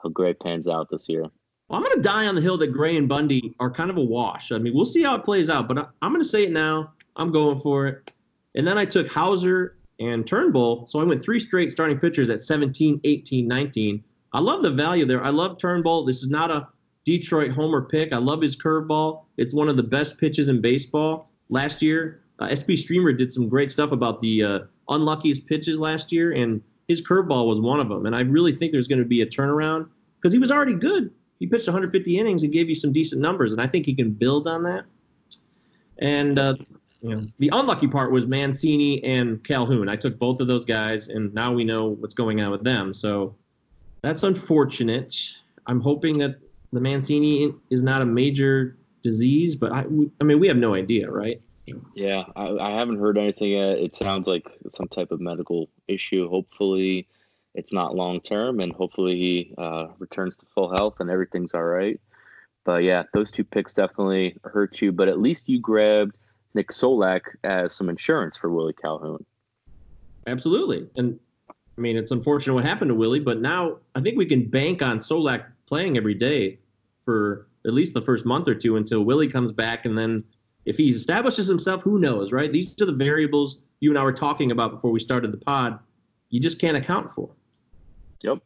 how 0.03 0.09
Gray 0.09 0.35
pans 0.35 0.69
out 0.69 0.89
this 0.91 1.09
year. 1.09 1.27
Well, 1.69 1.79
I'm 1.79 1.85
going 1.85 1.97
to 1.97 2.03
die 2.03 2.27
on 2.27 2.35
the 2.35 2.41
hill 2.41 2.57
that 2.59 2.69
Gray 2.69 2.97
and 2.97 3.09
Bundy 3.09 3.55
are 3.61 3.71
kind 3.71 3.91
of 3.91 3.99
a 3.99 4.03
wash. 4.03 4.53
I 4.53 4.59
mean, 4.59 4.75
we'll 4.75 4.87
see 4.87 5.03
how 5.03 5.15
it 5.17 5.25
plays 5.25 5.51
out, 5.51 5.69
but 5.69 5.79
I, 5.79 5.87
I'm 6.01 6.13
going 6.13 6.23
to 6.23 6.29
say 6.29 6.45
it 6.45 6.53
now. 6.53 6.93
I'm 7.17 7.31
going 7.31 7.59
for 7.59 7.87
it. 7.87 8.13
And 8.55 8.67
then 8.67 8.79
I 8.79 8.87
took 8.87 9.11
Houser 9.11 9.77
and 10.01 10.27
Turnbull, 10.27 10.87
so 10.87 11.01
I 11.01 11.05
went 11.05 11.23
three 11.23 11.41
straight 11.41 11.71
starting 11.71 11.99
pitchers 11.99 12.31
at 12.31 12.43
17, 12.43 13.01
18, 13.05 13.47
19. 13.47 14.03
I 14.33 14.41
love 14.41 14.63
the 14.63 14.71
value 14.71 15.05
there. 15.05 15.23
I 15.23 15.31
love 15.31 15.59
Turnbull. 15.59 16.05
This 16.05 16.23
is 16.23 16.31
not 16.31 16.51
a 16.51 16.69
Detroit 17.05 17.51
homer 17.51 17.83
pick. 17.83 18.13
I 18.13 18.19
love 18.19 18.41
his 18.41 18.57
curveball. 18.57 19.25
It's 19.37 19.53
one 19.53 19.69
of 19.69 19.77
the 19.77 19.83
best 19.83 20.17
pitches 20.19 20.49
in 20.49 20.61
baseball. 20.61 21.31
Last 21.51 21.83
year, 21.83 22.23
uh, 22.39 22.55
SP 22.55 22.77
Streamer 22.77 23.13
did 23.13 23.33
some 23.33 23.49
great 23.49 23.71
stuff 23.71 23.93
about 23.93 24.21
the 24.21 24.43
uh, 24.43 24.59
unluckiest 24.89 25.47
pitches 25.47 25.79
last 25.79 26.13
year, 26.13 26.33
and 26.33 26.63
his 26.87 27.03
curveball 27.03 27.47
was 27.47 27.61
one 27.61 27.81
of 27.81 27.89
them. 27.89 28.07
And 28.07 28.15
I 28.15 28.21
really 28.21 28.55
think 28.55 28.73
there's 28.73 28.89
going 28.89 29.01
to 29.01 29.05
be 29.05 29.23
a 29.23 29.27
turnaround 29.27 29.89
because 30.17 30.33
he 30.33 30.39
was 30.39 30.51
already 30.51 30.75
good. 30.75 31.11
He 31.39 31.47
pitched 31.47 31.67
150 31.67 32.19
innings 32.19 32.43
and 32.43 32.53
gave 32.53 32.69
you 32.69 32.75
some 32.75 32.93
decent 32.93 33.21
numbers, 33.21 33.53
and 33.53 33.61
I 33.61 33.67
think 33.67 33.87
he 33.87 33.95
can 33.95 34.11
build 34.11 34.49
on 34.49 34.63
that. 34.65 34.85
And 35.99 36.39
uh, 36.39 36.55
you 37.01 37.15
know, 37.15 37.27
the 37.39 37.51
unlucky 37.53 37.87
part 37.87 38.11
was 38.11 38.27
Mancini 38.27 39.03
and 39.05 39.43
Calhoun. 39.45 39.89
I 39.89 39.97
took 39.97 40.19
both 40.19 40.41
of 40.41 40.49
those 40.49 40.65
guys, 40.65 41.09
and 41.09 41.33
now 41.35 41.53
we 41.53 41.65
know 41.65 41.91
what's 41.91 42.15
going 42.15 42.41
on 42.41 42.51
with 42.51 42.65
them. 42.65 42.93
So 42.93 43.37
that's 44.03 44.25
unfortunate. 44.25 45.15
I'm 45.67 45.81
hoping 45.81 46.19
that 46.19 46.37
the 46.73 46.81
Mancini 46.81 47.53
is 47.71 47.83
not 47.83 48.03
a 48.03 48.07
major 48.07 48.77
disease, 49.03 49.57
but 49.57 49.73
I, 49.73 49.85
I 50.21 50.25
mean, 50.25 50.41
we 50.41 50.49
have 50.49 50.57
no 50.57 50.75
idea, 50.75 51.11
right? 51.11 51.41
Yeah, 51.95 52.25
I, 52.35 52.49
I 52.57 52.71
haven't 52.71 52.99
heard 52.99 53.19
anything 53.19 53.53
yet. 53.53 53.79
It 53.79 53.95
sounds 53.95 54.27
like 54.27 54.47
some 54.69 54.89
type 54.89 55.11
of 55.11 55.21
medical 55.21 55.69
issue. 55.87 56.29
Hopefully, 56.29 57.07
it's 57.59 57.73
not 57.73 57.97
long 57.97 58.21
term, 58.21 58.61
and 58.61 58.73
hopefully 58.73 59.17
he 59.17 59.55
uh, 59.59 59.89
returns 59.99 60.37
to 60.37 60.47
full 60.47 60.73
health 60.73 61.01
and 61.01 61.11
everything's 61.11 61.55
all 61.55 61.65
right. 61.65 62.01
But 62.65 62.85
yeah, 62.85 63.03
those 63.13 63.33
two 63.33 63.43
picks 63.43 63.75
definitely 63.75 64.37
hurt 64.45 64.81
you. 64.81 64.93
But 64.93 65.09
at 65.09 65.19
least 65.19 65.49
you 65.49 65.59
grabbed 65.59 66.17
Nick 66.55 66.69
Solak 66.69 67.23
as 67.43 67.75
some 67.75 67.89
insurance 67.89 68.37
for 68.37 68.49
Willie 68.51 68.75
Calhoun. 68.75 69.25
Absolutely. 70.29 70.89
And 70.95 71.19
I 71.49 71.81
mean, 71.81 71.97
it's 71.97 72.13
unfortunate 72.13 72.55
what 72.55 72.65
happened 72.65 72.91
to 72.91 72.95
Willie, 72.95 73.21
but 73.21 73.41
now 73.41 73.79
I 73.97 74.01
think 74.03 74.17
we 74.17 74.27
can 74.27 74.49
bank 74.49 74.81
on 74.81 75.01
Solak 75.01 75.45
playing 75.67 75.97
every 75.97 76.15
day 76.15 76.61
for 77.05 77.49
at 77.67 77.73
least 77.73 77.93
the 77.93 78.03
first 78.03 78.25
month 78.25 78.47
or 78.47 78.55
two 78.55 78.77
until 78.77 79.03
Willie 79.03 79.29
comes 79.29 79.51
back. 79.51 79.85
And 79.85 79.99
then 79.99 80.23
if 80.65 80.77
he 80.77 80.91
establishes 80.91 81.49
himself, 81.49 81.83
who 81.83 81.99
knows, 81.99 82.31
right? 82.31 82.53
These 82.53 82.81
are 82.81 82.87
the 82.87 82.93
variables 82.93 83.59
you 83.81 83.91
and 83.91 83.99
I 83.99 84.03
were 84.05 84.13
talking 84.13 84.53
about 84.53 84.71
before 84.71 84.93
we 84.93 85.01
started 85.01 85.33
the 85.33 85.39
pod. 85.39 85.81
You 86.31 86.39
just 86.39 86.61
can't 86.61 86.77
account 86.77 87.11
for. 87.11 87.31
Yep. 88.23 88.39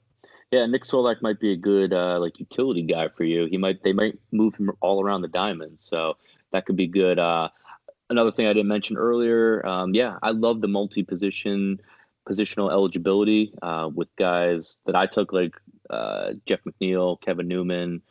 Yeah, 0.50 0.66
Nick 0.66 0.84
Solak 0.84 1.22
might 1.22 1.40
be 1.40 1.52
a 1.52 1.56
good 1.56 1.94
uh, 1.94 2.20
like 2.20 2.38
utility 2.38 2.82
guy 2.82 3.08
for 3.08 3.24
you. 3.24 3.46
He 3.46 3.56
might 3.56 3.82
they 3.82 3.94
might 3.94 4.18
move 4.32 4.54
him 4.54 4.70
all 4.80 5.02
around 5.02 5.22
the 5.22 5.28
diamond, 5.28 5.80
so 5.80 6.16
that 6.52 6.66
could 6.66 6.76
be 6.76 6.86
good. 6.86 7.18
Uh, 7.18 7.48
another 8.10 8.30
thing 8.30 8.46
I 8.46 8.52
didn't 8.52 8.68
mention 8.68 8.98
earlier, 8.98 9.64
um, 9.66 9.94
yeah, 9.94 10.18
I 10.22 10.30
love 10.30 10.60
the 10.60 10.68
multi-position 10.68 11.80
positional 12.28 12.70
eligibility 12.70 13.54
uh, 13.62 13.88
with 13.92 14.14
guys 14.16 14.78
that 14.86 14.94
I 14.94 15.06
took 15.06 15.32
like 15.32 15.54
uh, 15.90 16.34
Jeff 16.46 16.60
McNeil, 16.64 17.20
Kevin 17.20 17.48
Newman, 17.48 18.02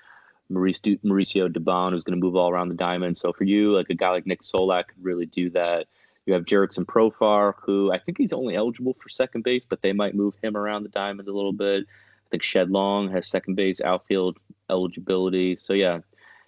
Mauricio 0.51 0.97
Dubon, 1.03 1.91
who's 1.91 2.03
going 2.03 2.19
to 2.19 2.25
move 2.25 2.35
all 2.35 2.51
around 2.51 2.69
the 2.69 2.75
diamond. 2.75 3.17
So 3.17 3.31
for 3.31 3.43
you, 3.43 3.75
like 3.75 3.89
a 3.89 3.95
guy 3.95 4.09
like 4.09 4.25
Nick 4.25 4.41
Solak 4.41 4.87
could 4.87 5.03
really 5.03 5.27
do 5.27 5.49
that. 5.51 5.87
You 6.25 6.33
have 6.33 6.45
Jurickson 6.45 6.85
Profar, 6.85 7.53
who 7.61 7.91
I 7.91 7.97
think 7.97 8.17
he's 8.17 8.33
only 8.33 8.55
eligible 8.55 8.95
for 9.01 9.09
second 9.09 9.43
base, 9.43 9.65
but 9.65 9.81
they 9.81 9.93
might 9.93 10.15
move 10.15 10.35
him 10.41 10.55
around 10.55 10.83
the 10.83 10.89
diamond 10.89 11.27
a 11.27 11.33
little 11.33 11.53
bit. 11.53 11.83
I 11.83 12.27
think 12.29 12.43
Shed 12.43 12.69
Long 12.69 13.09
has 13.11 13.27
second 13.27 13.55
base 13.55 13.81
outfield 13.81 14.37
eligibility. 14.69 15.55
So 15.55 15.73
yeah, 15.73 15.99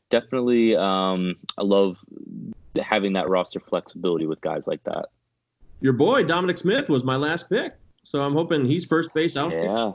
definitely. 0.09 0.75
Um, 0.75 1.35
I 1.57 1.63
love 1.63 1.97
having 2.81 3.13
that 3.13 3.29
roster 3.29 3.59
flexibility 3.59 4.25
with 4.27 4.41
guys 4.41 4.67
like 4.67 4.83
that. 4.83 5.09
Your 5.81 5.93
boy, 5.93 6.23
Dominic 6.23 6.57
Smith, 6.59 6.87
was 6.87 7.03
my 7.03 7.15
last 7.15 7.49
pick. 7.49 7.73
So 8.03 8.21
I'm 8.21 8.33
hoping 8.33 8.65
he's 8.65 8.85
first 8.85 9.13
base 9.13 9.35
outfield. 9.35 9.63
Yeah. 9.65 9.91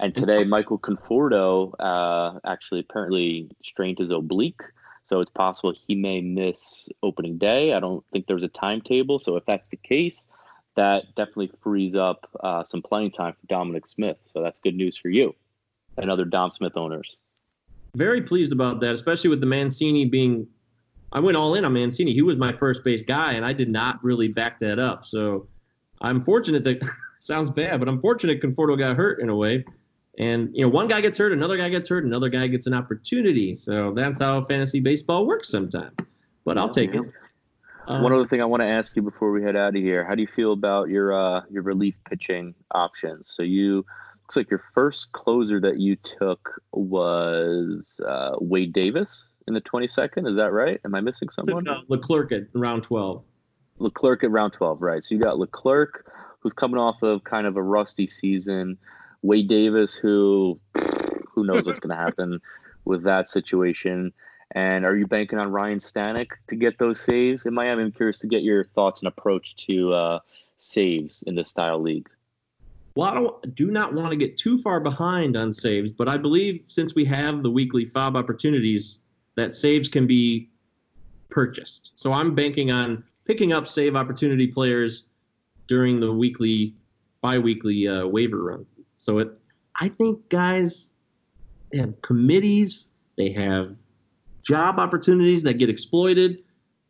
And 0.00 0.14
today, 0.14 0.44
Michael 0.44 0.78
Conforto 0.78 1.72
uh, 1.78 2.40
actually 2.44 2.80
apparently 2.80 3.48
strained 3.62 3.98
his 3.98 4.10
oblique. 4.10 4.60
So 5.04 5.20
it's 5.20 5.30
possible 5.30 5.74
he 5.86 5.94
may 5.94 6.20
miss 6.20 6.88
opening 7.02 7.38
day. 7.38 7.74
I 7.74 7.80
don't 7.80 8.04
think 8.12 8.26
there's 8.26 8.42
a 8.42 8.48
timetable. 8.48 9.18
So 9.18 9.36
if 9.36 9.44
that's 9.46 9.68
the 9.68 9.76
case, 9.76 10.26
that 10.76 11.14
definitely 11.14 11.50
frees 11.62 11.94
up 11.94 12.28
uh, 12.40 12.64
some 12.64 12.82
playing 12.82 13.12
time 13.12 13.34
for 13.34 13.46
Dominic 13.46 13.86
Smith. 13.86 14.16
So 14.24 14.42
that's 14.42 14.58
good 14.58 14.74
news 14.74 14.96
for 14.96 15.08
you 15.08 15.34
and 15.98 16.10
other 16.10 16.24
Dom 16.24 16.50
Smith 16.50 16.76
owners. 16.76 17.16
Very 17.96 18.22
pleased 18.22 18.52
about 18.52 18.80
that, 18.80 18.94
especially 18.94 19.30
with 19.30 19.40
the 19.40 19.46
Mancini 19.46 20.04
being. 20.04 20.46
I 21.12 21.20
went 21.20 21.36
all 21.36 21.54
in 21.54 21.64
on 21.64 21.72
Mancini. 21.72 22.12
He 22.12 22.22
was 22.22 22.36
my 22.36 22.52
first 22.52 22.82
base 22.82 23.02
guy, 23.02 23.34
and 23.34 23.44
I 23.44 23.52
did 23.52 23.68
not 23.68 24.02
really 24.02 24.26
back 24.26 24.58
that 24.60 24.80
up. 24.80 25.04
So 25.04 25.46
I'm 26.00 26.20
fortunate 26.20 26.64
that 26.64 26.84
sounds 27.20 27.50
bad, 27.50 27.78
but 27.78 27.88
I'm 27.88 28.00
fortunate 28.00 28.40
Conforto 28.40 28.76
got 28.76 28.96
hurt 28.96 29.20
in 29.20 29.28
a 29.28 29.36
way. 29.36 29.64
And 30.18 30.50
you 30.54 30.62
know, 30.62 30.68
one 30.68 30.86
guy 30.86 31.00
gets 31.00 31.18
hurt, 31.18 31.32
another 31.32 31.56
guy 31.56 31.68
gets 31.68 31.88
hurt, 31.88 32.04
another 32.04 32.28
guy 32.28 32.46
gets 32.46 32.66
an 32.66 32.74
opportunity. 32.74 33.54
So 33.54 33.92
that's 33.92 34.20
how 34.20 34.42
fantasy 34.42 34.80
baseball 34.80 35.26
works 35.26 35.48
sometimes. 35.48 35.94
But 36.44 36.58
I'll 36.58 36.68
take 36.68 36.94
it. 36.94 37.02
Um, 37.86 38.02
One 38.02 38.12
other 38.12 38.26
thing 38.26 38.40
I 38.40 38.44
want 38.44 38.62
to 38.62 38.66
ask 38.66 38.96
you 38.96 39.02
before 39.02 39.30
we 39.30 39.42
head 39.42 39.56
out 39.56 39.76
of 39.76 39.82
here: 39.82 40.04
How 40.04 40.14
do 40.14 40.22
you 40.22 40.28
feel 40.34 40.52
about 40.52 40.88
your 40.88 41.12
uh, 41.12 41.42
your 41.50 41.62
relief 41.62 41.94
pitching 42.08 42.54
options? 42.70 43.30
So 43.30 43.42
you 43.42 43.84
looks 44.24 44.36
like 44.36 44.50
your 44.50 44.62
first 44.72 45.12
closer 45.12 45.60
that 45.60 45.78
you 45.78 45.96
took 45.96 46.60
was 46.72 48.00
uh, 48.06 48.36
Wade 48.40 48.72
Davis 48.72 49.24
in 49.46 49.54
the 49.54 49.60
22nd. 49.60 50.28
Is 50.28 50.36
that 50.36 50.52
right? 50.52 50.80
Am 50.84 50.94
I 50.94 51.00
missing 51.00 51.28
someone? 51.28 51.64
took, 51.64 51.76
uh, 51.76 51.80
Leclerc 51.88 52.32
at 52.32 52.44
round 52.54 52.84
12. 52.84 53.22
Leclerc 53.78 54.24
at 54.24 54.30
round 54.30 54.54
12, 54.54 54.80
right? 54.80 55.04
So 55.04 55.14
you 55.14 55.20
got 55.20 55.38
Leclerc, 55.38 56.10
who's 56.40 56.54
coming 56.54 56.78
off 56.78 57.02
of 57.02 57.24
kind 57.24 57.46
of 57.46 57.56
a 57.56 57.62
rusty 57.62 58.06
season. 58.06 58.78
Wade 59.24 59.48
Davis, 59.48 59.94
who 59.94 60.60
who 61.32 61.44
knows 61.44 61.64
what's 61.64 61.80
going 61.80 61.96
to 61.96 62.02
happen 62.02 62.40
with 62.84 63.02
that 63.04 63.28
situation. 63.28 64.12
And 64.50 64.84
are 64.84 64.94
you 64.94 65.06
banking 65.06 65.38
on 65.38 65.50
Ryan 65.50 65.78
Stanek 65.78 66.28
to 66.48 66.54
get 66.54 66.78
those 66.78 67.00
saves 67.00 67.46
in 67.46 67.54
Miami? 67.54 67.82
I'm 67.82 67.92
curious 67.92 68.18
to 68.20 68.26
get 68.26 68.42
your 68.42 68.64
thoughts 68.64 69.00
and 69.00 69.08
approach 69.08 69.56
to 69.66 69.92
uh, 69.92 70.18
saves 70.58 71.24
in 71.26 71.34
this 71.34 71.48
style 71.48 71.80
league. 71.80 72.08
Well, 72.94 73.08
I 73.08 73.14
don't, 73.14 73.54
do 73.56 73.70
not 73.70 73.94
want 73.94 74.10
to 74.10 74.16
get 74.16 74.38
too 74.38 74.58
far 74.58 74.78
behind 74.78 75.36
on 75.36 75.52
saves, 75.52 75.90
but 75.90 76.06
I 76.06 76.16
believe 76.16 76.62
since 76.68 76.94
we 76.94 77.04
have 77.06 77.42
the 77.42 77.50
weekly 77.50 77.86
FAAB 77.86 78.16
opportunities, 78.16 79.00
that 79.36 79.56
saves 79.56 79.88
can 79.88 80.06
be 80.06 80.50
purchased. 81.30 81.92
So 81.96 82.12
I'm 82.12 82.34
banking 82.34 82.70
on 82.70 83.02
picking 83.24 83.52
up 83.52 83.66
save 83.66 83.96
opportunity 83.96 84.46
players 84.46 85.04
during 85.66 85.98
the 85.98 86.12
weekly, 86.12 86.74
bi-weekly 87.22 87.88
uh, 87.88 88.06
waiver 88.06 88.42
run. 88.44 88.66
So 89.04 89.18
it, 89.18 89.28
I 89.78 89.90
think 89.90 90.26
guys 90.30 90.90
have 91.74 92.00
committees, 92.00 92.84
they 93.18 93.30
have 93.32 93.76
job 94.42 94.78
opportunities 94.78 95.42
that 95.42 95.58
get 95.58 95.68
exploited. 95.68 96.42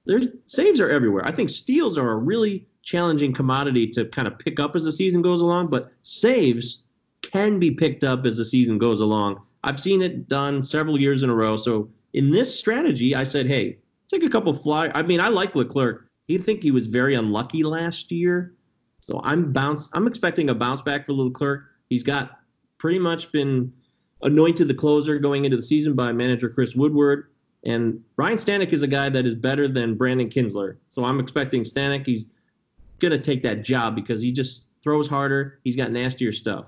There's 0.06 0.28
saves 0.46 0.80
are 0.80 0.88
everywhere. 0.88 1.26
I 1.26 1.32
think 1.32 1.50
steals 1.50 1.98
are 1.98 2.12
a 2.12 2.16
really 2.16 2.68
challenging 2.84 3.32
commodity 3.32 3.88
to 3.88 4.04
kind 4.04 4.28
of 4.28 4.38
pick 4.38 4.60
up 4.60 4.76
as 4.76 4.84
the 4.84 4.92
season 4.92 5.22
goes 5.22 5.40
along, 5.40 5.70
but 5.70 5.90
saves 6.02 6.84
can 7.22 7.58
be 7.58 7.72
picked 7.72 8.04
up 8.04 8.24
as 8.26 8.36
the 8.36 8.44
season 8.44 8.78
goes 8.78 9.00
along. 9.00 9.44
I've 9.64 9.80
seen 9.80 10.00
it 10.00 10.28
done 10.28 10.62
several 10.62 11.00
years 11.00 11.24
in 11.24 11.30
a 11.30 11.34
row. 11.34 11.56
So 11.56 11.88
in 12.12 12.30
this 12.30 12.56
strategy, 12.56 13.16
I 13.16 13.24
said, 13.24 13.48
hey, 13.48 13.78
take 14.08 14.22
a 14.22 14.28
couple 14.28 14.54
fly. 14.54 14.88
I 14.94 15.02
mean, 15.02 15.18
I 15.18 15.28
like 15.28 15.56
Leclerc. 15.56 16.06
He 16.28 16.38
think 16.38 16.62
he 16.62 16.70
was 16.70 16.86
very 16.86 17.16
unlucky 17.16 17.64
last 17.64 18.12
year. 18.12 18.54
So 19.00 19.20
I'm 19.24 19.52
bounce. 19.52 19.90
I'm 19.94 20.06
expecting 20.06 20.50
a 20.50 20.54
bounce 20.54 20.80
back 20.80 21.04
for 21.04 21.12
Leclerc. 21.12 21.73
He's 21.88 22.02
got 22.02 22.38
pretty 22.78 22.98
much 22.98 23.32
been 23.32 23.72
anointed 24.22 24.68
the 24.68 24.74
closer 24.74 25.18
going 25.18 25.44
into 25.44 25.56
the 25.56 25.62
season 25.62 25.94
by 25.94 26.12
manager 26.12 26.48
Chris 26.48 26.74
Woodward. 26.74 27.28
And 27.64 28.02
Ryan 28.16 28.36
Stanek 28.36 28.72
is 28.72 28.82
a 28.82 28.86
guy 28.86 29.08
that 29.08 29.24
is 29.26 29.34
better 29.34 29.68
than 29.68 29.96
Brandon 29.96 30.28
Kintzler. 30.28 30.76
So 30.88 31.04
I'm 31.04 31.20
expecting 31.20 31.62
Stanek. 31.62 32.06
He's 32.06 32.26
going 32.98 33.12
to 33.12 33.18
take 33.18 33.42
that 33.42 33.62
job 33.62 33.94
because 33.94 34.20
he 34.20 34.32
just 34.32 34.68
throws 34.82 35.08
harder. 35.08 35.60
He's 35.64 35.76
got 35.76 35.90
nastier 35.90 36.32
stuff. 36.32 36.66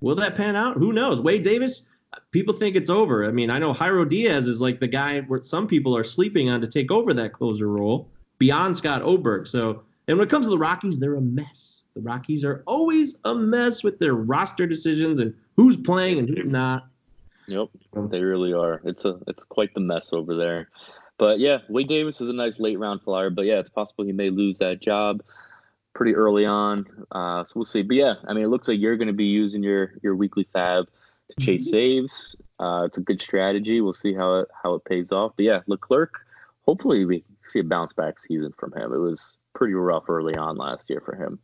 Will 0.00 0.14
that 0.16 0.36
pan 0.36 0.56
out? 0.56 0.76
Who 0.76 0.92
knows? 0.92 1.20
Wade 1.20 1.42
Davis, 1.42 1.88
people 2.30 2.54
think 2.54 2.76
it's 2.76 2.90
over. 2.90 3.26
I 3.26 3.32
mean, 3.32 3.50
I 3.50 3.58
know 3.58 3.74
Jairo 3.74 4.08
Diaz 4.08 4.46
is 4.46 4.60
like 4.60 4.80
the 4.80 4.88
guy 4.88 5.20
where 5.20 5.42
some 5.42 5.66
people 5.66 5.96
are 5.96 6.04
sleeping 6.04 6.48
on 6.48 6.60
to 6.60 6.66
take 6.66 6.90
over 6.90 7.12
that 7.14 7.32
closer 7.32 7.68
role 7.68 8.08
beyond 8.38 8.76
Scott 8.76 9.02
Oberg. 9.02 9.46
So 9.46 9.82
And 10.08 10.18
when 10.18 10.26
it 10.26 10.30
comes 10.30 10.46
to 10.46 10.50
the 10.50 10.58
Rockies, 10.58 10.98
they're 10.98 11.14
a 11.14 11.20
mess. 11.20 11.79
The 11.94 12.00
Rockies 12.00 12.44
are 12.44 12.62
always 12.66 13.16
a 13.24 13.34
mess 13.34 13.82
with 13.82 13.98
their 13.98 14.14
roster 14.14 14.66
decisions 14.66 15.20
and 15.20 15.34
who's 15.56 15.76
playing 15.76 16.18
and 16.18 16.28
who's 16.28 16.46
not. 16.46 16.86
Yep, 17.48 17.68
they 18.10 18.20
really 18.20 18.52
are. 18.52 18.80
It's 18.84 19.04
a 19.04 19.18
it's 19.26 19.42
quite 19.42 19.74
the 19.74 19.80
mess 19.80 20.12
over 20.12 20.36
there. 20.36 20.68
But 21.18 21.40
yeah, 21.40 21.58
Wade 21.68 21.88
Davis 21.88 22.20
is 22.20 22.28
a 22.28 22.32
nice 22.32 22.60
late 22.60 22.78
round 22.78 23.02
flyer. 23.02 23.28
But 23.28 23.46
yeah, 23.46 23.58
it's 23.58 23.68
possible 23.68 24.04
he 24.04 24.12
may 24.12 24.30
lose 24.30 24.58
that 24.58 24.80
job 24.80 25.22
pretty 25.94 26.14
early 26.14 26.46
on. 26.46 26.86
Uh, 27.10 27.44
so 27.44 27.52
we'll 27.56 27.64
see. 27.64 27.82
But 27.82 27.96
yeah, 27.96 28.14
I 28.26 28.32
mean, 28.32 28.44
it 28.44 28.48
looks 28.48 28.68
like 28.68 28.78
you're 28.78 28.96
going 28.96 29.08
to 29.08 29.14
be 29.14 29.24
using 29.24 29.62
your 29.62 29.94
your 30.02 30.14
weekly 30.14 30.46
FAAB 30.54 30.86
to 30.86 31.44
chase 31.44 31.66
mm-hmm. 31.66 31.70
saves. 31.70 32.36
Uh, 32.60 32.84
it's 32.86 32.98
a 32.98 33.02
good 33.02 33.20
strategy. 33.20 33.80
We'll 33.80 33.92
see 33.92 34.14
how 34.14 34.40
it 34.40 34.48
how 34.62 34.74
it 34.74 34.84
pays 34.84 35.10
off. 35.10 35.32
But 35.36 35.44
yeah, 35.44 35.60
Leclerc. 35.66 36.14
Hopefully, 36.66 37.04
we 37.04 37.24
see 37.46 37.58
a 37.58 37.64
bounce 37.64 37.92
back 37.92 38.20
season 38.20 38.52
from 38.56 38.72
him. 38.72 38.92
It 38.92 38.98
was 38.98 39.36
pretty 39.54 39.74
rough 39.74 40.08
early 40.08 40.36
on 40.36 40.56
last 40.56 40.88
year 40.88 41.02
for 41.04 41.16
him. 41.16 41.40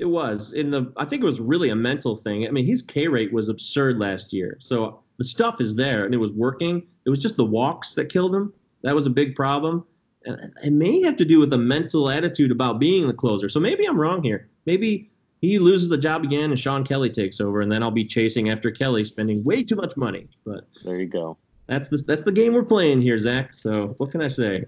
It 0.00 0.06
was 0.06 0.54
in 0.54 0.70
the. 0.70 0.90
I 0.96 1.04
think 1.04 1.22
it 1.22 1.26
was 1.26 1.40
really 1.40 1.68
a 1.68 1.76
mental 1.76 2.16
thing. 2.16 2.48
I 2.48 2.50
mean, 2.50 2.66
his 2.66 2.80
K 2.80 3.06
rate 3.06 3.32
was 3.32 3.50
absurd 3.50 3.98
last 3.98 4.32
year. 4.32 4.56
So 4.58 5.02
the 5.18 5.24
stuff 5.24 5.60
is 5.60 5.74
there 5.74 6.06
and 6.06 6.14
it 6.14 6.18
was 6.18 6.32
working. 6.32 6.86
It 7.04 7.10
was 7.10 7.20
just 7.20 7.36
the 7.36 7.44
walks 7.44 7.94
that 7.94 8.06
killed 8.06 8.34
him. 8.34 8.52
That 8.82 8.94
was 8.94 9.06
a 9.06 9.10
big 9.10 9.36
problem. 9.36 9.84
And 10.24 10.52
it 10.62 10.72
may 10.72 11.02
have 11.02 11.16
to 11.16 11.26
do 11.26 11.38
with 11.38 11.52
a 11.52 11.58
mental 11.58 12.08
attitude 12.08 12.50
about 12.50 12.78
being 12.78 13.06
the 13.06 13.12
closer. 13.12 13.50
So 13.50 13.60
maybe 13.60 13.86
I'm 13.86 14.00
wrong 14.00 14.22
here. 14.22 14.48
Maybe 14.64 15.10
he 15.42 15.58
loses 15.58 15.90
the 15.90 15.98
job 15.98 16.24
again 16.24 16.50
and 16.50 16.58
Shawn 16.58 16.84
Kelley 16.84 17.10
takes 17.10 17.40
over, 17.40 17.60
and 17.60 17.70
then 17.70 17.82
I'll 17.82 17.90
be 17.90 18.04
chasing 18.04 18.48
after 18.48 18.70
Kelly, 18.70 19.04
spending 19.04 19.44
way 19.44 19.62
too 19.62 19.76
much 19.76 19.96
money. 19.98 20.28
But 20.46 20.66
there 20.82 20.98
you 20.98 21.06
go. 21.06 21.36
That's 21.66 21.88
the 21.88 21.98
that's 21.98 22.24
the 22.24 22.32
game 22.32 22.54
we're 22.54 22.64
playing 22.64 23.02
here, 23.02 23.18
Zach. 23.18 23.52
So 23.52 23.94
what 23.98 24.10
can 24.10 24.22
I 24.22 24.28
say? 24.28 24.64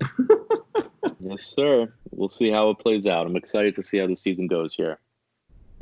yes, 1.21 1.45
sir. 1.45 1.93
We'll 2.11 2.29
see 2.29 2.51
how 2.51 2.69
it 2.71 2.79
plays 2.79 3.07
out. 3.07 3.27
I'm 3.27 3.37
excited 3.37 3.75
to 3.77 3.83
see 3.83 3.99
how 3.99 4.07
the 4.07 4.17
season 4.17 4.47
goes 4.47 4.75
here. 4.75 4.99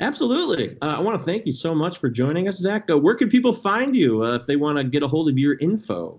Absolutely. 0.00 0.78
Uh, 0.80 0.96
I 0.96 1.00
want 1.00 1.18
to 1.18 1.24
thank 1.24 1.44
you 1.44 1.52
so 1.52 1.74
much 1.74 1.98
for 1.98 2.08
joining 2.08 2.48
us, 2.48 2.56
Zach. 2.56 2.90
Uh, 2.90 2.96
where 2.96 3.14
can 3.14 3.28
people 3.28 3.52
find 3.52 3.94
you 3.94 4.24
uh, 4.24 4.34
if 4.34 4.46
they 4.46 4.56
want 4.56 4.78
to 4.78 4.84
get 4.84 5.02
a 5.02 5.06
hold 5.06 5.28
of 5.28 5.38
your 5.38 5.58
info? 5.58 6.18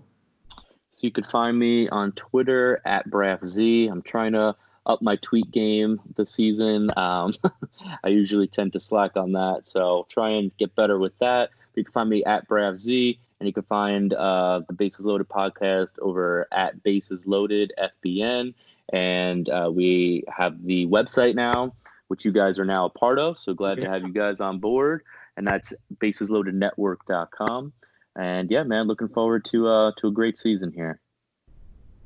So 0.92 1.00
you 1.00 1.10
can 1.10 1.24
find 1.24 1.58
me 1.58 1.88
on 1.88 2.12
Twitter 2.12 2.80
at 2.84 3.10
BraffZ. 3.10 3.90
I'm 3.90 4.02
trying 4.02 4.32
to 4.32 4.54
up 4.86 5.02
my 5.02 5.16
tweet 5.16 5.50
game 5.50 6.00
this 6.16 6.30
season. 6.30 6.96
Um, 6.96 7.34
I 8.04 8.08
usually 8.08 8.46
tend 8.46 8.72
to 8.74 8.80
slack 8.80 9.16
on 9.16 9.32
that, 9.32 9.66
so 9.66 10.06
try 10.08 10.30
and 10.30 10.56
get 10.58 10.74
better 10.76 10.98
with 10.98 11.18
that. 11.18 11.50
You 11.74 11.82
can 11.82 11.92
find 11.92 12.08
me 12.08 12.24
at 12.24 12.48
BraffZ, 12.48 13.18
and 13.40 13.46
you 13.48 13.52
can 13.52 13.64
find 13.64 14.14
uh, 14.14 14.60
the 14.68 14.74
Bases 14.74 15.04
Loaded 15.04 15.28
podcast 15.28 15.90
over 16.00 16.46
at 16.52 16.84
Bases 16.84 17.26
Loaded 17.26 17.72
FBN. 17.78 18.54
And 18.92 19.48
uh, 19.48 19.70
we 19.72 20.22
have 20.28 20.64
the 20.64 20.86
website 20.86 21.34
now 21.34 21.72
which 22.12 22.26
you 22.26 22.30
guys 22.30 22.58
are 22.58 22.64
now 22.66 22.84
a 22.84 22.90
part 22.90 23.18
of. 23.18 23.38
So 23.38 23.54
glad 23.54 23.76
to 23.76 23.88
have 23.88 24.02
you 24.02 24.12
guys 24.12 24.38
on 24.38 24.58
board. 24.58 25.02
And 25.38 25.46
that's 25.46 25.72
basesloadednetwork.com. 25.96 27.72
And 28.16 28.50
yeah, 28.50 28.64
man, 28.64 28.86
looking 28.86 29.08
forward 29.08 29.46
to 29.46 29.66
uh, 29.66 29.92
to 29.96 30.08
a 30.08 30.10
great 30.10 30.36
season 30.36 30.70
here. 30.72 31.00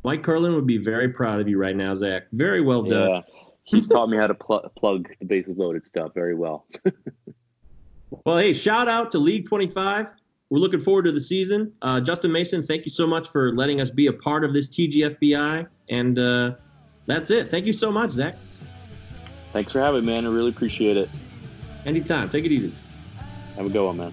Mike 0.04 0.22
Curlin 0.22 0.54
would 0.54 0.64
be 0.64 0.78
very 0.78 1.08
proud 1.08 1.40
of 1.40 1.48
you 1.48 1.58
right 1.58 1.74
now, 1.74 1.92
Zach. 1.96 2.28
Very 2.30 2.60
well 2.60 2.84
done. 2.84 3.10
Yeah, 3.10 3.20
he's 3.64 3.88
taught 3.88 4.08
me 4.08 4.16
how 4.16 4.28
to 4.28 4.34
pl- 4.34 4.70
plug 4.78 5.08
the 5.18 5.24
bases 5.24 5.56
loaded 5.56 5.84
stuff 5.84 6.14
very 6.14 6.36
well. 6.36 6.68
well, 8.24 8.38
hey, 8.38 8.52
shout 8.52 8.86
out 8.86 9.10
to 9.10 9.18
League 9.18 9.48
25. 9.48 10.12
We're 10.50 10.58
looking 10.58 10.78
forward 10.78 11.06
to 11.06 11.10
the 11.10 11.20
season. 11.20 11.72
Uh, 11.82 12.00
Justin 12.00 12.30
Mason, 12.30 12.62
thank 12.62 12.84
you 12.84 12.92
so 12.92 13.08
much 13.08 13.26
for 13.26 13.52
letting 13.56 13.80
us 13.80 13.90
be 13.90 14.06
a 14.06 14.12
part 14.12 14.44
of 14.44 14.52
this 14.52 14.68
TGFBI. 14.68 15.66
And 15.88 16.16
uh, 16.16 16.52
that's 17.06 17.32
it. 17.32 17.50
Thank 17.50 17.66
you 17.66 17.72
so 17.72 17.90
much, 17.90 18.10
Zach. 18.10 18.36
Thanks 19.56 19.72
for 19.72 19.80
having 19.80 20.04
me, 20.04 20.12
man. 20.12 20.26
I 20.26 20.28
really 20.28 20.50
appreciate 20.50 20.98
it. 20.98 21.08
Anytime. 21.86 22.28
Take 22.28 22.44
it 22.44 22.52
easy. 22.52 22.74
Have 23.56 23.64
a 23.64 23.70
good 23.70 23.86
one, 23.86 23.96
man. 23.96 24.12